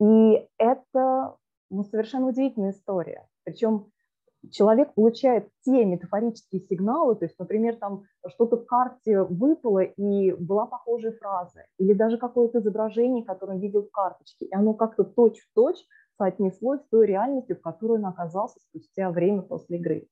И 0.00 0.48
это 0.58 1.36
ну, 1.70 1.84
совершенно 1.84 2.26
удивительная 2.26 2.70
история. 2.70 3.28
Причем 3.44 3.90
человек 4.50 4.94
получает 4.94 5.48
те 5.62 5.84
метафорические 5.84 6.62
сигналы, 6.62 7.14
то 7.16 7.24
есть, 7.26 7.38
например, 7.38 7.76
там 7.76 8.04
что-то 8.26 8.56
в 8.56 8.64
карте 8.64 9.22
выпало 9.22 9.80
и 9.80 10.32
была 10.32 10.66
похожая 10.66 11.12
фраза, 11.12 11.64
или 11.78 11.92
даже 11.92 12.16
какое-то 12.16 12.60
изображение, 12.60 13.24
которое 13.24 13.54
он 13.54 13.60
видел 13.60 13.82
в 13.82 13.90
карточке, 13.90 14.46
и 14.46 14.54
оно 14.54 14.74
как-то 14.74 15.04
точь-в-точь 15.04 15.84
соотнеслось 16.16 16.80
с 16.80 16.88
той 16.88 17.06
реальностью, 17.06 17.56
в 17.56 17.60
которой 17.60 17.98
он 17.98 18.06
оказался 18.06 18.60
спустя 18.60 19.10
время 19.10 19.42
после 19.42 19.78
игры. 19.78 20.08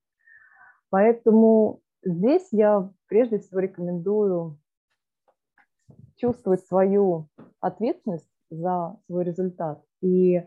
Поэтому 0.91 1.81
здесь 2.03 2.49
я 2.51 2.91
прежде 3.09 3.39
всего 3.39 3.61
рекомендую 3.61 4.59
чувствовать 6.16 6.64
свою 6.66 7.29
ответственность 7.61 8.29
за 8.51 8.97
свой 9.07 9.24
результат 9.24 9.83
и 10.01 10.43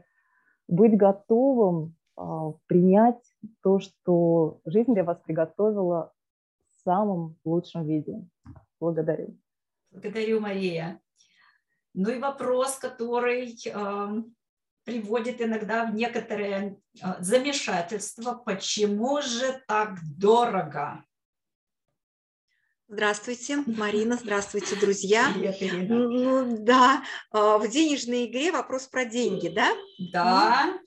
быть 0.68 0.98
готовым 0.98 1.96
а, 2.16 2.54
принять 2.68 3.22
то, 3.62 3.80
что 3.80 4.62
жизнь 4.66 4.94
для 4.94 5.04
вас 5.04 5.20
приготовила 5.24 6.14
в 6.70 6.84
самом 6.84 7.38
лучшем 7.44 7.88
виде. 7.88 8.26
Благодарю. 8.80 9.38
Благодарю, 9.92 10.40
Мария. 10.40 11.00
Ну 11.94 12.10
и 12.10 12.20
вопрос, 12.20 12.78
который 12.78 13.56
э, 13.66 14.24
приводит 14.84 15.42
иногда 15.42 15.86
в 15.86 15.94
некоторое 15.94 16.78
э, 17.02 17.06
замешательство. 17.20 18.34
Почему 18.34 19.22
же 19.22 19.62
так 19.68 19.98
дорого? 20.18 21.04
Здравствуйте, 22.88 23.58
Марина, 23.68 24.18
здравствуйте, 24.18 24.76
друзья. 24.76 25.32
Привет, 25.34 25.58
Ирина. 25.62 25.96
Ну, 25.96 26.58
да, 26.60 27.04
а, 27.32 27.58
в 27.58 27.70
денежной 27.70 28.26
игре 28.26 28.52
вопрос 28.52 28.88
про 28.88 29.06
деньги, 29.06 29.48
да? 29.48 29.72
Да. 30.12 30.78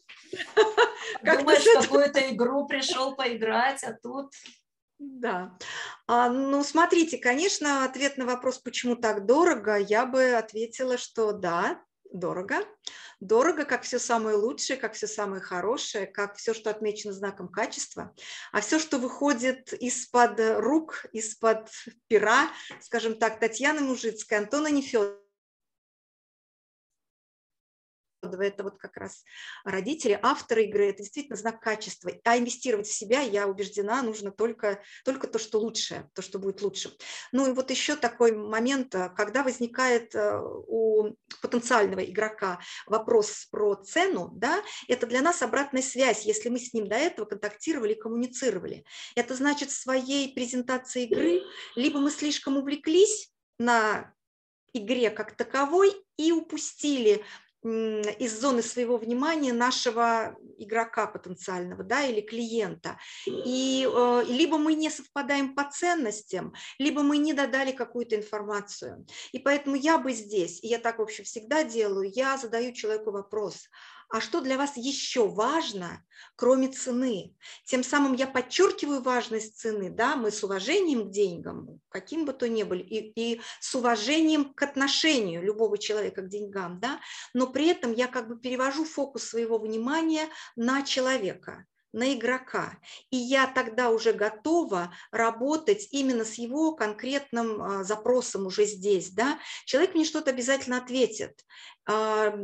Как 1.23 1.41
Думаешь, 1.41 1.65
какую-то 1.83 2.21
игру 2.35 2.67
пришел 2.67 3.15
поиграть, 3.15 3.83
а 3.85 3.93
тут... 3.93 4.33
Да. 4.99 5.59
А, 6.07 6.29
ну, 6.29 6.63
смотрите, 6.63 7.19
конечно, 7.19 7.85
ответ 7.85 8.17
на 8.17 8.27
вопрос, 8.27 8.59
почему 8.59 8.97
так 8.97 9.27
дорого, 9.27 9.77
я 9.77 10.07
бы 10.07 10.35
ответила, 10.35 10.99
что 10.99 11.33
да, 11.33 11.83
дорого. 12.13 12.57
Дорого, 13.21 13.65
как 13.65 13.83
все 13.83 13.99
самое 13.99 14.37
лучшее, 14.37 14.77
как 14.77 14.95
все 14.95 15.07
самое 15.07 15.43
хорошее, 15.43 16.07
как 16.07 16.37
все, 16.37 16.55
что 16.55 16.71
отмечено 16.71 17.13
знаком 17.13 17.49
качества. 17.49 18.15
А 18.53 18.61
все, 18.61 18.79
что 18.79 18.99
выходит 18.99 19.73
из-под 19.73 20.39
рук, 20.59 21.07
из-под 21.13 21.71
пера, 22.07 22.49
скажем 22.81 23.17
так, 23.19 23.41
Татьяны 23.41 23.81
Мужицкой, 23.81 24.39
Антона 24.39 24.69
Нефедова, 24.69 25.24
это 28.43 28.65
вот 28.65 28.79
как 28.79 28.97
раз 28.97 29.25
родители, 29.65 30.19
авторы 30.23 30.65
игры, 30.65 30.89
это 30.89 30.99
действительно 30.99 31.37
знак 31.37 31.61
качества. 31.61 32.13
А 32.25 32.39
инвестировать 32.39 32.87
в 32.87 32.95
себя, 32.95 33.21
я 33.21 33.47
убеждена, 33.47 34.03
нужно 34.03 34.31
только, 34.31 34.83
только 35.05 35.27
то, 35.27 35.39
что 35.39 35.59
лучшее, 35.59 36.11
то, 36.15 36.23
что 36.23 36.39
будет 36.39 36.63
лучше. 36.63 36.93
Ну 37.33 37.49
и 37.49 37.53
вот 37.53 37.71
еще 37.71 37.97
такой 37.97 38.33
момент, 38.33 38.95
э, 38.95 39.11
когда 39.17 39.43
возникает 39.43 40.15
э, 40.15 40.41
у 40.43 41.17
потенциального 41.43 42.05
игрока 42.05 42.61
вопрос 42.87 43.47
про 43.51 43.75
цену, 43.77 44.31
да, 44.35 44.63
это 44.89 45.07
для 45.07 45.21
нас 45.23 45.43
обратная 45.43 45.83
связь, 45.83 46.25
если 46.25 46.49
мы 46.49 46.59
с 46.59 46.73
ним 46.73 46.89
до 46.89 46.97
этого 46.97 47.27
контактировали, 47.27 47.95
коммуницировали. 47.95 48.85
Это 49.15 49.35
значит, 49.35 49.71
в 49.71 49.81
своей 49.81 50.35
презентации 50.35 51.05
игры 51.05 51.43
либо 51.77 52.01
мы 52.01 52.11
слишком 52.11 52.57
увлеклись 52.57 53.31
на 53.59 54.13
игре 54.73 55.11
как 55.11 55.37
таковой 55.37 55.95
и 56.17 56.33
упустили 56.33 57.25
из 57.65 58.41
зоны 58.41 58.63
своего 58.63 58.99
внимания 58.99 59.53
нашего 59.53 60.37
игрока 60.59 61.07
потенциального 61.07 61.83
да, 61.83 62.03
или 62.05 62.21
клиента. 62.21 62.99
И 63.27 63.89
э, 63.91 64.25
либо 64.29 64.59
мы 64.59 64.75
не 64.75 64.91
совпадаем 64.91 65.55
по 65.55 65.65
ценностям, 65.71 66.53
либо 66.79 67.03
мы 67.03 67.17
не 67.17 67.33
додали 67.33 67.73
какую-то 67.73 68.17
информацию. 68.17 69.07
И 69.33 69.39
поэтому 69.39 69.77
я 69.77 69.99
бы 69.99 70.13
здесь, 70.13 70.63
и 70.63 70.69
я 70.69 70.79
так, 70.79 70.99
в 70.99 71.03
общем, 71.03 71.25
всегда 71.25 71.65
делаю, 71.65 72.11
я 72.15 72.37
задаю 72.37 72.73
человеку 72.73 73.11
вопрос, 73.11 73.69
а 74.11 74.21
что 74.21 74.41
для 74.41 74.57
вас 74.57 74.77
еще 74.77 75.29
важно, 75.29 76.05
кроме 76.37 76.69
цены. 76.69 77.35
Тем 77.65 77.83
самым 77.83 78.15
я 78.15 78.27
подчеркиваю 78.27 79.03
важность 79.03 79.59
цены, 79.59 79.91
да, 79.91 80.17
мы 80.17 80.31
с 80.31 80.43
уважением 80.43 81.09
к 81.09 81.11
деньгам, 81.11 81.81
каким 81.89 82.25
бы 82.25 82.33
то 82.33 82.49
ни 82.49 82.63
были, 82.63 82.83
и, 82.83 83.13
и 83.35 83.41
с 83.61 83.75
уважением 83.75 84.55
к 84.55 84.63
отношению 84.63 85.43
любого 85.43 85.79
человека 85.79 86.23
к 86.23 86.29
деньгам, 86.29 86.81
да, 86.81 87.01
но 87.33 87.47
при 87.47 87.67
этом 87.69 87.93
я 87.93 88.09
как 88.09 88.29
бы 88.29 88.39
перевожу 88.39 88.85
фокус 88.85 89.25
своего 89.25 89.59
внимания 89.59 90.29
на 90.57 90.83
человека 90.83 91.67
на 91.95 92.13
игрока. 92.13 92.77
И 93.11 93.17
я 93.17 93.47
тогда 93.47 93.91
уже 93.91 94.13
готова 94.13 94.93
работать 95.13 95.89
именно 95.93 96.25
с 96.25 96.35
его 96.35 96.73
конкретным 96.75 97.63
а, 97.63 97.85
запросом 97.85 98.47
уже 98.47 98.67
здесь. 98.67 99.11
Да? 99.11 99.39
Человек 99.65 99.95
мне 99.95 100.05
что-то 100.05 100.31
обязательно 100.31 100.79
ответит. 100.79 101.45
А, 101.87 102.35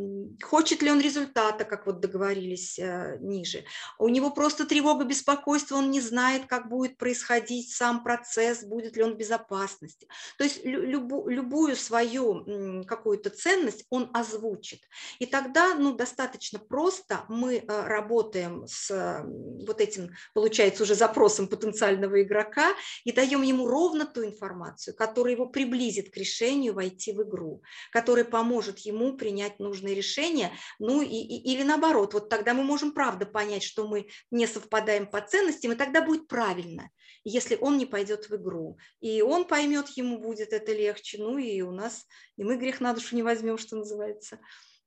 хочет 0.42 0.82
ли 0.82 0.90
он 0.90 1.00
результата, 1.00 1.64
как 1.64 1.86
вот 1.86 2.00
договорились 2.00 2.78
а, 2.78 3.16
ниже. 3.20 3.64
У 3.98 4.08
него 4.08 4.30
просто 4.30 4.66
тревога, 4.66 5.04
беспокойство, 5.04 5.76
он 5.76 5.90
не 5.90 6.00
знает, 6.00 6.46
как 6.46 6.68
будет 6.68 6.98
происходить 6.98 7.72
сам 7.72 8.02
процесс, 8.04 8.62
будет 8.62 8.96
ли 8.96 9.02
он 9.02 9.14
в 9.14 9.16
безопасности. 9.16 10.08
То 10.36 10.44
есть 10.44 10.62
любу, 10.64 11.26
любую 11.28 11.76
свою 11.76 12.84
какую-то 12.84 13.30
ценность 13.30 13.86
он 13.88 14.10
озвучит. 14.12 14.82
И 15.18 15.26
тогда 15.26 15.74
ну, 15.74 15.94
достаточно 15.94 16.58
просто 16.58 17.24
мы 17.28 17.64
работаем 17.66 18.66
с 18.66 19.24
вот 19.66 19.80
этим, 19.80 20.10
получается, 20.34 20.82
уже 20.82 20.94
запросом 20.94 21.48
потенциального 21.48 22.22
игрока 22.22 22.74
и 23.04 23.12
даем 23.12 23.40
ему 23.42 23.66
ровно 23.66 24.04
ту 24.04 24.24
информацию, 24.24 24.94
которая 24.94 25.32
его 25.32 25.46
приблизит 25.46 26.12
к 26.12 26.16
решению 26.18 26.74
войти 26.74 27.12
в 27.12 27.22
игру, 27.22 27.62
которая 27.90 28.24
поможет 28.24 28.80
ему 28.80 29.16
принять 29.16 29.29
принять 29.30 29.60
нужное 29.60 29.94
решение, 29.94 30.50
ну 30.80 31.02
и, 31.02 31.06
и, 31.06 31.52
или 31.52 31.62
наоборот, 31.62 32.14
вот 32.14 32.28
тогда 32.28 32.52
мы 32.52 32.64
можем 32.64 32.92
правда 32.92 33.26
понять, 33.26 33.62
что 33.62 33.86
мы 33.86 34.08
не 34.32 34.46
совпадаем 34.48 35.06
по 35.06 35.20
ценностям, 35.20 35.70
и 35.70 35.76
тогда 35.76 36.02
будет 36.02 36.26
правильно, 36.26 36.90
если 37.22 37.54
он 37.54 37.78
не 37.78 37.86
пойдет 37.86 38.28
в 38.28 38.34
игру. 38.34 38.76
И 39.00 39.22
он 39.22 39.44
поймет, 39.44 39.88
ему 39.90 40.18
будет 40.18 40.52
это 40.52 40.72
легче, 40.72 41.18
ну 41.18 41.38
и 41.38 41.60
у 41.62 41.70
нас, 41.70 42.06
и 42.36 42.42
мы 42.42 42.56
грех 42.56 42.80
на 42.80 42.92
душу 42.92 43.14
не 43.14 43.22
возьмем, 43.22 43.56
что 43.56 43.76
называется. 43.76 44.40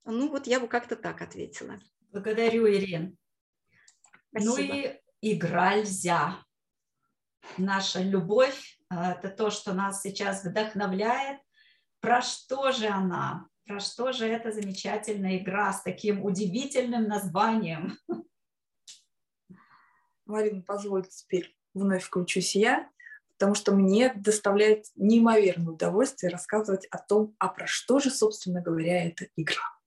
Ну 0.03 0.27
вот 0.27 0.45
я 0.45 0.59
бы 0.59 0.67
как-то 0.67 0.97
так 0.97 1.21
ответила. 1.21 1.79
Благодарю, 2.11 2.67
Ирин. 2.67 3.17
Спасибо. 4.31 4.51
Ну 4.51 4.57
и 4.57 4.99
игра 5.21 5.77
нельзя. 5.77 6.43
Наша 7.57 8.01
любовь– 8.01 8.77
это 8.89 9.29
то, 9.29 9.49
что 9.51 9.73
нас 9.73 10.01
сейчас 10.01 10.43
вдохновляет. 10.43 11.39
Про 12.01 12.21
что 12.21 12.73
же 12.73 12.87
она? 12.87 13.47
Про 13.65 13.79
что 13.79 14.11
же 14.11 14.27
эта 14.27 14.51
замечательная 14.51 15.37
игра 15.37 15.71
с 15.71 15.81
таким 15.83 16.23
удивительным 16.23 17.07
названием? 17.07 17.97
Марина, 20.25 20.61
позвольте 20.61 21.09
теперь 21.11 21.55
вновь 21.73 22.03
включусь 22.03 22.55
я, 22.55 22.89
потому 23.33 23.55
что 23.55 23.73
мне 23.73 24.13
доставляет 24.13 24.87
неимоверное 24.95 25.73
удовольствие 25.73 26.29
рассказывать 26.31 26.85
о 26.87 26.97
том, 26.97 27.35
а 27.39 27.47
про 27.47 27.65
что 27.65 27.99
же, 27.99 28.09
собственно 28.09 28.61
говоря, 28.61 29.07
эта 29.07 29.27
игра. 29.37 29.77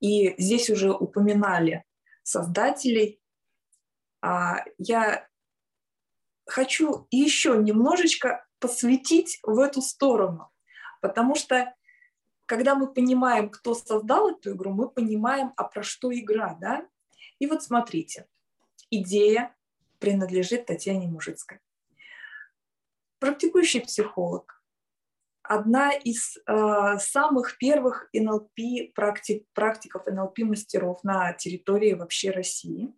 И 0.00 0.34
здесь 0.40 0.70
уже 0.70 0.90
упоминали 0.92 1.84
создателей. 2.22 3.20
А 4.22 4.64
я 4.78 5.28
хочу 6.46 7.06
еще 7.10 7.56
немножечко 7.56 8.46
посвятить 8.58 9.38
в 9.42 9.58
эту 9.58 9.82
сторону, 9.82 10.50
потому 11.00 11.34
что 11.34 11.74
когда 12.46 12.74
мы 12.74 12.92
понимаем, 12.92 13.48
кто 13.48 13.74
создал 13.74 14.30
эту 14.30 14.54
игру, 14.54 14.72
мы 14.72 14.88
понимаем, 14.88 15.52
а 15.56 15.64
про 15.64 15.82
что 15.82 16.12
игра, 16.12 16.56
да? 16.60 16.86
И 17.38 17.46
вот 17.46 17.62
смотрите, 17.62 18.26
идея 18.90 19.54
принадлежит 19.98 20.66
Татьяне 20.66 21.08
Мужицкой. 21.08 21.60
Практикующий 23.18 23.80
психолог, 23.80 24.62
одна 25.42 25.92
из 25.92 26.36
э, 26.36 26.98
самых 26.98 27.58
первых 27.58 28.08
НЛП 28.12 28.92
практик, 28.94 29.46
практиков 29.52 30.06
НЛП 30.06 30.40
мастеров 30.40 31.02
на 31.04 31.32
территории 31.32 31.92
вообще 31.92 32.30
России. 32.30 32.94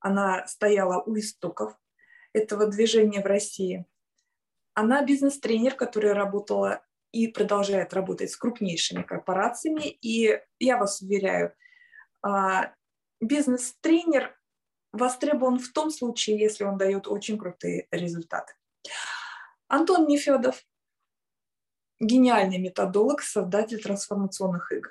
Она 0.00 0.46
стояла 0.46 1.02
у 1.02 1.18
истоков 1.18 1.76
этого 2.32 2.66
движения 2.66 3.22
в 3.22 3.26
России. 3.26 3.86
Она 4.74 5.02
бизнес-тренер, 5.02 5.74
которая 5.74 6.14
работала 6.14 6.85
и 7.16 7.28
продолжает 7.28 7.94
работать 7.94 8.30
с 8.30 8.36
крупнейшими 8.36 9.02
корпорациями. 9.02 9.88
И 9.88 10.38
я 10.58 10.76
вас 10.76 11.00
уверяю, 11.00 11.54
а, 12.22 12.74
бизнес-тренер 13.20 14.38
востребован 14.92 15.58
в 15.58 15.72
том 15.72 15.90
случае, 15.90 16.38
если 16.38 16.64
он 16.64 16.76
дает 16.76 17.08
очень 17.08 17.38
крутые 17.38 17.88
результаты. 17.90 18.52
Антон 19.68 20.06
Нефедов, 20.06 20.62
гениальный 22.00 22.58
методолог, 22.58 23.22
создатель 23.22 23.82
трансформационных 23.82 24.70
игр. 24.72 24.90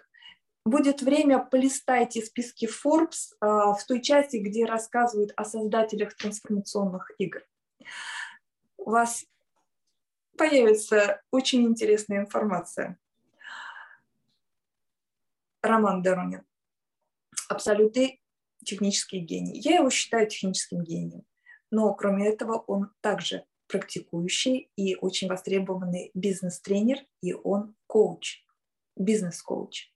Будет 0.66 1.04
время, 1.04 1.38
полистайте 1.40 2.24
списки 2.24 2.66
Forbes 2.66 3.36
а, 3.40 3.74
в 3.74 3.86
той 3.86 4.02
части, 4.02 4.38
где 4.38 4.66
рассказывают 4.66 5.32
о 5.36 5.46
создателях 5.46 6.16
трансформационных 6.16 7.12
игр. 7.20 7.44
У 8.78 8.90
вас 8.90 9.26
появится 10.38 11.22
очень 11.32 11.64
интересная 11.64 12.20
информация. 12.20 13.00
Роман 15.62 16.02
Доронин. 16.02 16.44
Абсолютный 17.50 18.22
технический 18.64 19.20
гений. 19.20 19.60
Я 19.60 19.78
его 19.78 19.90
считаю 19.90 20.28
техническим 20.28 20.84
гением. 20.84 21.26
Но 21.72 21.94
кроме 21.94 22.28
этого 22.28 22.58
он 22.58 22.92
также 23.02 23.46
практикующий 23.68 24.70
и 24.76 24.96
очень 24.96 25.28
востребованный 25.28 26.12
бизнес-тренер, 26.14 27.00
и 27.22 27.34
он 27.34 27.76
коуч, 27.88 28.46
бизнес-коуч. 28.96 29.92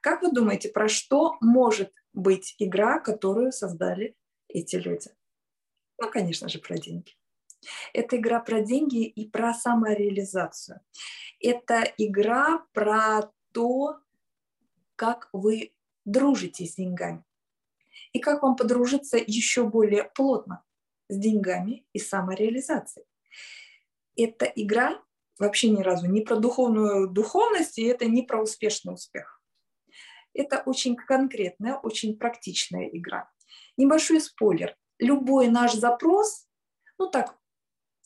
Как 0.00 0.22
вы 0.22 0.32
думаете, 0.32 0.68
про 0.68 0.88
что 0.88 1.36
может 1.40 1.92
быть 2.12 2.54
игра, 2.58 3.00
которую 3.00 3.52
создали 3.52 4.16
эти 4.48 4.76
люди? 4.76 5.10
Ну, 5.98 6.10
конечно 6.10 6.48
же, 6.48 6.58
про 6.58 6.78
деньги. 6.78 7.12
Это 7.92 8.16
игра 8.16 8.40
про 8.40 8.60
деньги 8.60 9.04
и 9.04 9.28
про 9.28 9.54
самореализацию. 9.54 10.80
Это 11.40 11.82
игра 11.98 12.64
про 12.72 13.30
то, 13.52 13.98
как 14.96 15.28
вы 15.32 15.72
дружите 16.04 16.66
с 16.66 16.74
деньгами 16.74 17.24
и 18.12 18.18
как 18.18 18.42
вам 18.42 18.56
подружиться 18.56 19.16
еще 19.18 19.64
более 19.64 20.04
плотно 20.04 20.64
с 21.08 21.16
деньгами 21.16 21.86
и 21.92 21.98
самореализацией. 21.98 23.06
Эта 24.16 24.46
игра 24.46 25.02
вообще 25.38 25.70
ни 25.70 25.82
разу 25.82 26.06
не 26.06 26.20
про 26.20 26.36
духовную 26.36 27.08
духовность, 27.08 27.78
и 27.78 27.84
это 27.84 28.06
не 28.06 28.22
про 28.22 28.42
успешный 28.42 28.94
успех. 28.94 29.42
Это 30.34 30.62
очень 30.66 30.96
конкретная, 30.96 31.76
очень 31.76 32.16
практичная 32.16 32.88
игра. 32.88 33.30
Небольшой 33.76 34.20
спойлер. 34.20 34.76
Любой 34.98 35.48
наш 35.48 35.72
запрос, 35.72 36.46
ну 36.98 37.08
так 37.08 37.39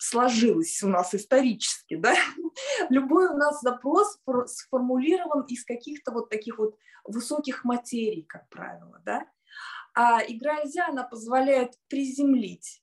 сложилось 0.04 0.82
у 0.82 0.88
нас 0.88 1.14
исторически, 1.14 1.96
да, 1.96 2.14
любой 2.90 3.28
у 3.28 3.36
нас 3.36 3.60
запрос 3.60 4.18
сформулирован 4.46 5.44
из 5.46 5.64
каких-то 5.64 6.12
вот 6.12 6.30
таких 6.30 6.58
вот 6.58 6.76
высоких 7.04 7.64
материй, 7.64 8.22
как 8.22 8.48
правило, 8.48 9.00
да, 9.04 9.26
а 9.94 10.20
игра 10.26 10.62
нельзя, 10.62 10.88
она 10.88 11.04
позволяет 11.04 11.78
приземлить 11.88 12.82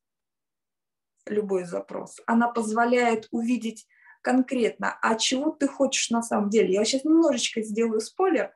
любой 1.26 1.66
запрос. 1.66 2.20
Она 2.26 2.48
позволяет 2.48 3.28
увидеть 3.32 3.88
конкретно, 4.22 4.98
а 5.02 5.16
чего 5.16 5.52
ты 5.52 5.68
хочешь 5.68 6.10
на 6.10 6.22
самом 6.24 6.50
деле. 6.50 6.74
Я 6.74 6.86
сейчас 6.86 7.04
немножечко 7.04 7.62
сделаю 7.62 8.00
спойлер. 8.00 8.54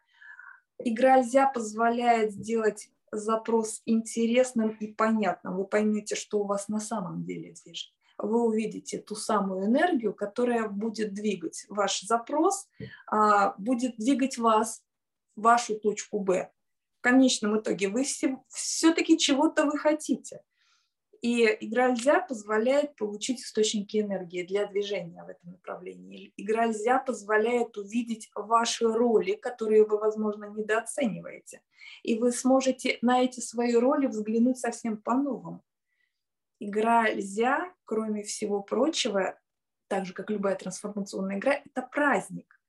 Игра 0.79 1.17
нельзя 1.17 1.47
позволяет 1.47 2.31
сделать 2.31 2.89
запрос 3.11 3.81
интересным 3.85 4.69
и 4.69 4.87
понятным. 4.87 5.57
Вы 5.57 5.65
поймете, 5.65 6.15
что 6.15 6.39
у 6.39 6.45
вас 6.45 6.67
на 6.67 6.79
самом 6.79 7.23
деле 7.23 7.53
движет. 7.53 7.94
Вы 8.17 8.43
увидите 8.43 8.99
ту 8.99 9.15
самую 9.15 9.65
энергию, 9.65 10.13
которая 10.13 10.67
будет 10.67 11.13
двигать 11.13 11.65
ваш 11.69 12.01
запрос, 12.01 12.67
а, 13.07 13.55
будет 13.57 13.97
двигать 13.97 14.37
вас 14.37 14.83
в 15.35 15.41
вашу 15.41 15.77
точку 15.79 16.19
Б 16.19 16.51
конечном 17.05 17.59
итоге 17.59 17.87
вы 17.87 18.03
все, 18.03 18.43
все-таки 18.49 19.19
чего-то 19.19 19.65
вы 19.65 19.77
хотите. 19.77 20.41
И 21.21 21.45
игра 21.59 21.91
«Нельзя» 21.91 22.19
позволяет 22.19 22.95
получить 22.95 23.41
источники 23.41 23.97
энергии 23.97 24.41
для 24.41 24.65
движения 24.65 25.23
в 25.23 25.29
этом 25.29 25.51
направлении. 25.51 26.33
Игра 26.35 26.65
«Нельзя» 26.65 26.97
позволяет 26.97 27.77
увидеть 27.77 28.31
ваши 28.33 28.87
роли, 28.87 29.33
которые 29.33 29.85
вы, 29.85 29.99
возможно, 29.99 30.45
недооцениваете. 30.45 31.61
И 32.01 32.17
вы 32.17 32.31
сможете 32.31 32.97
на 33.03 33.21
эти 33.21 33.39
свои 33.39 33.75
роли 33.75 34.07
взглянуть 34.07 34.57
совсем 34.57 34.97
по-новому. 34.97 35.63
Игра 36.59 37.07
«Нельзя», 37.11 37.71
кроме 37.85 38.23
всего 38.23 38.61
прочего, 38.61 39.39
так 39.87 40.05
же, 40.05 40.13
как 40.13 40.29
любая 40.29 40.55
трансформационная 40.55 41.37
игра, 41.37 41.53
это 41.53 41.81
праздник. 41.81 42.59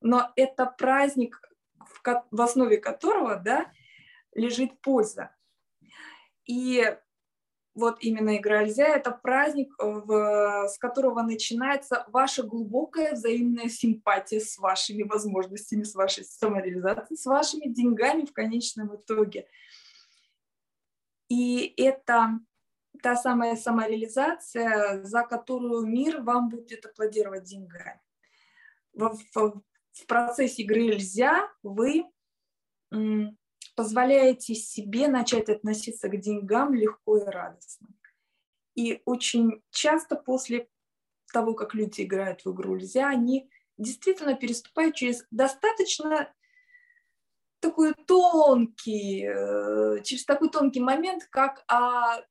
Но 0.00 0.32
это 0.36 0.66
праздник 0.66 1.40
в, 1.78 2.24
в 2.30 2.40
основе 2.40 2.76
которого 2.76 3.36
да, 3.36 3.72
лежит 4.34 4.80
польза. 4.80 5.34
И 6.46 6.96
вот 7.74 7.96
именно 8.00 8.36
игра 8.36 8.60
Альзя– 8.60 8.84
это 8.86 9.10
праздник, 9.10 9.74
в, 9.78 10.68
с 10.68 10.78
которого 10.78 11.22
начинается 11.22 12.04
ваша 12.08 12.44
глубокая 12.44 13.14
взаимная 13.14 13.68
симпатия 13.68 14.40
с 14.40 14.58
вашими 14.58 15.02
возможностями, 15.02 15.82
с 15.82 15.94
вашей 15.94 16.24
самореализацией, 16.24 17.18
с 17.18 17.26
вашими 17.26 17.68
деньгами 17.68 18.26
в 18.26 18.32
конечном 18.32 18.94
итоге. 18.94 19.48
И 21.28 21.74
это 21.76 22.38
та 23.04 23.16
самая 23.16 23.54
самореализация, 23.56 25.04
за 25.04 25.24
которую 25.24 25.86
мир 25.86 26.22
вам 26.22 26.48
будет 26.48 26.86
аплодировать 26.86 27.44
деньгами. 27.44 28.00
В, 28.94 29.18
в, 29.34 29.62
в 29.92 30.06
процессе 30.06 30.62
игры 30.62 30.84
нельзя, 30.84 31.52
вы 31.62 32.06
позволяете 33.76 34.54
себе 34.54 35.08
начать 35.08 35.50
относиться 35.50 36.08
к 36.08 36.18
деньгам 36.18 36.72
легко 36.72 37.18
и 37.18 37.24
радостно. 37.24 37.88
И 38.74 39.02
очень 39.04 39.62
часто 39.70 40.16
после 40.16 40.70
того, 41.30 41.52
как 41.52 41.74
люди 41.74 42.00
играют 42.00 42.46
в 42.46 42.54
игру 42.54 42.76
нельзя, 42.76 43.08
они 43.08 43.50
действительно 43.76 44.34
переступают 44.34 44.94
через 44.94 45.26
достаточно 45.30 46.32
такой 47.60 47.92
тонкий, 48.06 49.26
э, 49.26 50.02
через 50.04 50.24
такой 50.24 50.48
тонкий 50.48 50.80
момент, 50.80 51.24
как 51.30 51.64
а 51.68 52.24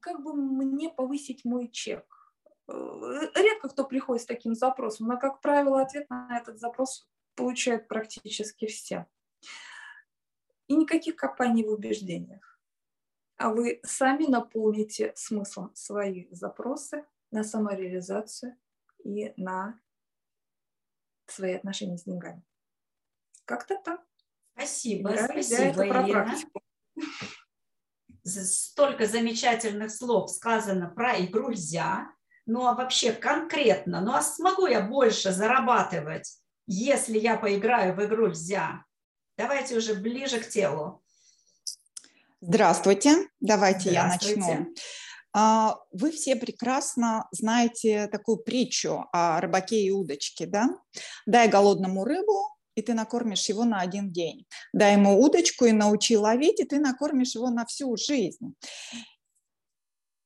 как 0.00 0.22
бы 0.22 0.34
мне 0.34 0.90
повысить 0.90 1.44
мой 1.44 1.68
чек. 1.68 2.04
Э, 2.68 2.72
редко 3.34 3.68
кто 3.68 3.84
приходит 3.84 4.22
с 4.22 4.26
таким 4.26 4.54
запросом, 4.54 5.08
но, 5.08 5.18
как 5.18 5.40
правило, 5.40 5.82
ответ 5.82 6.08
на 6.10 6.38
этот 6.38 6.58
запрос 6.58 7.08
получают 7.34 7.88
практически 7.88 8.66
все. 8.66 9.06
И 10.66 10.76
никаких 10.76 11.16
копаний 11.16 11.64
в 11.64 11.70
убеждениях. 11.70 12.60
А 13.36 13.50
вы 13.50 13.80
сами 13.82 14.26
наполните 14.26 15.12
смыслом 15.16 15.74
свои 15.74 16.28
запросы 16.30 17.06
на 17.30 17.42
самореализацию 17.42 18.56
и 19.04 19.32
на 19.36 19.80
свои 21.26 21.54
отношения 21.54 21.96
с 21.96 22.04
деньгами. 22.04 22.42
Как-то 23.46 23.80
так. 23.82 24.04
Спасибо, 24.54 25.10
да, 25.10 25.24
спасибо, 25.24 25.86
Ирина. 25.86 26.36
Столько 28.30 29.06
замечательных 29.06 29.90
слов 29.90 30.30
сказано 30.30 30.88
про 30.88 31.20
игру 31.24 31.50
«Льзя». 31.50 32.08
Ну 32.46 32.66
а 32.66 32.74
вообще 32.74 33.12
конкретно, 33.12 34.00
ну 34.00 34.12
а 34.12 34.22
смогу 34.22 34.66
я 34.66 34.80
больше 34.80 35.32
зарабатывать, 35.32 36.38
если 36.66 37.18
я 37.18 37.36
поиграю 37.36 37.94
в 37.94 38.04
игру 38.04 38.28
«Льзя»? 38.28 38.84
Давайте 39.36 39.76
уже 39.76 39.94
ближе 39.94 40.40
к 40.40 40.48
телу. 40.48 41.02
Здравствуйте, 42.40 43.28
давайте 43.40 43.90
Здравствуйте. 43.90 44.40
я 44.40 44.46
начну. 44.46 44.74
А, 45.32 45.76
вы 45.92 46.10
все 46.10 46.36
прекрасно 46.36 47.28
знаете 47.30 48.08
такую 48.08 48.38
притчу 48.38 49.06
о 49.12 49.40
рыбаке 49.40 49.80
и 49.82 49.90
удочке, 49.90 50.46
да? 50.46 50.68
Дай 51.26 51.48
голодному 51.48 52.04
рыбу, 52.04 52.48
и 52.80 52.82
ты 52.82 52.94
накормишь 52.94 53.48
его 53.48 53.64
на 53.64 53.80
один 53.80 54.10
день. 54.10 54.46
Дай 54.72 54.94
ему 54.94 55.22
удочку 55.22 55.66
и 55.66 55.72
научи 55.72 56.16
ловить, 56.16 56.60
и 56.60 56.64
ты 56.64 56.80
накормишь 56.80 57.34
его 57.34 57.50
на 57.50 57.64
всю 57.66 57.96
жизнь. 57.96 58.54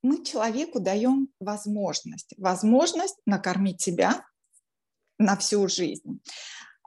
Мы 0.03 0.25
человеку 0.25 0.81
даем 0.81 1.29
возможность, 1.41 2.35
возможность 2.39 3.17
накормить 3.27 3.81
себя 3.81 4.25
на 5.19 5.37
всю 5.37 5.69
жизнь. 5.69 6.21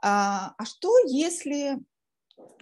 А, 0.02 0.54
а 0.56 0.64
что, 0.64 0.90
если 1.06 1.78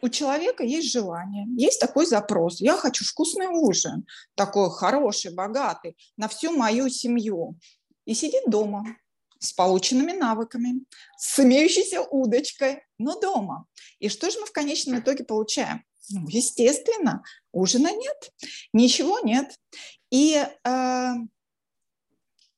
у 0.03 0.09
человека 0.09 0.65
есть 0.65 0.91
желание, 0.91 1.47
есть 1.57 1.81
такой 1.81 2.07
запрос. 2.07 2.61
Я 2.61 2.77
хочу 2.77 3.05
вкусный 3.05 3.49
ужин, 3.49 4.07
такой 4.35 4.71
хороший, 4.71 5.35
богатый, 5.35 5.97
на 6.17 6.29
всю 6.29 6.57
мою 6.57 6.89
семью. 6.89 7.57
И 8.05 8.15
сидит 8.15 8.45
дома 8.47 8.85
с 9.39 9.53
полученными 9.53 10.13
навыками, 10.13 10.85
с 11.19 11.39
имеющейся 11.41 12.03
удочкой, 12.03 12.83
но 12.99 13.19
дома. 13.19 13.67
И 13.99 14.09
что 14.09 14.31
же 14.31 14.41
мы 14.41 14.47
в 14.47 14.53
конечном 14.53 15.01
итоге 15.01 15.25
получаем? 15.25 15.85
Ну, 16.11 16.27
естественно, 16.29 17.23
ужина 17.53 17.91
нет, 17.93 18.31
ничего 18.73 19.19
нет. 19.21 19.57
И 20.11 20.37
э, 20.37 21.13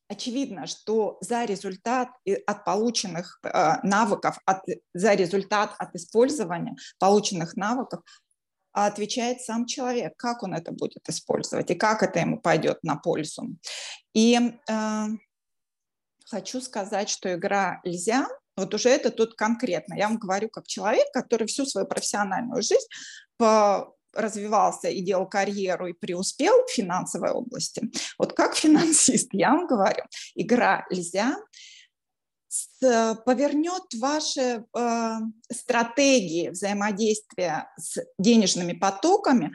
очевидно, 0.08 0.66
что 0.66 1.18
за 1.20 1.44
результат 1.44 2.10
от 2.46 2.64
полученных 2.64 3.40
э, 3.42 3.76
навыков, 3.82 4.38
от, 4.44 4.62
за 4.92 5.14
результат 5.14 5.74
от 5.78 5.94
использования 5.94 6.76
полученных 6.98 7.56
навыков 7.56 8.00
отвечает 8.72 9.40
сам 9.40 9.66
человек, 9.66 10.14
как 10.16 10.42
он 10.42 10.54
это 10.54 10.72
будет 10.72 11.08
использовать 11.08 11.70
и 11.70 11.74
как 11.74 12.02
это 12.02 12.18
ему 12.20 12.40
пойдет 12.40 12.82
на 12.82 12.96
пользу. 12.96 13.56
И 14.14 14.38
э, 14.68 15.06
хочу 16.28 16.60
сказать, 16.60 17.08
что 17.08 17.34
игра 17.34 17.80
«Льзя» 17.84 18.26
вот 18.56 18.74
уже 18.74 18.88
это 18.88 19.10
тут 19.10 19.34
конкретно. 19.34 19.94
Я 19.94 20.08
вам 20.08 20.18
говорю 20.18 20.48
как 20.48 20.66
человек, 20.66 21.06
который 21.12 21.46
всю 21.46 21.64
свою 21.64 21.86
профессиональную 21.86 22.60
жизнь 22.62 22.86
по 23.36 23.94
развивался 24.12 24.88
и 24.88 25.00
делал 25.00 25.28
карьеру 25.28 25.86
и 25.86 25.92
преуспел 25.92 26.64
в 26.66 26.70
финансовой 26.70 27.30
области, 27.30 27.82
вот 28.18 28.32
как 28.32 28.56
финансист, 28.56 29.28
я 29.32 29.52
вам 29.52 29.66
говорю, 29.66 30.02
игра 30.34 30.86
«Льзя» 30.90 31.36
повернет 32.80 33.82
ваши 34.00 34.64
э, 34.64 35.16
стратегии 35.52 36.48
взаимодействия 36.48 37.70
с 37.76 38.02
денежными 38.18 38.72
потоками 38.72 39.52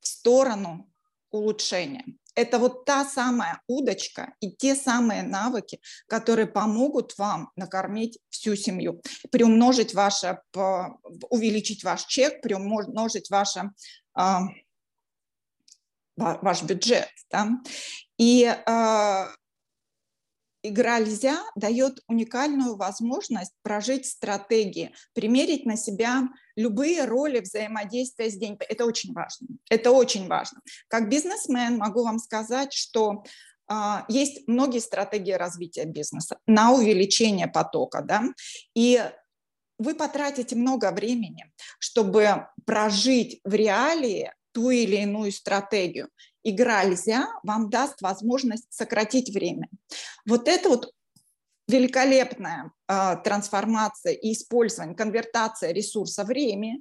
в 0.00 0.06
сторону 0.06 0.88
улучшения. 1.30 2.04
Это 2.38 2.60
вот 2.60 2.84
та 2.84 3.04
самая 3.04 3.60
удочка 3.66 4.32
и 4.38 4.52
те 4.52 4.76
самые 4.76 5.24
навыки, 5.24 5.80
которые 6.06 6.46
помогут 6.46 7.18
вам 7.18 7.50
накормить 7.56 8.20
всю 8.30 8.54
семью, 8.54 9.02
приумножить 9.32 9.92
ваше, 9.92 10.38
увеличить 11.30 11.82
ваш 11.82 12.04
чек, 12.04 12.40
приумножить 12.40 13.28
ваше, 13.28 13.72
а, 14.14 14.42
ваш 16.16 16.62
бюджет. 16.62 17.08
Да? 17.32 17.48
И 18.18 18.44
а, 18.44 19.30
игра 20.62 20.98
«Льзя» 20.98 21.38
дает 21.56 22.02
уникальную 22.08 22.76
возможность 22.76 23.52
прожить 23.62 24.06
стратегии, 24.06 24.92
примерить 25.14 25.66
на 25.66 25.76
себя 25.76 26.28
любые 26.56 27.04
роли 27.04 27.40
взаимодействия 27.40 28.30
с 28.30 28.34
деньгами. 28.34 28.68
Это 28.68 28.84
очень 28.84 29.12
важно. 29.12 29.48
Это 29.70 29.90
очень 29.90 30.26
важно. 30.26 30.60
Как 30.88 31.08
бизнесмен 31.08 31.76
могу 31.78 32.04
вам 32.04 32.18
сказать, 32.18 32.72
что 32.72 33.24
Uh, 33.70 34.02
есть 34.08 34.48
многие 34.48 34.78
стратегии 34.78 35.32
развития 35.32 35.84
бизнеса 35.84 36.38
на 36.46 36.72
увеличение 36.72 37.48
потока, 37.48 38.00
да, 38.00 38.24
и 38.74 38.98
вы 39.78 39.94
потратите 39.94 40.56
много 40.56 40.90
времени, 40.90 41.52
чтобы 41.78 42.46
прожить 42.64 43.40
в 43.44 43.52
реалии 43.52 44.32
ту 44.52 44.70
или 44.70 44.96
иную 44.96 45.32
стратегию 45.32 46.08
игра 46.42 46.84
нельзя 46.84 47.28
вам 47.42 47.70
даст 47.70 48.00
возможность 48.02 48.66
сократить 48.70 49.30
время. 49.34 49.68
Вот 50.26 50.48
это 50.48 50.68
вот 50.68 50.92
великолепная 51.68 52.72
э, 52.88 53.16
трансформация 53.22 54.12
и 54.12 54.32
использование, 54.32 54.96
конвертация 54.96 55.72
ресурса 55.72 56.24
времени. 56.24 56.80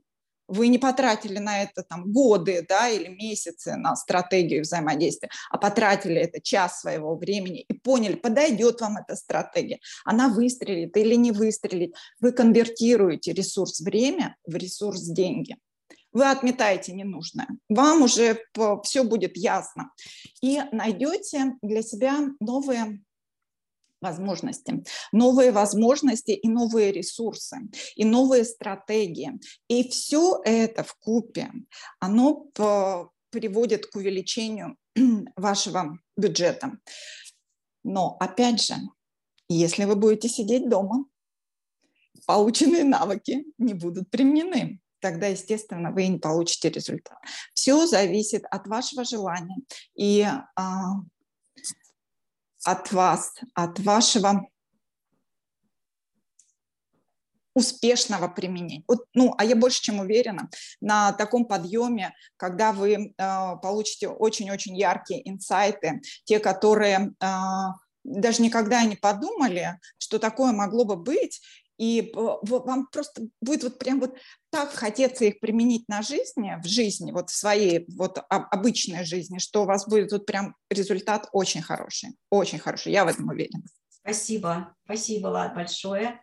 Вы 0.50 0.70
не 0.70 0.78
потратили 0.78 1.40
на 1.40 1.62
это 1.64 1.84
там, 1.84 2.10
годы 2.14 2.66
да, 2.68 2.88
или 2.88 3.10
месяцы 3.10 3.76
на 3.76 3.98
стратегию 3.98 4.62
взаимодействия, 4.62 5.30
а 5.52 5.58
потратили 5.58 6.16
это 6.16 6.42
час 6.42 6.80
своего 6.80 7.18
времени 7.18 7.66
и 7.68 7.74
поняли, 7.74 8.16
подойдет 8.16 8.80
вам 8.80 8.96
эта 8.96 9.18
стратегия, 9.18 9.80
она 10.06 10.30
выстрелит 10.30 10.96
или 10.96 11.16
не 11.16 11.34
выстрелит. 11.34 11.96
Вы 12.22 12.32
конвертируете 12.32 13.34
ресурс 13.34 13.82
время 13.82 14.38
в 14.46 14.56
ресурс 14.56 15.02
деньги 15.02 15.58
вы 16.18 16.32
отметаете 16.32 16.94
ненужное. 16.94 17.48
Вам 17.70 18.02
уже 18.02 18.44
все 18.84 19.04
будет 19.04 19.38
ясно. 19.38 19.92
И 20.42 20.60
найдете 20.72 21.54
для 21.62 21.84
себя 21.84 22.18
новые 22.40 23.04
возможности, 24.02 24.84
новые 25.12 25.52
возможности 25.52 26.32
и 26.32 26.50
новые 26.50 26.92
ресурсы, 26.92 27.58
и 27.96 28.04
новые 28.04 28.46
стратегии. 28.46 29.40
И 29.68 29.88
все 29.90 30.42
это 30.44 30.84
в 30.84 30.96
купе, 30.96 31.52
оно 32.00 32.48
приводит 33.30 33.86
к 33.86 33.96
увеличению 33.96 34.76
вашего 35.36 36.00
бюджета. 36.18 36.80
Но 37.84 38.18
опять 38.20 38.64
же, 38.64 38.74
если 39.50 39.86
вы 39.86 39.96
будете 39.96 40.30
сидеть 40.30 40.68
дома, 40.68 41.06
полученные 42.26 42.84
навыки 42.84 43.46
не 43.60 43.76
будут 43.76 44.10
применены 44.10 44.82
тогда, 45.00 45.28
естественно, 45.28 45.92
вы 45.92 46.08
не 46.08 46.20
получите 46.20 46.70
результат. 46.70 47.18
Все 47.54 47.86
зависит 47.86 48.44
от 48.50 48.68
вашего 48.68 49.04
желания 49.04 49.58
и 49.96 50.26
а, 50.56 50.94
от 52.64 52.92
вас, 52.92 53.34
от 53.54 53.80
вашего 53.80 54.48
успешного 57.58 58.28
применения. 58.28 58.84
Вот, 58.88 59.06
ну, 59.16 59.34
а 59.36 59.44
я 59.44 59.56
больше 59.56 59.82
чем 59.82 60.00
уверена, 60.00 60.48
на 60.80 61.12
таком 61.14 61.46
подъеме, 61.46 62.14
когда 62.38 62.72
вы 62.72 62.94
э, 62.94 63.56
получите 63.64 64.10
очень-очень 64.10 64.78
яркие 64.78 65.28
инсайты, 65.28 66.02
те, 66.26 66.40
которые 66.40 67.14
э, 67.20 67.28
даже 68.04 68.44
никогда 68.44 68.84
не 68.84 68.96
подумали, 68.96 69.80
что 69.98 70.20
такое 70.20 70.52
могло 70.52 70.86
бы 70.86 70.98
быть, 70.98 71.42
и 71.78 72.12
вам 72.14 72.88
просто 72.88 73.28
будет 73.42 73.64
вот 73.64 73.80
прям 73.80 74.00
вот 74.00 74.18
так 74.50 74.72
хотеться 74.74 75.26
их 75.26 75.40
применить 75.40 75.88
на 75.88 76.02
жизни, 76.02 76.60
в 76.62 76.68
жизни, 76.68 77.12
вот 77.12 77.30
в 77.30 77.36
своей 77.36 77.86
вот 77.90 78.20
обычной 78.30 79.06
жизни, 79.06 79.38
что 79.38 79.64
у 79.64 79.66
вас 79.66 79.88
будет 79.88 80.12
вот 80.12 80.26
прям 80.26 80.56
результат 80.70 81.28
очень 81.32 81.62
хороший, 81.62 82.10
очень 82.30 82.60
хороший, 82.60 82.92
я 82.92 83.06
в 83.06 83.08
этом 83.08 83.28
уверена. 83.30 83.64
Спасибо, 83.90 84.76
спасибо, 84.86 85.28
Лад, 85.28 85.54
большое. 85.54 86.22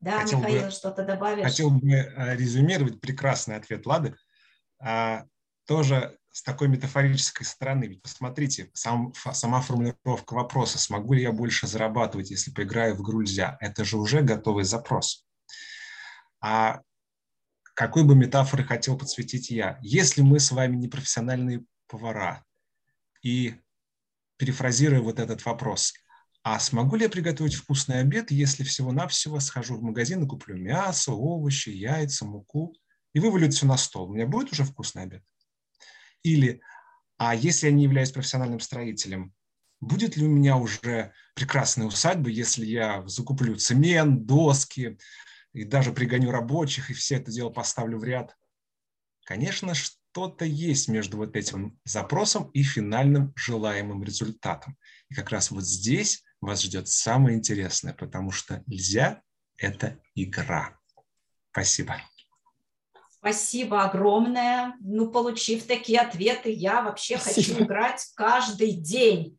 Да, 0.00 0.20
хотел 0.20 0.38
Михаил, 0.38 0.64
бы, 0.66 0.70
что-то 0.70 1.04
добавишь? 1.04 1.44
Хотел 1.44 1.70
бы 1.70 1.90
э, 1.90 2.36
резюмировать 2.36 3.00
прекрасный 3.00 3.56
ответ 3.56 3.86
Лады. 3.86 4.14
А, 4.78 5.24
тоже 5.66 6.16
с 6.36 6.42
такой 6.42 6.68
метафорической 6.68 7.46
стороны. 7.46 7.86
Ведь 7.86 8.02
посмотрите, 8.02 8.70
сам, 8.74 9.14
сама 9.32 9.62
формулировка 9.62 10.34
вопроса, 10.34 10.78
смогу 10.78 11.14
ли 11.14 11.22
я 11.22 11.32
больше 11.32 11.66
зарабатывать, 11.66 12.30
если 12.30 12.50
поиграю 12.50 12.94
в 12.94 13.00
игру 13.00 13.22
это 13.22 13.84
же 13.86 13.96
уже 13.96 14.20
готовый 14.20 14.64
запрос. 14.64 15.24
А 16.42 16.82
какой 17.72 18.04
бы 18.04 18.14
метафоры 18.14 18.64
хотел 18.64 18.98
подсветить 18.98 19.48
я? 19.48 19.78
Если 19.80 20.20
мы 20.20 20.38
с 20.38 20.50
вами 20.50 20.76
не 20.76 20.88
профессиональные 20.88 21.64
повара, 21.86 22.44
и 23.22 23.54
перефразируя 24.36 25.00
вот 25.00 25.18
этот 25.18 25.42
вопрос, 25.46 25.94
а 26.42 26.60
смогу 26.60 26.96
ли 26.96 27.04
я 27.04 27.08
приготовить 27.08 27.54
вкусный 27.54 28.00
обед, 28.00 28.30
если 28.30 28.62
всего-навсего 28.62 29.40
схожу 29.40 29.78
в 29.78 29.82
магазин 29.82 30.22
и 30.24 30.28
куплю 30.28 30.58
мясо, 30.58 31.12
овощи, 31.12 31.70
яйца, 31.70 32.26
муку 32.26 32.74
и 33.14 33.20
вывалю 33.20 33.50
все 33.50 33.64
на 33.64 33.78
стол? 33.78 34.10
У 34.10 34.14
меня 34.14 34.26
будет 34.26 34.52
уже 34.52 34.64
вкусный 34.64 35.04
обед? 35.04 35.24
Или, 36.26 36.60
а 37.18 37.36
если 37.36 37.68
я 37.68 37.72
не 37.72 37.84
являюсь 37.84 38.10
профессиональным 38.10 38.58
строителем, 38.58 39.32
будет 39.80 40.16
ли 40.16 40.26
у 40.26 40.28
меня 40.28 40.56
уже 40.56 41.12
прекрасная 41.36 41.86
усадьба, 41.86 42.30
если 42.30 42.66
я 42.66 43.06
закуплю 43.06 43.54
цемент, 43.54 44.26
доски 44.26 44.98
и 45.52 45.62
даже 45.62 45.92
пригоню 45.92 46.32
рабочих 46.32 46.90
и 46.90 46.94
все 46.94 47.14
это 47.16 47.30
дело 47.30 47.50
поставлю 47.50 47.98
в 47.98 48.04
ряд? 48.04 48.36
Конечно, 49.24 49.74
что-то 49.74 50.44
есть 50.44 50.88
между 50.88 51.16
вот 51.18 51.36
этим 51.36 51.78
запросом 51.84 52.50
и 52.50 52.64
финальным 52.64 53.32
желаемым 53.36 54.02
результатом. 54.02 54.76
И 55.08 55.14
как 55.14 55.30
раз 55.30 55.52
вот 55.52 55.64
здесь 55.64 56.24
вас 56.40 56.60
ждет 56.60 56.88
самое 56.88 57.36
интересное, 57.36 57.94
потому 57.94 58.32
что 58.32 58.64
нельзя– 58.66 59.22
это 59.58 60.00
игра. 60.16 60.76
Спасибо. 61.52 62.02
Спасибо 63.26 63.82
огромное. 63.82 64.76
Ну, 64.78 65.10
получив 65.10 65.66
такие 65.66 65.98
ответы, 65.98 66.48
я 66.48 66.82
вообще 66.82 67.18
Спасибо. 67.18 67.46
хочу 67.48 67.64
играть 67.64 68.06
каждый 68.14 68.70
день. 68.70 69.36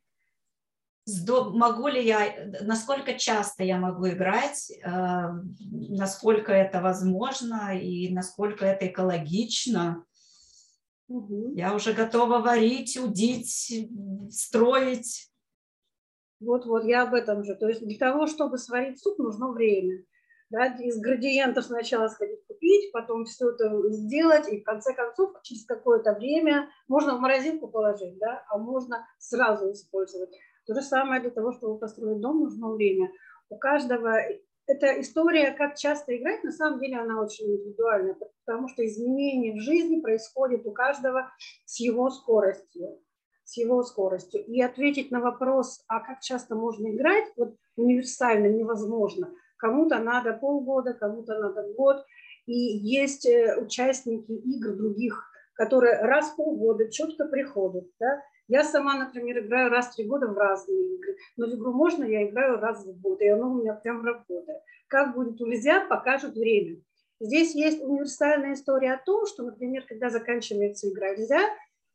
Могу 1.25 1.87
ли 1.87 2.05
я, 2.05 2.49
насколько 2.63 3.13
часто 3.13 3.63
я 3.63 3.77
могу 3.77 4.09
играть, 4.09 4.69
э, 4.71 4.89
насколько 5.71 6.51
это 6.51 6.81
возможно 6.81 7.79
и 7.79 8.13
насколько 8.13 8.65
это 8.65 8.87
экологично. 8.87 10.03
Угу. 11.07 11.53
Я 11.55 11.73
уже 11.73 11.93
готова 11.93 12.39
варить, 12.39 12.97
удить, 12.97 13.87
строить. 14.29 15.31
Вот-вот, 16.41 16.83
я 16.83 17.03
об 17.03 17.13
этом 17.13 17.45
же. 17.45 17.55
То 17.55 17.69
есть 17.69 17.87
для 17.87 17.97
того, 17.97 18.27
чтобы 18.27 18.57
сварить 18.57 19.01
суп, 19.01 19.17
нужно 19.17 19.53
время. 19.53 20.03
Да, 20.49 20.67
из 20.67 20.97
градиентов 20.99 21.65
сначала 21.65 22.07
сходить 22.07 22.45
купить, 22.47 22.91
потом 22.93 23.25
все 23.25 23.49
это 23.49 23.91
сделать, 23.91 24.47
и 24.47 24.61
в 24.61 24.63
конце 24.63 24.93
концов 24.93 25.33
через 25.43 25.65
какое-то 25.65 26.13
время 26.13 26.69
можно 26.87 27.17
в 27.17 27.19
морозилку 27.19 27.67
положить, 27.67 28.17
да, 28.17 28.45
а 28.49 28.57
можно 28.57 29.05
сразу 29.17 29.71
использовать. 29.73 30.29
То 30.65 30.73
же 30.73 30.81
самое 30.81 31.21
для 31.21 31.31
того, 31.31 31.51
чтобы 31.51 31.79
построить 31.79 32.21
дом, 32.21 32.39
нужно 32.39 32.71
время. 32.71 33.11
У 33.49 33.57
каждого 33.57 34.15
эта 34.67 35.01
история, 35.01 35.51
как 35.51 35.75
часто 35.75 36.15
играть, 36.15 36.43
на 36.43 36.51
самом 36.51 36.79
деле 36.79 36.97
она 36.97 37.21
очень 37.21 37.45
индивидуальная, 37.45 38.15
потому 38.45 38.69
что 38.69 38.85
изменения 38.85 39.53
в 39.53 39.61
жизни 39.61 39.99
происходят 39.99 40.65
у 40.65 40.71
каждого 40.71 41.29
с 41.65 41.79
его 41.79 42.09
скоростью 42.09 42.99
с 43.47 43.55
его 43.55 43.81
скоростью. 43.81 44.45
И 44.45 44.61
ответить 44.61 45.09
на 45.09 45.21
вопрос, 45.21 45.81
а 45.87 46.01
как 46.01 46.19
часто 46.19 46.55
можно 46.55 46.93
играть, 46.93 47.31
вот 47.37 47.55
универсально 47.77 48.47
невозможно. 48.47 49.33
Кому-то 49.57 49.99
надо 49.99 50.33
полгода, 50.33 50.93
кому-то 50.93 51.37
надо 51.39 51.63
год. 51.73 52.05
И 52.45 52.53
есть 52.53 53.25
э, 53.25 53.57
участники 53.59 54.31
игр 54.31 54.75
других, 54.75 55.29
которые 55.53 56.01
раз 56.01 56.31
в 56.31 56.35
полгода 56.35 56.89
четко 56.89 57.25
приходят. 57.25 57.85
Да? 57.99 58.21
Я 58.47 58.63
сама, 58.63 58.97
например, 58.97 59.39
играю 59.39 59.69
раз 59.69 59.87
в 59.87 59.95
три 59.95 60.05
года 60.05 60.27
в 60.27 60.37
разные 60.37 60.95
игры, 60.95 61.17
но 61.35 61.47
в 61.47 61.55
игру 61.55 61.73
можно, 61.73 62.05
я 62.05 62.29
играю 62.29 62.59
раз 62.59 62.85
в 62.85 63.01
год, 63.01 63.21
и 63.21 63.27
оно 63.27 63.51
у 63.51 63.61
меня 63.61 63.73
прям 63.73 64.05
работает. 64.05 64.61
Как 64.87 65.13
будет 65.15 65.39
нельзя, 65.39 65.85
покажет 65.85 66.35
время. 66.35 66.81
Здесь 67.19 67.55
есть 67.55 67.83
универсальная 67.83 68.53
история 68.53 68.93
о 68.93 69.03
том, 69.03 69.25
что, 69.25 69.43
например, 69.43 69.83
когда 69.87 70.09
заканчивается 70.09 70.89
игра 70.89 71.15
нельзя, 71.15 71.41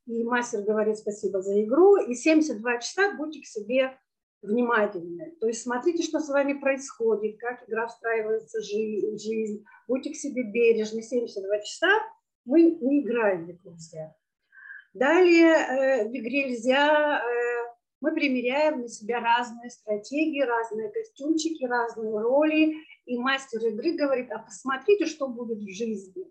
и 0.07 0.25
мастер 0.25 0.63
говорит 0.63 0.99
спасибо 0.99 1.41
за 1.41 1.63
игру, 1.63 1.97
и 1.97 2.15
72 2.15 2.79
часа 2.79 3.15
будьте 3.17 3.41
к 3.41 3.47
себе 3.47 3.97
внимательны. 4.43 5.34
То 5.40 5.47
есть 5.47 5.62
смотрите, 5.62 6.03
что 6.03 6.20
с 6.20 6.28
вами 6.28 6.55
происходит, 6.55 7.38
как 7.38 7.68
игра 7.68 7.86
встраивается 7.86 8.61
в 8.61 8.64
жизнь, 9.18 9.64
будьте 9.88 10.11
к 10.11 10.16
себе 10.16 10.43
бережны. 10.43 11.03
72 11.03 11.61
часа 11.61 11.88
мы 12.45 12.62
не 12.62 13.03
играем 13.03 13.47
в 13.47 13.51
игру 13.53 13.70
нельзя. 13.72 14.14
Далее 14.95 15.55
э, 15.55 16.09
в 16.09 16.11
игре 16.11 16.51
нельзя 16.51 17.20
э, 17.20 17.72
мы 18.01 18.12
примеряем 18.12 18.80
на 18.80 18.88
себя 18.88 19.20
разные 19.20 19.70
стратегии, 19.70 20.43
разные 20.43 20.90
костюмчики, 20.90 21.64
разные 21.64 22.20
роли. 22.20 22.74
И 23.07 23.18
мастер 23.18 23.64
игры 23.64 23.93
говорит, 23.93 24.30
а 24.32 24.38
посмотрите, 24.38 25.07
что 25.07 25.28
будет 25.28 25.59
в 25.59 25.74
жизни, 25.74 26.24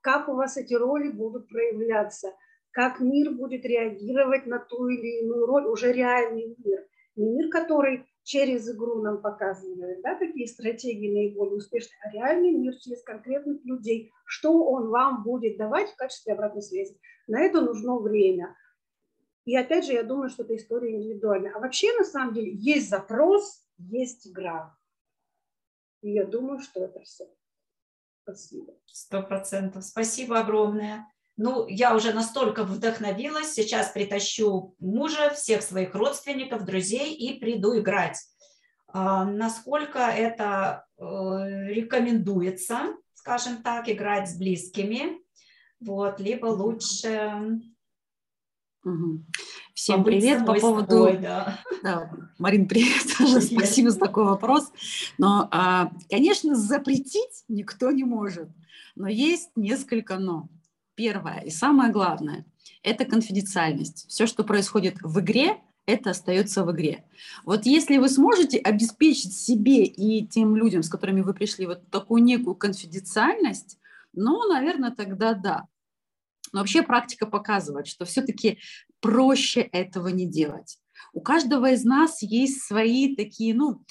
как 0.00 0.28
у 0.28 0.34
вас 0.34 0.56
эти 0.56 0.74
роли 0.74 1.10
будут 1.10 1.48
проявляться– 1.48 2.32
как 2.78 3.00
мир 3.00 3.32
будет 3.32 3.64
реагировать 3.64 4.46
на 4.46 4.60
ту 4.60 4.88
или 4.88 5.22
иную 5.22 5.46
роль, 5.46 5.66
уже 5.66 5.92
реальный 5.92 6.54
мир. 6.64 6.86
Мир, 7.18 7.50
который 7.50 8.06
через 8.22 8.70
игру 8.70 9.02
нам 9.02 9.20
показывает, 9.20 10.02
да, 10.02 10.14
какие 10.14 10.46
стратегии 10.46 11.12
наиболее 11.12 11.56
успешные, 11.56 11.98
а 12.04 12.10
реальный 12.10 12.52
мир 12.52 12.76
через 12.76 13.02
конкретных 13.02 13.64
людей, 13.64 14.12
что 14.24 14.64
он 14.64 14.88
вам 14.88 15.22
будет 15.24 15.56
давать 15.56 15.90
в 15.90 15.96
качестве 15.96 16.32
обратной 16.32 16.62
связи. 16.62 16.98
На 17.26 17.40
это 17.40 17.60
нужно 17.60 17.98
время. 17.98 18.56
И 19.44 19.56
опять 19.56 19.86
же, 19.86 19.94
я 19.94 20.02
думаю, 20.02 20.28
что 20.28 20.44
эта 20.44 20.56
история 20.56 20.94
индивидуальная. 20.94 21.54
А 21.54 21.58
вообще, 21.58 21.92
на 21.96 22.04
самом 22.04 22.34
деле, 22.34 22.52
есть 22.52 22.88
запрос, 22.88 23.66
есть 23.78 24.28
игра. 24.28 24.76
И 26.02 26.12
я 26.12 26.24
думаю, 26.24 26.60
что 26.60 26.84
это 26.84 27.00
все. 27.00 27.24
Спасибо. 28.22 28.74
Сто 28.86 29.22
процентов. 29.22 29.84
Спасибо 29.84 30.38
огромное 30.38 31.06
ну, 31.38 31.68
я 31.68 31.94
уже 31.94 32.12
настолько 32.12 32.64
вдохновилась, 32.64 33.52
сейчас 33.52 33.92
притащу 33.92 34.74
мужа, 34.80 35.30
всех 35.30 35.62
своих 35.62 35.94
родственников, 35.94 36.64
друзей 36.64 37.14
и 37.14 37.38
приду 37.38 37.78
играть. 37.78 38.18
А, 38.88 39.24
насколько 39.24 40.00
это 40.00 40.84
э, 40.98 41.02
рекомендуется, 41.68 42.96
скажем 43.14 43.62
так, 43.62 43.88
играть 43.88 44.28
с 44.28 44.36
близкими, 44.36 45.20
вот, 45.80 46.20
либо 46.20 46.46
лучше... 46.46 47.60
Всем 49.74 50.02
привет 50.02 50.44
по 50.44 50.54
поводу... 50.54 51.04
Собой, 51.04 51.18
да. 51.18 51.60
Да, 51.84 52.10
Марин, 52.38 52.66
привет. 52.66 53.04
привет. 53.18 53.44
Спасибо 53.44 53.90
за 53.90 54.00
такой 54.00 54.24
вопрос. 54.24 54.72
Но, 55.18 55.46
а, 55.52 55.92
конечно, 56.10 56.56
запретить 56.56 57.44
никто 57.46 57.92
не 57.92 58.02
может, 58.02 58.48
но 58.96 59.06
есть 59.06 59.50
несколько 59.54 60.18
«но». 60.18 60.48
Первое 60.98 61.42
и 61.42 61.50
самое 61.50 61.92
главное– 61.92 62.44
это 62.82 63.04
конфиденциальность. 63.04 64.08
Все, 64.08 64.26
что 64.26 64.42
происходит 64.42 64.96
в 65.00 65.20
игре, 65.20 65.62
это 65.86 66.10
остается 66.10 66.64
в 66.64 66.72
игре. 66.72 67.04
Вот 67.44 67.66
если 67.66 67.98
вы 67.98 68.08
сможете 68.08 68.58
обеспечить 68.58 69.32
себе 69.32 69.84
и 69.84 70.26
тем 70.26 70.56
людям, 70.56 70.82
с 70.82 70.88
которыми 70.88 71.20
вы 71.20 71.34
пришли, 71.34 71.66
вот 71.66 71.88
такую 71.90 72.24
некую 72.24 72.56
конфиденциальность, 72.56 73.78
ну, 74.12 74.48
наверное, 74.48 74.90
тогда 74.90 75.34
да. 75.34 75.68
Но 76.52 76.58
вообще 76.58 76.82
практика 76.82 77.26
показывает, 77.26 77.86
что 77.86 78.04
все-таки 78.04 78.58
проще 78.98 79.60
этого 79.60 80.08
не 80.08 80.26
делать. 80.26 80.80
У 81.12 81.20
каждого 81.20 81.70
из 81.70 81.84
нас 81.84 82.22
есть 82.22 82.64
свои 82.64 83.14
такие, 83.14 83.54
ну, 83.54 83.84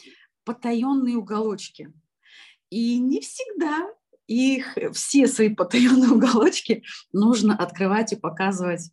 потаенные 0.43 1.15
уголочки. 1.15 1.93
И 2.69 2.99
не 2.99 3.21
всегда 3.21 3.87
их 4.27 4.77
все 4.93 5.27
свои 5.27 5.53
потаенные 5.53 6.09
уголочки 6.11 6.83
нужно 7.11 7.55
открывать 7.55 8.13
и 8.13 8.17
показывать 8.17 8.91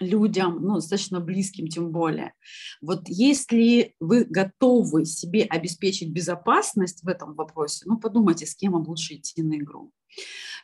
людям, 0.00 0.58
ну, 0.62 0.76
достаточно 0.76 1.20
близким 1.20 1.68
тем 1.68 1.90
более. 1.90 2.34
Вот 2.80 3.02
если 3.08 3.94
вы 4.00 4.24
готовы 4.24 5.04
себе 5.04 5.42
обеспечить 5.44 6.10
безопасность 6.10 7.02
в 7.02 7.08
этом 7.08 7.34
вопросе, 7.34 7.84
ну, 7.86 7.98
подумайте, 7.98 8.46
с 8.46 8.54
кем 8.54 8.72
вам 8.72 8.86
лучше 8.88 9.14
идти 9.14 9.42
на 9.42 9.56
игру. 9.56 9.92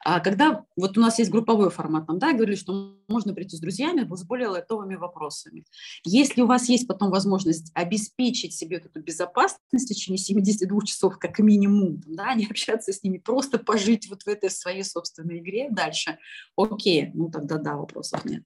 А 0.05 0.21
когда 0.21 0.65
вот 0.77 0.97
у 0.97 1.01
нас 1.01 1.19
есть 1.19 1.31
групповой 1.31 1.71
формат, 1.71 2.07
там, 2.07 2.19
да, 2.19 2.33
говорили, 2.33 2.57
что 2.57 2.97
можно 3.09 3.35
прийти 3.35 3.57
с 3.57 3.61
друзьями 3.61 4.09
с 4.15 4.25
более 4.25 4.49
лайтовыми 4.49 4.95
вопросами. 4.95 5.65
Если 6.05 6.41
у 6.41 6.47
вас 6.47 6.69
есть 6.69 6.87
потом 6.87 7.11
возможность 7.11 7.71
обеспечить 7.75 8.55
себе 8.55 8.77
эту 8.77 9.01
безопасность 9.01 9.87
в 9.87 9.89
течение 9.89 10.19
72 10.19 10.81
часов 10.85 11.19
как 11.19 11.39
минимум, 11.39 12.01
да, 12.07 12.35
не 12.37 12.47
общаться 12.47 12.93
с 12.93 13.03
ними, 13.03 13.19
просто 13.19 13.59
пожить 13.59 14.09
вот 14.09 14.23
в 14.23 14.29
этой 14.29 14.51
своей 14.51 14.85
собственной 14.85 15.39
игре 15.39 15.69
дальше, 15.71 16.19
окей, 16.57 17.11
ну 17.15 17.31
тогда 17.31 17.59
да, 17.59 17.77
вопросов 17.77 18.25
нет. 18.25 18.45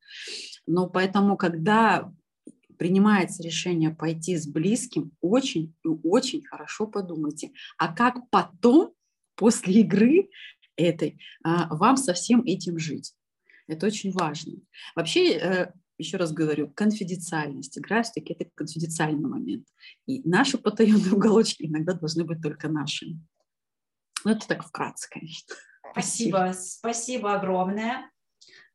Но 0.66 0.88
поэтому, 0.88 1.36
когда 1.36 2.12
принимается 2.78 3.42
решение 3.42 3.90
пойти 3.90 4.36
с 4.36 4.46
близким, 4.46 5.12
очень 5.20 5.74
и 5.84 5.88
очень 6.02 6.44
хорошо 6.44 6.86
подумайте, 6.86 7.52
а 7.78 7.94
как 7.94 8.28
потом 8.30 8.92
после 9.36 9.80
игры 9.80 10.28
этой, 10.76 11.18
а, 11.44 11.74
вам 11.74 11.96
со 11.96 12.12
всем 12.14 12.42
этим 12.44 12.78
жить. 12.78 13.14
Это 13.68 13.86
очень 13.86 14.12
важно. 14.12 14.54
Вообще, 14.94 15.36
э, 15.36 15.72
еще 15.98 16.16
раз 16.16 16.32
говорю, 16.32 16.70
конфиденциальность. 16.70 17.78
Игра 17.78 18.02
все-таки 18.02 18.34
это 18.34 18.50
конфиденциальный 18.54 19.28
момент. 19.28 19.66
И 20.06 20.26
наши 20.28 20.58
потаенные 20.58 21.12
уголочки 21.12 21.64
иногда 21.64 21.94
должны 21.94 22.24
быть 22.24 22.42
только 22.42 22.68
нашими. 22.68 23.20
Ну, 24.24 24.32
это 24.32 24.46
так 24.46 24.64
вкратце, 24.64 25.08
конечно. 25.10 25.54
Спасибо, 25.92 26.52
спасибо 26.54 27.34
огромное. 27.34 28.10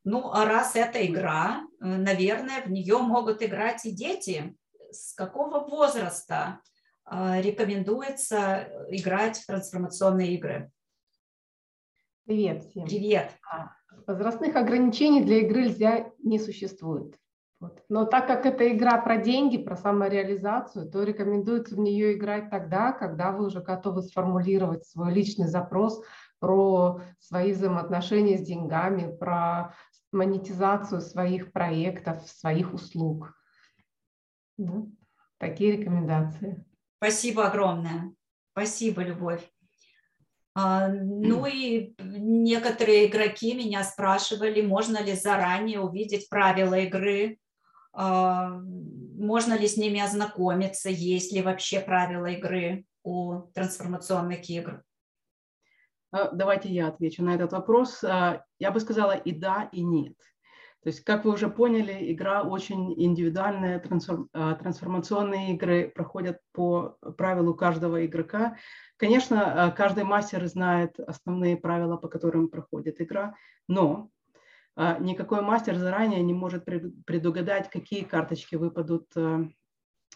Ну, 0.03 0.31
а 0.31 0.45
раз 0.45 0.75
это 0.75 1.05
игра, 1.05 1.63
э, 1.81 1.85
наверное, 1.85 2.63
в 2.63 2.71
нее 2.71 2.97
могут 2.99 3.43
играть 3.43 3.85
и 3.85 3.91
дети. 3.91 4.55
С 4.91 5.13
какого 5.13 5.67
возраста 5.67 6.61
рекомендуется 7.09 8.69
играть 8.89 9.37
в 9.37 9.45
трансформационные 9.45 10.33
игры. 10.35 10.71
Привет 12.27 12.65
всем. 12.65 12.85
Привет. 12.85 13.31
А, 13.49 13.71
возрастных 14.05 14.57
ограничений 14.57 15.23
для 15.23 15.37
игры 15.37 15.61
нельзя 15.61 16.11
не 16.21 16.39
существует. 16.39 17.17
Вот. 17.61 17.81
Но 17.87 18.03
так 18.03 18.27
как 18.27 18.45
это 18.45 18.67
игра 18.67 19.01
про 19.01 19.15
деньги, 19.15 19.57
про 19.57 19.77
самореализацию, 19.77 20.91
то 20.91 21.03
рекомендуется 21.03 21.75
в 21.75 21.79
нее 21.79 22.17
играть 22.17 22.49
тогда, 22.49 22.91
когда 22.91 23.31
вы 23.31 23.45
уже 23.45 23.61
готовы 23.61 24.01
сформулировать 24.01 24.85
свой 24.85 25.13
личный 25.13 25.47
запрос 25.47 26.03
про 26.39 26.99
свои 27.17 27.53
взаимоотношения 27.53 28.37
с 28.37 28.45
деньгами, 28.45 29.15
про 29.15 29.73
монетизацию 30.11 30.99
своих 30.99 31.53
проектов, 31.53 32.27
своих 32.27 32.73
услуг. 32.73 33.33
Да? 34.57 34.83
Такие 35.37 35.77
рекомендации. 35.77 36.65
Спасибо 36.97 37.47
огромное. 37.47 38.13
Спасибо, 38.51 39.01
Любовь. 39.01 39.49
А, 40.59 40.87
ну 40.87 41.45
и 41.45 41.93
некоторые 41.99 43.05
игроки 43.05 43.53
меня 43.53 43.83
спрашивали, 43.83 44.63
можно 44.63 44.97
ли 45.03 45.13
заранее 45.13 45.81
увидеть 45.81 46.29
правила 46.29 46.73
игры, 46.73 47.37
а, 47.93 48.59
можно 49.19 49.53
ли 49.55 49.67
с 49.67 49.77
ними 49.77 49.99
ознакомиться, 49.99 50.89
есть 50.89 51.31
ли 51.31 51.43
вообще 51.43 51.79
правила 51.79 52.25
игры 52.25 52.85
у 53.03 53.41
трансформационных 53.53 54.49
игр. 54.49 54.81
А, 56.11 56.31
давайте 56.31 56.69
я 56.69 56.87
отвечу 56.87 57.23
на 57.23 57.35
этот 57.35 57.51
вопрос. 57.51 58.01
Я 58.01 58.71
бы 58.71 58.79
сказала 58.79 59.15
и 59.15 59.31
да, 59.33 59.69
и 59.71 59.83
нет. 59.83 60.15
То 60.87 60.89
есть, 60.89 61.03
как 61.03 61.25
вы 61.25 61.33
уже 61.33 61.49
поняли, 61.49 62.13
игра 62.13 62.43
очень 62.43 62.93
индивидуальная, 62.93 63.77
трансформационные 63.81 65.53
игры 65.53 65.91
проходят 65.93 66.39
по 66.53 66.95
правилу 67.17 67.53
каждого 67.53 68.05
игрока. 68.05 68.55
Конечно, 68.95 69.73
каждый 69.75 70.05
мастер 70.05 70.47
знает 70.47 70.97
основные 70.97 71.57
правила, 71.57 71.97
по 71.97 72.07
которым 72.07 72.47
проходит 72.47 73.01
игра, 73.01 73.35
но 73.67 74.09
никакой 74.77 75.41
мастер 75.41 75.75
заранее 75.75 76.23
не 76.23 76.33
может 76.33 76.63
предугадать, 76.63 77.69
какие 77.69 78.05
карточки 78.05 78.55
выпадут 78.55 79.07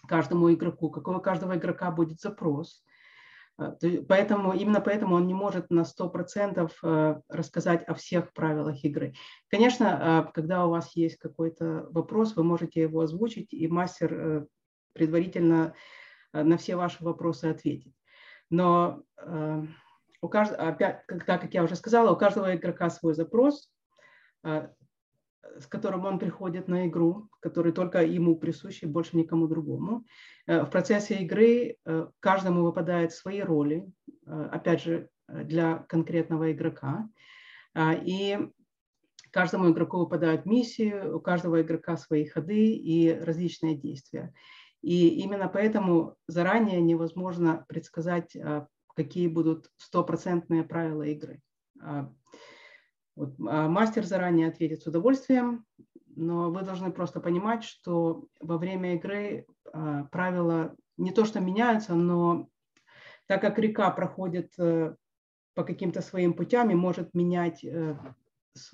каждому 0.07 0.53
игроку, 0.53 0.89
какой 0.89 1.17
у 1.17 1.19
каждого 1.19 1.57
игрока 1.57 1.91
будет 1.91 2.21
запрос. 2.21 2.81
А, 3.61 3.77
поэтому, 4.07 4.53
именно 4.53 4.81
поэтому 4.81 5.15
он 5.15 5.27
не 5.27 5.33
может 5.33 5.69
на 5.69 5.81
100% 5.81 6.71
э, 6.83 7.21
рассказать 7.29 7.83
о 7.87 7.93
всех 7.93 8.33
правилах 8.33 8.83
игры. 8.83 9.13
Конечно, 9.49 10.19
а, 10.19 10.23
когда 10.23 10.65
у 10.65 10.71
вас 10.71 10.95
есть 10.95 11.17
какой-то 11.17 11.87
вопрос, 11.91 12.35
вы 12.35 12.43
можете 12.43 12.81
его 12.81 13.01
озвучить, 13.01 13.53
и 13.53 13.67
мастер 13.67 14.13
э, 14.13 14.45
предварительно 14.93 15.75
э, 16.33 16.43
на 16.43 16.57
все 16.57 16.75
ваши 16.75 17.03
вопросы 17.03 17.45
ответит. 17.45 17.93
Но 18.49 19.03
у 20.21 20.27
каждого, 20.27 20.67
опять, 20.67 21.05
так 21.25 21.39
как 21.41 21.53
я 21.53 21.63
уже 21.63 21.77
сказала, 21.77 22.11
у 22.11 22.17
каждого 22.17 22.53
игрока 22.53 22.89
свой 22.89 23.13
запрос, 23.13 23.71
с 25.59 25.67
которым 25.67 26.05
он 26.05 26.19
приходит 26.19 26.67
на 26.67 26.87
игру, 26.87 27.29
который 27.39 27.71
только 27.71 28.03
ему 28.03 28.37
присущ 28.37 28.83
и 28.83 28.87
больше 28.87 29.17
никому 29.17 29.47
другому. 29.47 30.05
Э, 30.47 30.63
в 30.63 30.69
процессе 30.69 31.15
игры 31.21 31.77
э, 31.85 32.07
каждому 32.19 32.63
выпадают 32.63 33.13
свои 33.13 33.41
роли, 33.41 33.91
э, 34.25 34.49
опять 34.51 34.81
же, 34.81 35.09
для 35.27 35.77
конкретного 35.87 36.51
игрока. 36.51 37.07
И 37.77 38.37
каждому 39.31 39.71
игроку 39.71 39.99
выпадают 39.99 40.45
миссии, 40.45 40.93
у 41.07 41.21
каждого 41.21 41.61
игрока 41.61 41.95
свои 41.95 42.25
ходы 42.25 42.73
и 42.73 43.13
различные 43.13 43.77
действия. 43.77 44.33
И 44.81 45.21
именно 45.21 45.47
поэтому 45.47 46.17
заранее 46.27 46.81
невозможно 46.81 47.63
предсказать, 47.69 48.35
какие 48.93 49.29
будут 49.29 49.71
стопроцентные 49.77 50.65
правила 50.65 51.03
игры. 51.03 51.39
Вот, 53.15 53.35
а 53.47 53.67
мастер 53.67 54.05
заранее 54.05 54.47
ответит 54.47 54.81
с 54.81 54.87
удовольствием, 54.87 55.65
но 56.15 56.51
вы 56.51 56.61
должны 56.61 56.91
просто 56.91 57.19
понимать, 57.19 57.63
что 57.63 58.25
во 58.39 58.57
время 58.57 58.95
игры 58.95 59.45
а, 59.73 60.05
правила 60.05 60.75
не 60.97 61.11
то 61.11 61.25
что 61.25 61.39
меняются, 61.39 61.95
но 61.95 62.47
так 63.27 63.41
как 63.41 63.59
река 63.59 63.89
проходит 63.91 64.53
э, 64.59 64.93
по 65.55 65.63
каким-то 65.63 66.01
своим 66.01 66.33
путям 66.33 66.69
и 66.69 66.75
может 66.75 67.13
менять 67.13 67.63
э, 67.63 67.97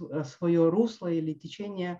э, 0.09 0.23
свое 0.23 0.69
русло 0.69 1.07
или 1.07 1.33
течение, 1.33 1.99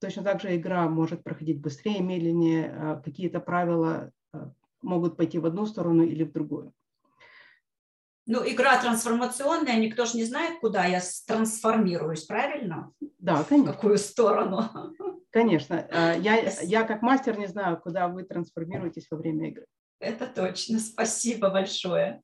точно 0.00 0.22
так 0.22 0.40
же 0.42 0.54
игра 0.54 0.86
может 0.88 1.22
проходить 1.24 1.62
быстрее, 1.62 2.02
медленнее, 2.02 2.76
а 2.76 3.00
какие-то 3.00 3.40
правила 3.40 4.10
могут 4.82 5.16
пойти 5.16 5.38
в 5.38 5.46
одну 5.46 5.64
сторону 5.64 6.02
или 6.02 6.24
в 6.24 6.32
другую. 6.32 6.74
Ну, 8.32 8.42
игра 8.48 8.80
трансформационная, 8.80 9.76
никто 9.76 10.06
же 10.06 10.16
не 10.16 10.24
знает, 10.24 10.58
куда 10.60 10.86
я 10.86 11.02
трансформируюсь, 11.26 12.24
правильно? 12.24 12.90
Да, 13.18 13.44
конечно. 13.44 13.72
В 13.72 13.76
какую 13.76 13.98
сторону? 13.98 14.70
Конечно. 15.30 15.86
А, 15.90 16.14
я, 16.14 16.50
я 16.62 16.84
как 16.84 17.02
мастер 17.02 17.38
не 17.38 17.46
знаю, 17.46 17.78
куда 17.78 18.08
вы 18.08 18.22
трансформируетесь 18.22 19.06
во 19.10 19.18
время 19.18 19.50
игры. 19.50 19.66
Это 19.98 20.26
точно. 20.26 20.78
Спасибо 20.78 21.50
большое. 21.50 22.22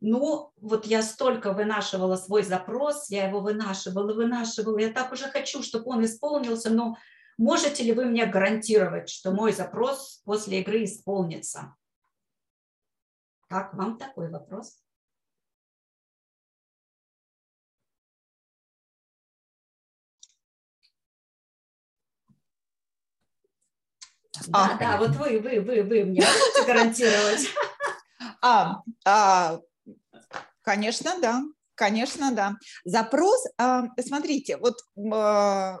Ну, 0.00 0.52
вот 0.60 0.86
я 0.86 1.02
столько 1.02 1.52
вынашивала 1.52 2.14
свой 2.14 2.44
запрос, 2.44 3.10
я 3.10 3.26
его 3.26 3.40
вынашивала, 3.40 4.14
вынашивала. 4.14 4.78
Я 4.78 4.92
так 4.92 5.10
уже 5.10 5.24
хочу, 5.24 5.64
чтобы 5.64 5.90
он 5.90 6.04
исполнился, 6.04 6.70
но 6.70 6.98
можете 7.36 7.82
ли 7.82 7.90
вы 7.90 8.04
мне 8.04 8.26
гарантировать, 8.26 9.08
что 9.08 9.32
мой 9.32 9.52
запрос 9.52 10.22
после 10.24 10.60
игры 10.60 10.84
исполнится? 10.84 11.74
Как 13.48 13.74
вам 13.74 13.98
такой 13.98 14.30
вопрос? 14.30 14.85
Да, 24.46 24.70
а. 24.74 24.78
да, 24.78 24.98
вот 24.98 25.10
вы, 25.16 25.40
вы, 25.40 25.60
вы, 25.60 25.82
вы 25.82 26.04
мне 26.04 26.20
можете 26.20 26.66
гарантировать? 26.66 27.48
А, 28.42 28.82
а, 29.04 29.60
конечно, 30.62 31.18
да. 31.20 31.42
Конечно, 31.74 32.32
да. 32.32 32.54
Запрос, 32.84 33.44
а, 33.58 33.84
смотрите, 34.00 34.56
вот 34.56 34.76
а, 35.12 35.78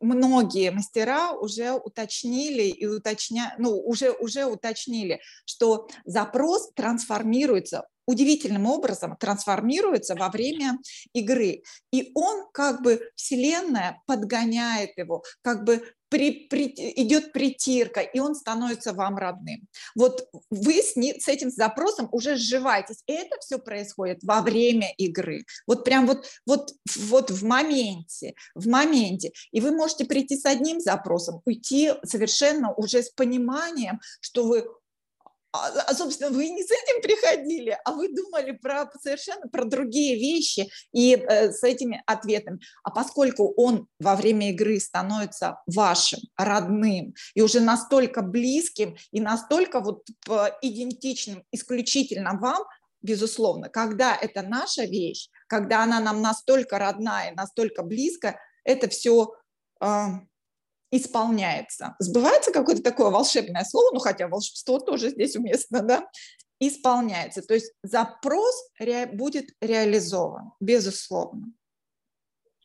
многие 0.00 0.70
мастера 0.70 1.32
уже 1.32 1.72
уточнили 1.72 2.62
и 2.62 2.86
уточня, 2.86 3.54
ну, 3.58 3.76
уже, 3.78 4.12
уже 4.12 4.46
уточнили, 4.46 5.20
что 5.44 5.88
запрос 6.04 6.72
трансформируется 6.74 7.86
удивительным 8.06 8.66
образом 8.66 9.16
трансформируется 9.18 10.14
во 10.14 10.28
время 10.28 10.78
игры. 11.12 11.62
И 11.92 12.10
он 12.14 12.46
как 12.52 12.82
бы, 12.82 13.10
Вселенная 13.16 14.02
подгоняет 14.06 14.96
его, 14.96 15.22
как 15.42 15.64
бы 15.64 15.82
при, 16.14 16.46
при, 16.48 16.72
идет 16.76 17.32
притирка, 17.32 18.00
и 18.00 18.20
он 18.20 18.36
становится 18.36 18.92
вам 18.92 19.16
родным. 19.16 19.66
Вот 19.96 20.28
вы 20.48 20.80
с, 20.80 20.94
не, 20.94 21.18
с 21.18 21.26
этим 21.26 21.50
запросом 21.50 22.08
уже 22.12 22.36
сживаетесь, 22.36 23.02
и 23.08 23.12
это 23.12 23.36
все 23.40 23.58
происходит 23.58 24.22
во 24.22 24.40
время 24.40 24.92
игры. 24.96 25.44
Вот 25.66 25.84
прям 25.84 26.06
вот, 26.06 26.26
вот, 26.46 26.70
вот 27.08 27.32
в 27.32 27.44
моменте, 27.44 28.34
в 28.54 28.68
моменте. 28.68 29.32
И 29.50 29.60
вы 29.60 29.72
можете 29.72 30.04
прийти 30.04 30.36
с 30.36 30.46
одним 30.46 30.78
запросом, 30.78 31.40
уйти 31.46 31.90
совершенно 32.04 32.72
уже 32.74 33.02
с 33.02 33.10
пониманием, 33.10 34.00
что 34.20 34.46
вы 34.46 34.68
а, 35.54 35.68
а, 35.68 35.94
собственно, 35.94 36.30
вы 36.30 36.48
не 36.48 36.64
с 36.64 36.70
этим 36.70 37.00
приходили, 37.00 37.78
а 37.84 37.92
вы 37.92 38.12
думали 38.12 38.50
про 38.50 38.90
совершенно 39.00 39.46
про 39.48 39.64
другие 39.64 40.16
вещи 40.16 40.68
и 40.92 41.14
э, 41.14 41.52
с 41.52 41.62
этими 41.62 42.02
ответами. 42.06 42.58
А 42.82 42.90
поскольку 42.90 43.54
он 43.56 43.86
во 44.00 44.16
время 44.16 44.50
игры 44.50 44.80
становится 44.80 45.62
вашим, 45.68 46.18
родным, 46.36 47.14
и 47.34 47.40
уже 47.40 47.60
настолько 47.60 48.22
близким, 48.22 48.96
и 49.12 49.20
настолько 49.20 49.78
вот 49.78 50.04
идентичным 50.60 51.44
исключительно 51.52 52.36
вам, 52.36 52.64
безусловно, 53.02 53.68
когда 53.68 54.16
это 54.16 54.42
наша 54.42 54.82
вещь, 54.82 55.28
когда 55.46 55.84
она 55.84 56.00
нам 56.00 56.20
настолько 56.20 56.80
родная, 56.80 57.32
настолько 57.32 57.84
близко, 57.84 58.40
это 58.64 58.88
все 58.88 59.34
исполняется. 60.90 61.96
Сбывается 61.98 62.52
какое-то 62.52 62.82
такое 62.82 63.10
волшебное 63.10 63.64
слово, 63.64 63.90
ну 63.92 63.98
хотя 64.00 64.28
волшебство 64.28 64.78
тоже 64.78 65.10
здесь 65.10 65.36
уместно, 65.36 65.82
да, 65.82 66.06
исполняется. 66.60 67.42
То 67.42 67.54
есть 67.54 67.72
запрос 67.82 68.54
ре, 68.78 69.06
будет 69.06 69.50
реализован, 69.60 70.52
безусловно. 70.60 71.46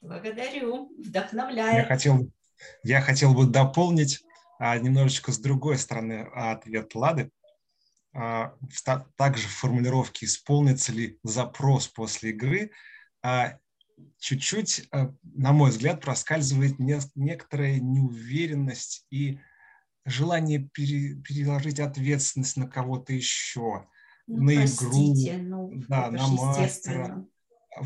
Благодарю, 0.01 0.91
вдохновляет. 0.97 1.76
Я 1.76 1.86
хотел, 1.86 2.32
я 2.84 3.01
хотел 3.01 3.34
бы 3.34 3.45
дополнить 3.45 4.24
а, 4.59 4.78
немножечко 4.78 5.32
с 5.32 5.39
другой 5.39 5.78
стороны 5.78 6.30
ответ 6.34 6.95
Лады. 6.95 7.32
А, 8.13 8.55
также 9.17 9.47
в 9.47 9.51
формулировке 9.51 10.26
«исполнится 10.26 10.91
ли 10.91 11.20
запрос 11.24 11.88
после 11.88 12.32
игры» 12.32 12.72
а, 13.22 13.57
чуть-чуть, 14.19 14.87
э, 14.91 15.11
на 15.23 15.53
мой 15.53 15.71
взгляд, 15.71 16.01
проскальзывает 16.01 16.79
некоторая 16.79 17.79
неуверенность 17.79 19.05
и 19.09 19.39
желание 20.05 20.59
пере, 20.59 21.15
переложить 21.15 21.79
ответственность 21.79 22.57
на 22.57 22.67
кого-то 22.67 23.13
еще, 23.13 23.87
ну, 24.27 24.43
на 24.43 24.53
простите, 24.53 25.37
игру, 25.37 25.71
ну, 25.71 25.83
да, 25.87 26.11
на 26.11 26.27
мастера, 26.27 27.25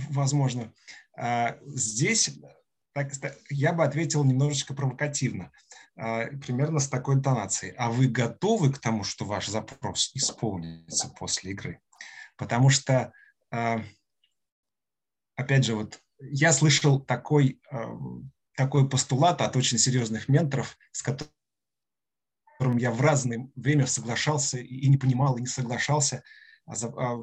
возможно. 0.09 0.73
А, 1.17 1.57
здесь 1.65 2.39
так, 2.93 3.11
я 3.49 3.73
бы 3.73 3.83
ответил 3.83 4.23
немножечко 4.23 4.73
провокативно, 4.73 5.51
а, 5.95 6.27
примерно 6.27 6.79
с 6.79 6.87
такой 6.87 7.15
интонацией. 7.15 7.73
А 7.77 7.89
вы 7.89 8.07
готовы 8.07 8.71
к 8.71 8.79
тому, 8.79 9.03
что 9.03 9.25
ваш 9.25 9.47
запрос 9.47 10.11
исполнится 10.13 11.09
после 11.09 11.51
игры? 11.51 11.79
Потому 12.37 12.69
что, 12.69 13.11
а, 13.51 13.83
опять 15.35 15.65
же, 15.65 15.75
вот 15.75 16.01
я 16.19 16.53
слышал 16.53 16.99
такой, 16.99 17.61
такой 18.55 18.87
постулат 18.87 19.41
от 19.41 19.55
очень 19.55 19.77
серьезных 19.77 20.29
менторов, 20.29 20.77
с 20.91 21.01
которым 21.01 21.31
я 22.77 22.91
в 22.91 23.01
разное 23.01 23.49
время 23.55 23.87
соглашался 23.87 24.57
и 24.57 24.87
не 24.87 24.97
понимал, 24.97 25.37
и 25.37 25.41
не 25.41 25.47
соглашался. 25.47 26.23
А, 26.65 26.73
а 26.73 27.15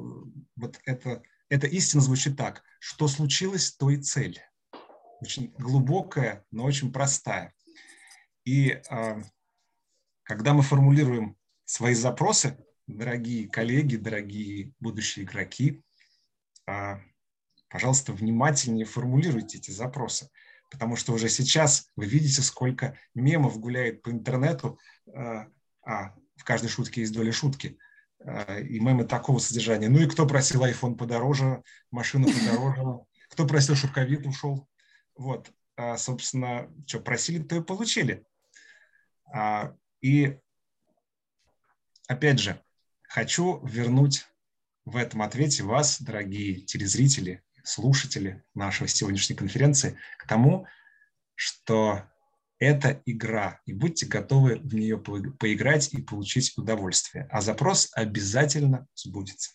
вот 0.55 0.79
это, 0.85 1.23
эта 1.49 1.67
истина 1.67 2.01
звучит 2.01 2.37
так. 2.37 2.63
Что 2.79 3.07
случилось, 3.07 3.71
то 3.71 3.89
и 3.89 3.97
цель. 3.97 4.39
Очень 5.19 5.53
глубокая, 5.57 6.45
но 6.51 6.63
очень 6.63 6.91
простая. 6.91 7.53
И 8.43 8.81
а, 8.89 9.21
когда 10.23 10.53
мы 10.53 10.63
формулируем 10.63 11.37
свои 11.65 11.93
запросы, 11.93 12.57
дорогие 12.87 13.47
коллеги, 13.47 13.95
дорогие 13.95 14.73
будущие 14.79 15.25
игроки, 15.25 15.83
а, 16.67 17.01
пожалуйста, 17.71 18.13
внимательнее 18.13 18.85
формулируйте 18.85 19.57
эти 19.57 19.71
запросы 19.71 20.29
потому 20.71 20.95
что 20.95 21.13
уже 21.13 21.29
сейчас 21.29 21.89
вы 21.95 22.05
видите, 22.05 22.41
сколько 22.41 22.97
мемов 23.13 23.59
гуляет 23.59 24.01
по 24.01 24.09
интернету, 24.09 24.79
э, 25.05 25.45
а 25.83 26.15
в 26.37 26.43
каждой 26.43 26.69
шутке 26.69 27.01
есть 27.01 27.13
доля 27.13 27.33
шутки, 27.33 27.77
э, 28.19 28.63
и 28.63 28.79
мемы 28.79 29.03
такого 29.03 29.39
содержания. 29.39 29.89
Ну 29.89 29.99
и 29.99 30.07
кто 30.07 30.25
просил 30.25 30.63
iPhone 30.65 30.95
подороже, 30.95 31.61
машину 31.91 32.27
подороже, 32.27 33.05
кто 33.29 33.45
просил 33.45 33.75
шуковик, 33.75 34.25
ушел. 34.25 34.67
Вот, 35.15 35.51
а, 35.75 35.97
собственно, 35.97 36.71
что 36.87 37.01
просили, 37.01 37.43
то 37.43 37.57
и 37.57 37.61
получили. 37.61 38.25
А, 39.25 39.75
и 39.99 40.39
опять 42.07 42.39
же, 42.39 42.61
хочу 43.03 43.63
вернуть 43.65 44.25
в 44.85 44.95
этом 44.95 45.21
ответе 45.21 45.63
вас, 45.63 46.01
дорогие 46.01 46.61
телезрители, 46.61 47.43
слушатели 47.63 48.43
нашей 48.53 48.87
сегодняшней 48.87 49.35
конференции 49.35 49.97
к 50.17 50.27
тому, 50.27 50.67
что 51.35 52.03
это 52.59 53.01
игра, 53.05 53.59
и 53.65 53.73
будьте 53.73 54.05
готовы 54.05 54.59
в 54.59 54.75
нее 54.75 54.99
поиграть 54.99 55.93
и 55.93 56.01
получить 56.01 56.55
удовольствие. 56.57 57.27
А 57.31 57.41
запрос 57.41 57.89
обязательно 57.93 58.87
сбудется. 58.93 59.51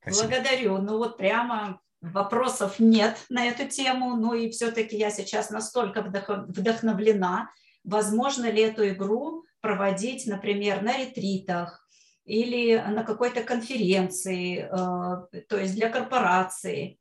Спасибо. 0.00 0.28
Благодарю. 0.28 0.78
Ну 0.78 0.98
вот 0.98 1.16
прямо 1.16 1.80
вопросов 2.00 2.78
нет 2.78 3.18
на 3.28 3.46
эту 3.46 3.68
тему, 3.68 4.16
ну 4.16 4.34
и 4.34 4.50
все-таки 4.50 4.96
я 4.96 5.10
сейчас 5.10 5.50
настолько 5.50 6.02
вдохновлена, 6.02 7.50
возможно 7.82 8.48
ли 8.48 8.62
эту 8.62 8.88
игру 8.88 9.44
проводить, 9.60 10.26
например, 10.26 10.82
на 10.82 10.96
ретритах, 10.96 11.87
или 12.28 12.76
на 12.76 13.04
какой-то 13.04 13.42
конференции, 13.42 14.58
э, 14.58 15.42
то 15.48 15.56
есть 15.56 15.74
для 15.74 15.88
корпорации. 15.88 17.00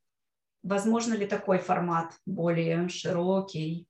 Возможно 0.64 1.16
ли 1.16 1.28
такой 1.28 1.60
формат 1.60 2.14
более 2.26 2.88
широкий? 2.88 3.90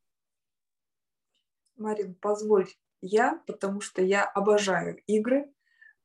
Марин, 1.75 2.15
позволь 2.15 2.67
я, 3.01 3.39
потому 3.45 3.81
что 3.81 4.01
я 4.01 4.25
обожаю 4.25 4.97
игры, 5.05 5.53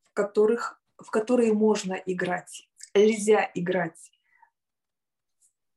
в, 0.05 0.13
которых, 0.13 0.83
в 0.99 1.11
которые 1.11 1.55
можно 1.55 1.95
играть. 1.95 2.69
Нельзя 2.95 3.51
играть 3.55 4.13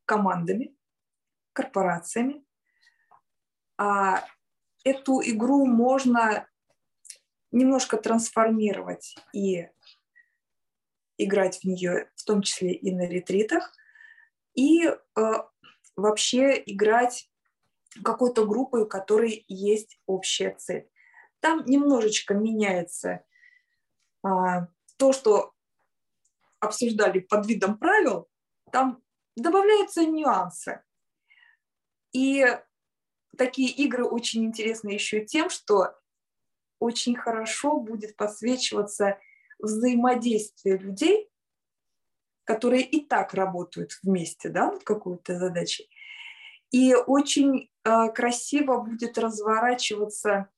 командами, 0.04 0.76
корпорациями. 1.54 2.46
А 3.78 4.22
эту 4.84 5.22
игру 5.22 5.66
можно 5.66 6.46
немножко 7.56 7.98
трансформировать 7.98 9.16
и 9.34 9.70
играть 11.18 11.60
в 11.60 11.64
нее, 11.64 12.12
в 12.16 12.24
том 12.26 12.42
числе 12.42 12.74
и 12.74 12.92
на 12.92 13.08
ретритах, 13.08 13.72
и 14.54 14.86
э, 14.86 14.96
вообще 15.96 16.62
играть 16.66 17.32
какой-то 18.04 18.46
группой, 18.46 18.84
у 18.84 18.88
которой 18.88 19.46
есть 19.48 20.00
общая 20.06 20.52
цель. 20.58 20.90
Там 21.40 21.64
немножечко 21.66 22.34
меняется 22.34 23.24
э, 24.24 24.28
то, 24.98 25.14
что 25.14 25.54
обсуждали 26.60 27.20
под 27.20 27.48
видом 27.48 27.78
правил, 27.78 28.28
там 28.72 29.02
добавляются 29.38 30.06
нюансы. 30.06 30.84
И 32.12 32.46
такие 33.38 33.70
игры 33.70 34.04
очень 34.04 34.44
интересны 34.44 34.90
еще 34.90 35.24
тем, 35.24 35.50
что 35.50 35.96
очень 36.86 37.16
хорошо 37.16 37.80
будет 37.80 38.16
подсвечиваться 38.16 39.20
взаимодействие 39.60 40.78
людей, 40.78 41.30
которые 42.44 42.84
и 42.84 43.04
так 43.04 43.34
работают 43.34 43.98
вместе 44.04 44.50
да, 44.50 44.72
над 44.72 44.84
какой-то 44.84 45.38
задачей. 45.38 45.90
И 46.72 46.94
очень 46.94 47.70
э, 47.84 48.10
красиво 48.10 48.80
будет 48.80 49.18
разворачиваться 49.18 50.50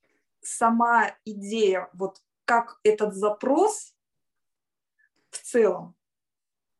сама 0.41 1.15
идея, 1.25 1.89
вот 1.93 2.21
как 2.45 2.79
этот 2.83 3.13
запрос 3.13 3.93
в 5.29 5.37
целом 5.37 5.95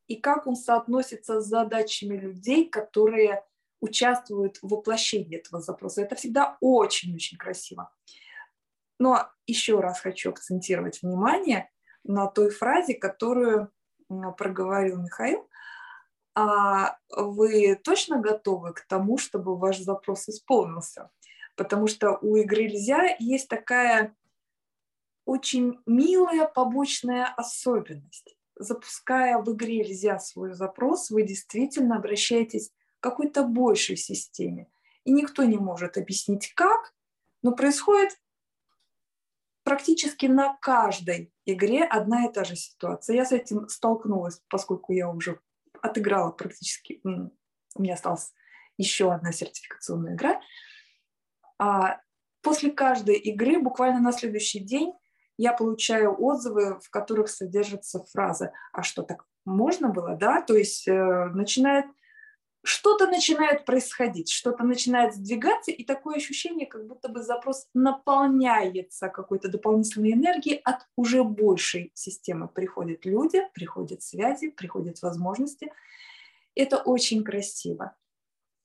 и 0.06 0.16
как 0.16 0.46
он 0.46 0.56
соотносится 0.56 1.40
с 1.40 1.46
задачами 1.46 2.16
людей, 2.16 2.68
которые 2.68 3.44
участвуют 3.80 4.58
в 4.62 4.68
воплощении 4.68 5.36
этого 5.36 5.60
запроса. 5.60 6.02
Это 6.02 6.16
всегда 6.16 6.56
очень-очень 6.60 7.38
красиво. 7.38 7.92
Но 8.98 9.28
еще 9.46 9.80
раз 9.80 10.00
хочу 10.00 10.30
акцентировать 10.30 11.02
внимание 11.02 11.70
на 12.04 12.26
той 12.26 12.50
фразе, 12.50 12.94
которую 12.94 13.70
проговорил 14.36 15.00
Михаил. 15.00 15.48
А 16.34 16.98
вы 17.10 17.74
точно 17.76 18.20
готовы 18.20 18.72
к 18.72 18.86
тому, 18.86 19.18
чтобы 19.18 19.56
ваш 19.56 19.78
запрос 19.78 20.28
исполнился? 20.28 21.10
Потому 21.56 21.88
что 21.88 22.18
у 22.22 22.36
игры 22.36 22.64
«Нельзя» 22.64 23.16
есть 23.18 23.48
такая 23.48 24.14
очень 25.24 25.80
милая 25.84 26.46
побочная 26.46 27.26
особенность. 27.36 28.36
Запуская 28.54 29.38
в 29.38 29.52
игре 29.52 29.78
«Нельзя» 29.78 30.18
свой 30.20 30.52
запрос, 30.52 31.10
вы 31.10 31.24
действительно 31.24 31.96
обращаетесь 31.96 32.70
к 33.00 33.02
какой-то 33.02 33.42
большей 33.44 33.96
системе. 33.96 34.68
И 35.04 35.12
никто 35.12 35.42
не 35.44 35.58
может 35.58 35.96
объяснить, 35.96 36.52
как, 36.54 36.94
но 37.42 37.52
происходит 37.52 38.18
практически 39.68 40.24
на 40.24 40.56
каждой 40.62 41.30
игре 41.44 41.84
одна 41.84 42.24
и 42.24 42.32
та 42.32 42.42
же 42.42 42.56
ситуация. 42.56 43.16
Я 43.16 43.26
с 43.26 43.32
этим 43.32 43.68
столкнулась, 43.68 44.40
поскольку 44.48 44.94
я 44.94 45.10
уже 45.10 45.40
отыграла 45.82 46.30
практически, 46.30 47.02
у 47.04 47.82
меня 47.82 47.92
осталась 47.92 48.32
еще 48.78 49.12
одна 49.12 49.30
сертификационная 49.30 50.14
игра. 50.14 50.40
А 51.58 52.00
после 52.40 52.70
каждой 52.70 53.16
игры, 53.16 53.60
буквально 53.60 54.00
на 54.00 54.12
следующий 54.12 54.60
день, 54.60 54.94
я 55.36 55.52
получаю 55.52 56.16
отзывы, 56.18 56.80
в 56.80 56.88
которых 56.88 57.28
содержится 57.28 58.02
фраза 58.10 58.52
«А 58.72 58.82
что, 58.82 59.02
так 59.02 59.26
можно 59.44 59.90
было?» 59.90 60.16
да? 60.16 60.40
То 60.40 60.56
есть 60.56 60.88
э, 60.88 61.26
начинает 61.34 61.84
что-то 62.68 63.06
начинает 63.06 63.64
происходить, 63.64 64.30
что-то 64.30 64.62
начинает 64.62 65.14
сдвигаться, 65.14 65.70
и 65.70 65.84
такое 65.84 66.16
ощущение, 66.16 66.66
как 66.66 66.86
будто 66.86 67.08
бы 67.08 67.22
запрос 67.22 67.66
наполняется 67.72 69.08
какой-то 69.08 69.48
дополнительной 69.48 70.12
энергией 70.12 70.60
от 70.64 70.86
уже 70.94 71.24
большей 71.24 71.92
системы. 71.94 72.46
Приходят 72.46 73.06
люди, 73.06 73.40
приходят 73.54 74.02
связи, 74.02 74.50
приходят 74.50 75.00
возможности. 75.00 75.72
Это 76.54 76.76
очень 76.76 77.24
красиво. 77.24 77.96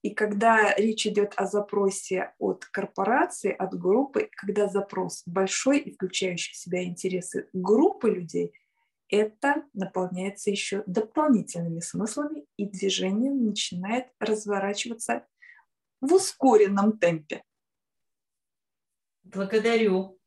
И 0.01 0.10
когда 0.10 0.76
речь 0.76 1.08
идет 1.08 1.32
о 1.38 1.45
запросе 1.45 2.34
от 2.39 2.66
корпорации, 2.66 3.56
от 3.58 3.74
группы, 3.74 4.30
когда 4.36 4.68
запрос 4.68 5.24
большой 5.26 5.80
и 5.80 5.93
включающий 5.93 6.51
в 6.51 6.58
себя 6.58 6.84
интересы 6.84 7.47
группы 7.54 8.10
людей– 8.10 8.54
это 9.10 9.64
наполняется 9.74 10.49
еще 10.49 10.84
дополнительными 10.88 11.80
смыслами, 11.80 12.45
и 12.58 12.66
движение 12.66 13.32
начинает 13.32 14.08
разворачиваться 14.20 15.26
в 16.01 16.14
ускоренном 16.14 16.97
темпе. 16.97 17.43
Благодарю. 19.24 20.20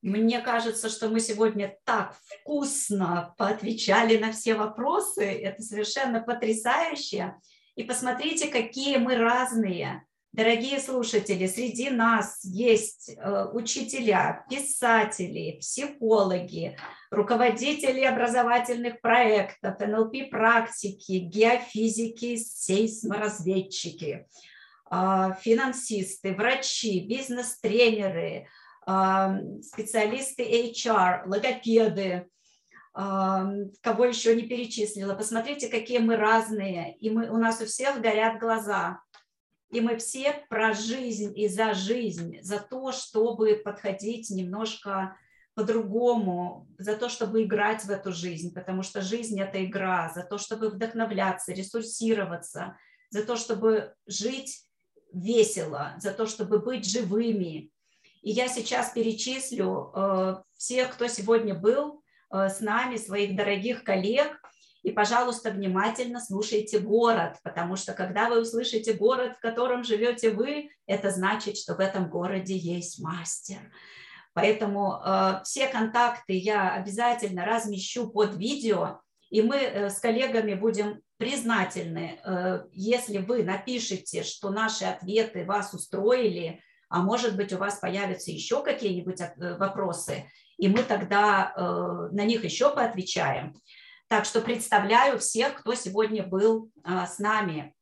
Мне 0.00 0.40
кажется, 0.40 0.88
что 0.88 1.08
мы 1.08 1.18
сегодня 1.18 1.76
так 1.84 2.16
вкусно 2.24 3.34
поотвечали 3.36 4.16
на 4.16 4.30
все 4.32 4.54
вопросы. 4.54 5.24
Это 5.24 5.62
совершенно 5.62 6.20
потрясающе. 6.20 7.34
И 7.74 7.82
посмотрите, 7.82 8.48
какие 8.48 8.98
мы 8.98 9.16
разные. 9.16 10.06
Дорогие 10.32 10.78
слушатели, 10.78 11.46
среди 11.46 11.88
нас 11.88 12.44
есть 12.44 13.10
э, 13.16 13.46
учителя, 13.52 14.44
писатели, 14.50 15.58
психологи, 15.58 16.76
руководители 17.10 18.04
образовательных 18.04 19.00
проектов, 19.00 19.80
НЛП-практики, 19.80 21.12
геофизики, 21.12 22.36
сейсморазведчики, 22.36 24.26
а, 24.90 25.32
финансисты, 25.32 26.34
врачи, 26.34 27.00
бизнес-тренеры, 27.00 28.48
а, 28.86 29.38
специалисты 29.62 30.42
HR, 30.44 31.26
логопеды, 31.26 32.28
кого 32.94 34.06
еще 34.06 34.34
не 34.34 34.42
перечислила. 34.42 35.14
Посмотрите, 35.14 35.68
какие 35.68 35.98
мы 35.98 36.16
разные, 36.16 36.96
и 36.96 37.10
мы, 37.10 37.30
у 37.30 37.36
нас 37.36 37.60
у 37.60 37.66
всех 37.66 38.00
горят 38.00 38.40
глаза. 38.40 39.00
И 39.70 39.80
мы 39.80 39.98
все 39.98 40.32
про 40.48 40.72
жизнь 40.72 41.38
и 41.38 41.48
за 41.48 41.74
жизнь, 41.74 42.38
за 42.42 42.58
то, 42.58 42.90
чтобы 42.92 43.56
подходить 43.56 44.30
немножко 44.30 45.16
по-другому, 45.54 46.68
за 46.78 46.96
то, 46.96 47.08
чтобы 47.08 47.42
играть 47.42 47.84
в 47.84 47.90
эту 47.90 48.12
жизнь, 48.12 48.54
потому 48.54 48.82
что 48.82 49.02
жизнь– 49.02 49.38
это 49.42 49.64
игра, 49.64 50.10
за 50.14 50.22
то, 50.22 50.38
чтобы 50.38 50.70
вдохновляться, 50.70 51.52
ресурсироваться, 51.52 52.78
за 53.10 53.24
то, 53.24 53.36
чтобы 53.36 53.94
жить 54.06 54.64
весело, 55.12 55.94
за 55.98 56.12
то, 56.12 56.26
чтобы 56.26 56.60
быть 56.60 56.88
живыми. 56.88 57.70
И 58.22 58.30
я 58.30 58.48
сейчас 58.48 58.90
перечислю 58.90 59.92
э, 59.94 60.36
всех, 60.56 60.92
кто 60.94 61.08
сегодня 61.08 61.54
был 61.54 62.02
э, 62.30 62.48
с 62.48 62.60
нами, 62.60 62.96
своих 62.96 63.36
дорогих 63.36 63.84
коллег, 63.84 64.40
и, 64.82 64.90
пожалуйста, 64.90 65.50
внимательно 65.50 66.20
слушайте 66.20 66.78
город, 66.78 67.36
потому 67.42 67.76
что 67.76 67.94
когда 67.94 68.28
вы 68.28 68.40
услышите 68.40 68.92
город, 68.92 69.36
в 69.36 69.40
котором 69.40 69.84
живете 69.84 70.30
вы, 70.30 70.70
это 70.86 71.10
значит, 71.10 71.56
что 71.56 71.74
в 71.74 71.80
этом 71.80 72.08
городе 72.08 72.56
есть 72.56 73.00
мастер. 73.00 73.58
Поэтому 74.34 75.00
э, 75.04 75.40
все 75.44 75.66
контакты 75.66 76.34
я 76.34 76.72
обязательно 76.74 77.44
размещу 77.44 78.08
под 78.08 78.36
видео, 78.36 79.00
и 79.30 79.42
мы 79.42 79.56
э, 79.56 79.90
с 79.90 79.98
коллегами 79.98 80.54
будем 80.54 81.00
признательны, 81.16 82.20
э, 82.24 82.64
если 82.72 83.18
вы 83.18 83.42
напишите, 83.42 84.22
что 84.22 84.50
наши 84.50 84.84
ответы 84.84 85.44
вас 85.44 85.74
устроили, 85.74 86.60
а 86.88 87.02
может 87.02 87.36
быть 87.36 87.52
у 87.52 87.58
вас 87.58 87.80
появятся 87.80 88.30
еще 88.30 88.62
какие-нибудь 88.62 89.20
э, 89.20 89.56
вопросы, 89.58 90.30
и 90.56 90.68
мы 90.68 90.82
тогда 90.84 91.52
э, 91.56 92.14
на 92.14 92.24
них 92.24 92.44
еще 92.44 92.72
поотвечаем. 92.72 93.60
Так 94.08 94.24
что 94.24 94.40
представляю 94.40 95.18
всех, 95.18 95.56
кто 95.56 95.74
сегодня 95.74 96.26
был 96.26 96.72
а, 96.82 97.06
с 97.06 97.18
нами. 97.18 97.74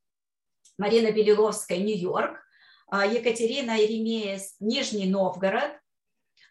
Марина 0.77 1.13
Белиловская, 1.13 1.79
Нью-Йорк, 1.79 2.45
а, 2.89 3.07
Екатерина 3.07 3.79
Еремея, 3.81 4.41
Нижний 4.59 5.09
Новгород, 5.09 5.81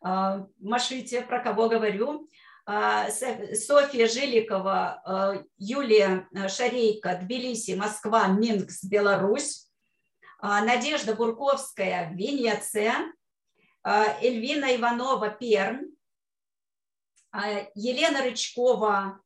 а, 0.02 0.48
машите, 0.60 1.22
про 1.22 1.44
кого 1.44 1.68
говорю, 1.68 2.30
Софья 2.68 4.08
Жиликова, 4.08 5.44
Юлия 5.56 6.28
Шарейко, 6.50 7.16
Тбилиси, 7.22 7.76
Москва, 7.76 8.28
Минск, 8.28 8.86
Беларусь, 8.86 9.70
Надежда 10.42 11.14
Бурковская, 11.14 12.12
Венеция, 12.16 13.14
Эльвина 13.84 14.76
Иванова, 14.76 15.30
Перн, 15.30 15.96
Елена 17.76 18.24
Рычкова, 18.24 19.22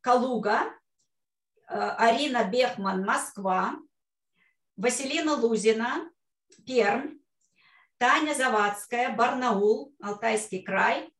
Калуга, 0.00 0.72
Арина 1.66 2.44
Бехман, 2.44 3.04
Москва, 3.04 3.76
Василина 4.76 5.34
Лузина, 5.34 6.10
Пермь, 6.66 7.18
Таня 7.98 8.32
Завадская, 8.32 9.14
Барнаул, 9.14 9.94
Алтайский 10.02 10.62
край, 10.62 11.12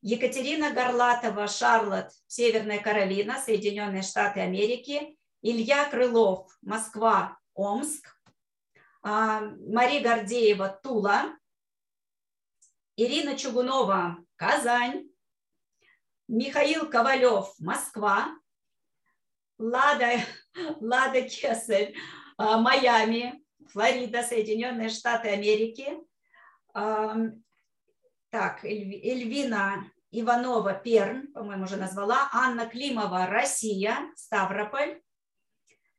Екатерина 0.00 0.70
Горлатова, 0.72 1.48
Шарлотт, 1.48 2.12
Северная 2.28 2.78
Каролина, 2.78 3.40
Соединенные 3.40 4.02
Штаты 4.02 4.40
Америки, 4.40 5.18
Илья 5.42 5.90
Крылов, 5.90 6.56
Москва, 6.62 7.36
Омск, 7.54 8.16
Мария 9.02 10.02
Гордеева, 10.02 10.68
Тула, 10.84 11.36
Ирина 12.94 13.36
Чугунова, 13.36 14.18
Казань, 14.36 15.09
Михаил 16.30 16.88
Ковалев, 16.88 17.52
Москва, 17.58 18.28
Лада, 19.58 20.12
Лада 20.80 21.22
Кесель, 21.22 21.96
а, 22.38 22.60
Майами, 22.60 23.44
Флорида, 23.66 24.22
Соединенные 24.22 24.90
Штаты 24.90 25.30
Америки. 25.30 25.98
Так, 26.72 28.64
Эльвина 28.64 29.90
Иванова, 30.12 30.72
Перн, 30.74 31.32
по-моему, 31.32 31.64
уже 31.64 31.76
назвала. 31.76 32.28
Анна 32.32 32.66
Климова, 32.66 33.26
Россия, 33.26 33.96
Ставрополь. 34.14 35.02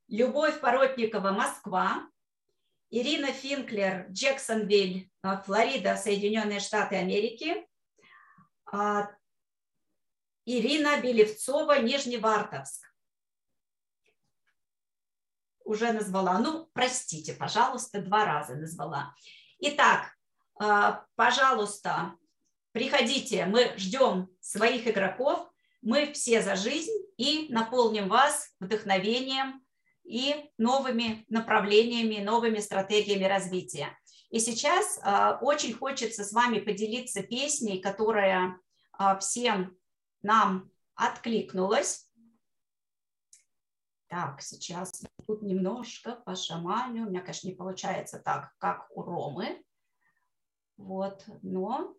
Любовь 0.08 0.62
Поротникова, 0.62 1.32
Москва. 1.32 2.08
Ирина 2.90 3.34
Финклер, 3.34 4.08
Джексонвиль, 4.10 5.12
Флорида, 5.46 5.98
Соединенные 5.98 6.62
Штаты 6.62 6.96
Америки. 6.96 7.68
А, 10.42 10.50
Ирина 10.50 11.00
Белевцова, 11.02 11.80
Нижневартовск. 11.80 12.88
Уже 15.64 15.94
назвала. 15.94 16.40
Ну, 16.40 16.70
простите, 16.74 17.34
пожалуйста, 17.34 18.02
два 18.02 18.26
раза 18.26 18.56
назвала. 18.56 19.14
Итак, 19.60 20.18
а, 20.60 21.06
пожалуйста, 21.16 22.16
приходите, 22.72 23.46
мы 23.46 23.74
ждем 23.78 24.30
своих 24.40 24.88
игроков, 24.88 25.50
мы 25.82 26.12
все 26.14 26.42
за 26.42 26.56
жизнь 26.56 26.92
и 27.18 27.48
наполним 27.50 28.10
вас 28.10 28.54
вдохновением 28.60 29.64
и 30.04 30.52
новыми 30.58 31.26
направлениями, 31.30 32.24
новыми 32.24 32.60
стратегиями 32.60 33.26
развития. 33.26 33.98
И 34.30 34.40
сейчас 34.40 35.00
а, 35.04 35.38
очень 35.42 35.74
хочется 35.74 36.24
с 36.24 36.34
вами 36.34 36.60
поделиться 36.60 37.24
песней, 37.24 37.80
которая 37.80 38.58
всем 39.20 39.76
нам 40.22 40.72
откликнулось. 40.96 42.12
Так, 44.08 44.42
сейчас 44.42 45.04
тут 45.26 45.42
немножко 45.42 46.16
по 46.16 46.36
шаманю. 46.36 47.06
У 47.06 47.10
меня, 47.10 47.22
конечно, 47.22 47.48
не 47.48 47.56
получается 47.56 48.20
так, 48.20 48.54
как 48.58 48.90
у 48.92 49.04
Ромы. 49.04 49.64
Вот, 50.78 51.26
но 51.42 51.96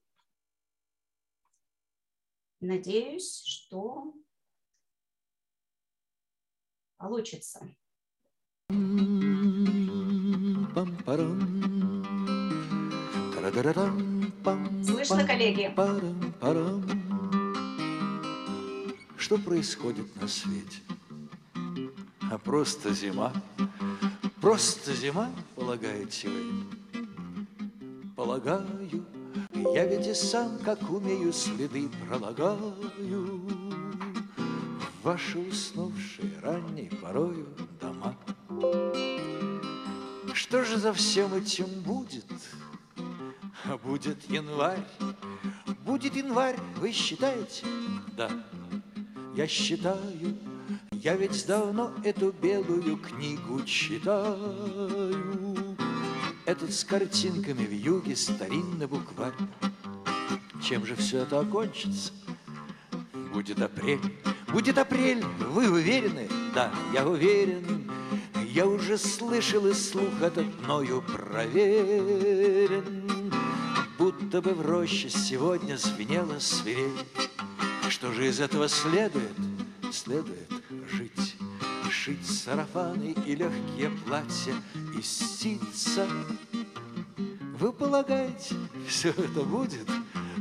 надеюсь, 2.60 3.42
что 3.44 4.12
получится. 6.96 7.66
Слышно, 14.84 15.26
коллеги? 15.26 15.72
Что 19.22 19.38
происходит 19.38 20.20
на 20.20 20.26
свете. 20.26 20.80
А 22.28 22.38
просто 22.38 22.92
зима, 22.92 23.32
просто 24.40 24.92
зима, 24.94 25.30
полагаете 25.54 26.28
вы. 26.28 26.64
Полагаю, 28.16 29.06
я 29.54 29.86
ведь 29.86 30.08
и 30.08 30.14
сам, 30.14 30.58
как 30.64 30.90
умею, 30.90 31.32
следы 31.32 31.88
пролагаю. 32.08 32.74
Ваши 35.04 35.38
уснувшие 35.38 36.40
ранней 36.42 36.90
порою 37.00 37.46
дома. 37.80 38.16
Что 40.34 40.64
же 40.64 40.78
за 40.78 40.92
всем 40.92 41.32
этим 41.32 41.66
будет? 41.82 42.26
А 43.66 43.78
будет 43.78 44.28
январь, 44.28 44.84
будет 45.84 46.16
январь, 46.16 46.58
вы 46.80 46.90
считаете? 46.90 47.64
Да 48.16 48.28
я 49.34 49.46
считаю, 49.46 50.36
я 50.92 51.16
ведь 51.16 51.46
давно 51.46 51.92
эту 52.04 52.32
белую 52.32 52.98
книгу 52.98 53.62
читаю. 53.62 55.56
Этот 56.44 56.72
с 56.72 56.84
картинками 56.84 57.64
в 57.64 57.72
юге 57.72 58.14
старинный 58.16 58.86
букварь. 58.86 59.32
Чем 60.62 60.84
же 60.86 60.94
все 60.96 61.18
это 61.22 61.40
окончится? 61.40 62.12
Будет 63.32 63.60
апрель, 63.62 64.00
будет 64.52 64.76
апрель, 64.78 65.24
вы 65.50 65.70
уверены? 65.70 66.28
Да, 66.54 66.70
я 66.92 67.06
уверен. 67.06 67.90
Я 68.52 68.66
уже 68.66 68.98
слышал 68.98 69.66
и 69.66 69.72
слух 69.72 70.20
этот 70.20 70.44
мною 70.62 71.02
проверен. 71.02 72.82
Будто 73.98 74.42
бы 74.42 74.52
в 74.52 74.60
роще 74.60 75.08
сегодня 75.08 75.78
звенела 75.78 76.38
свирель. 76.38 76.92
Что 78.02 78.10
же 78.10 78.26
из 78.26 78.40
этого 78.40 78.68
следует? 78.68 79.36
Следует 79.92 80.50
жить. 80.90 81.36
шить 81.88 82.26
сарафаны 82.26 83.14
и 83.24 83.36
легкие 83.36 83.90
платья 84.04 84.54
из 84.98 85.06
ситца. 85.06 86.08
Вы 87.60 87.72
полагаете, 87.72 88.56
все 88.88 89.10
это 89.10 89.42
будет 89.44 89.88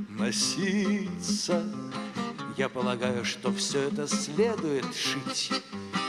носиться? 0.10 1.64
Я 2.58 2.68
полагаю, 2.68 3.24
что 3.24 3.54
все 3.54 3.90
это 3.90 4.08
следует 4.08 4.96
шить, 4.96 5.52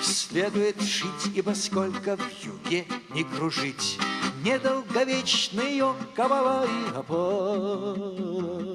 Следует 0.01 0.81
шить, 0.81 1.33
ибо 1.35 1.51
сколько 1.51 2.17
в 2.17 2.43
юге 2.43 2.87
не 3.11 3.25
кружить, 3.25 3.99
Недолговечный 4.43 5.83
оковала 5.83 6.65
и 6.65 6.97
опора. 6.97 8.72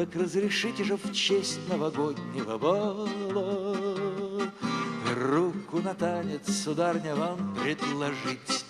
Так 0.00 0.16
разрешите 0.16 0.82
же 0.82 0.96
в 0.96 1.12
честь 1.12 1.60
новогоднего 1.68 2.56
бала 2.56 3.06
Руку 5.14 5.80
на 5.82 5.92
танец, 5.92 6.50
сударня, 6.50 7.14
вам 7.14 7.54
предложить. 7.54 8.64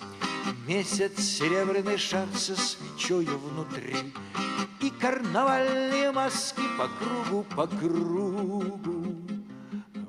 Месяц 0.67 1.21
серебряный 1.21 1.97
шар 1.97 2.27
со 2.35 2.53
свечою 2.57 3.39
внутри 3.39 3.95
И 4.81 4.89
карнавальные 4.89 6.11
маски 6.11 6.63
по 6.77 6.89
кругу, 6.99 7.45
по 7.55 7.65
кругу. 7.65 9.15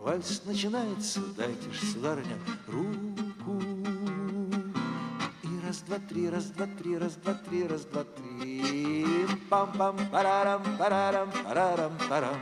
Вальс 0.01 0.43
начинается, 0.45 1.21
дайте 1.37 1.71
ж, 1.71 1.79
сударня, 1.93 2.37
руку. 2.67 3.63
И 5.45 5.67
раз, 5.69 5.83
два, 5.83 5.99
три, 6.01 6.29
раз, 6.29 6.47
два, 6.47 6.67
три, 6.67 6.99
раз, 6.99 7.15
два, 7.15 7.35
три, 7.35 7.65
раз, 7.69 7.85
два, 7.85 8.03
три 8.03 9.02
пам-пам, 9.53 9.97
парарам, 10.11 10.63
парарам, 10.79 11.31
парарам, 11.45 11.93
парам. 12.09 12.41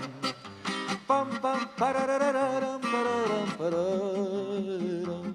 Пам-пам, 1.09 1.61
парарарарам, 1.77 2.81
парарам, 2.93 3.49
парарам. 3.59 5.35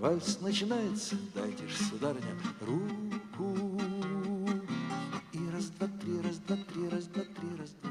Вальс 0.00 0.40
начинается, 0.40 1.16
дайте 1.34 1.68
ж, 1.68 1.72
сударыня, 1.90 2.34
руку. 2.62 3.78
И 5.32 5.50
раз, 5.52 5.66
два, 5.76 5.86
три, 6.00 6.18
раз, 6.22 6.38
два, 6.38 6.56
три, 6.56 6.88
раз, 6.88 7.04
два, 7.08 7.24
три, 7.24 7.56
раз, 7.58 7.70
два. 7.82 7.89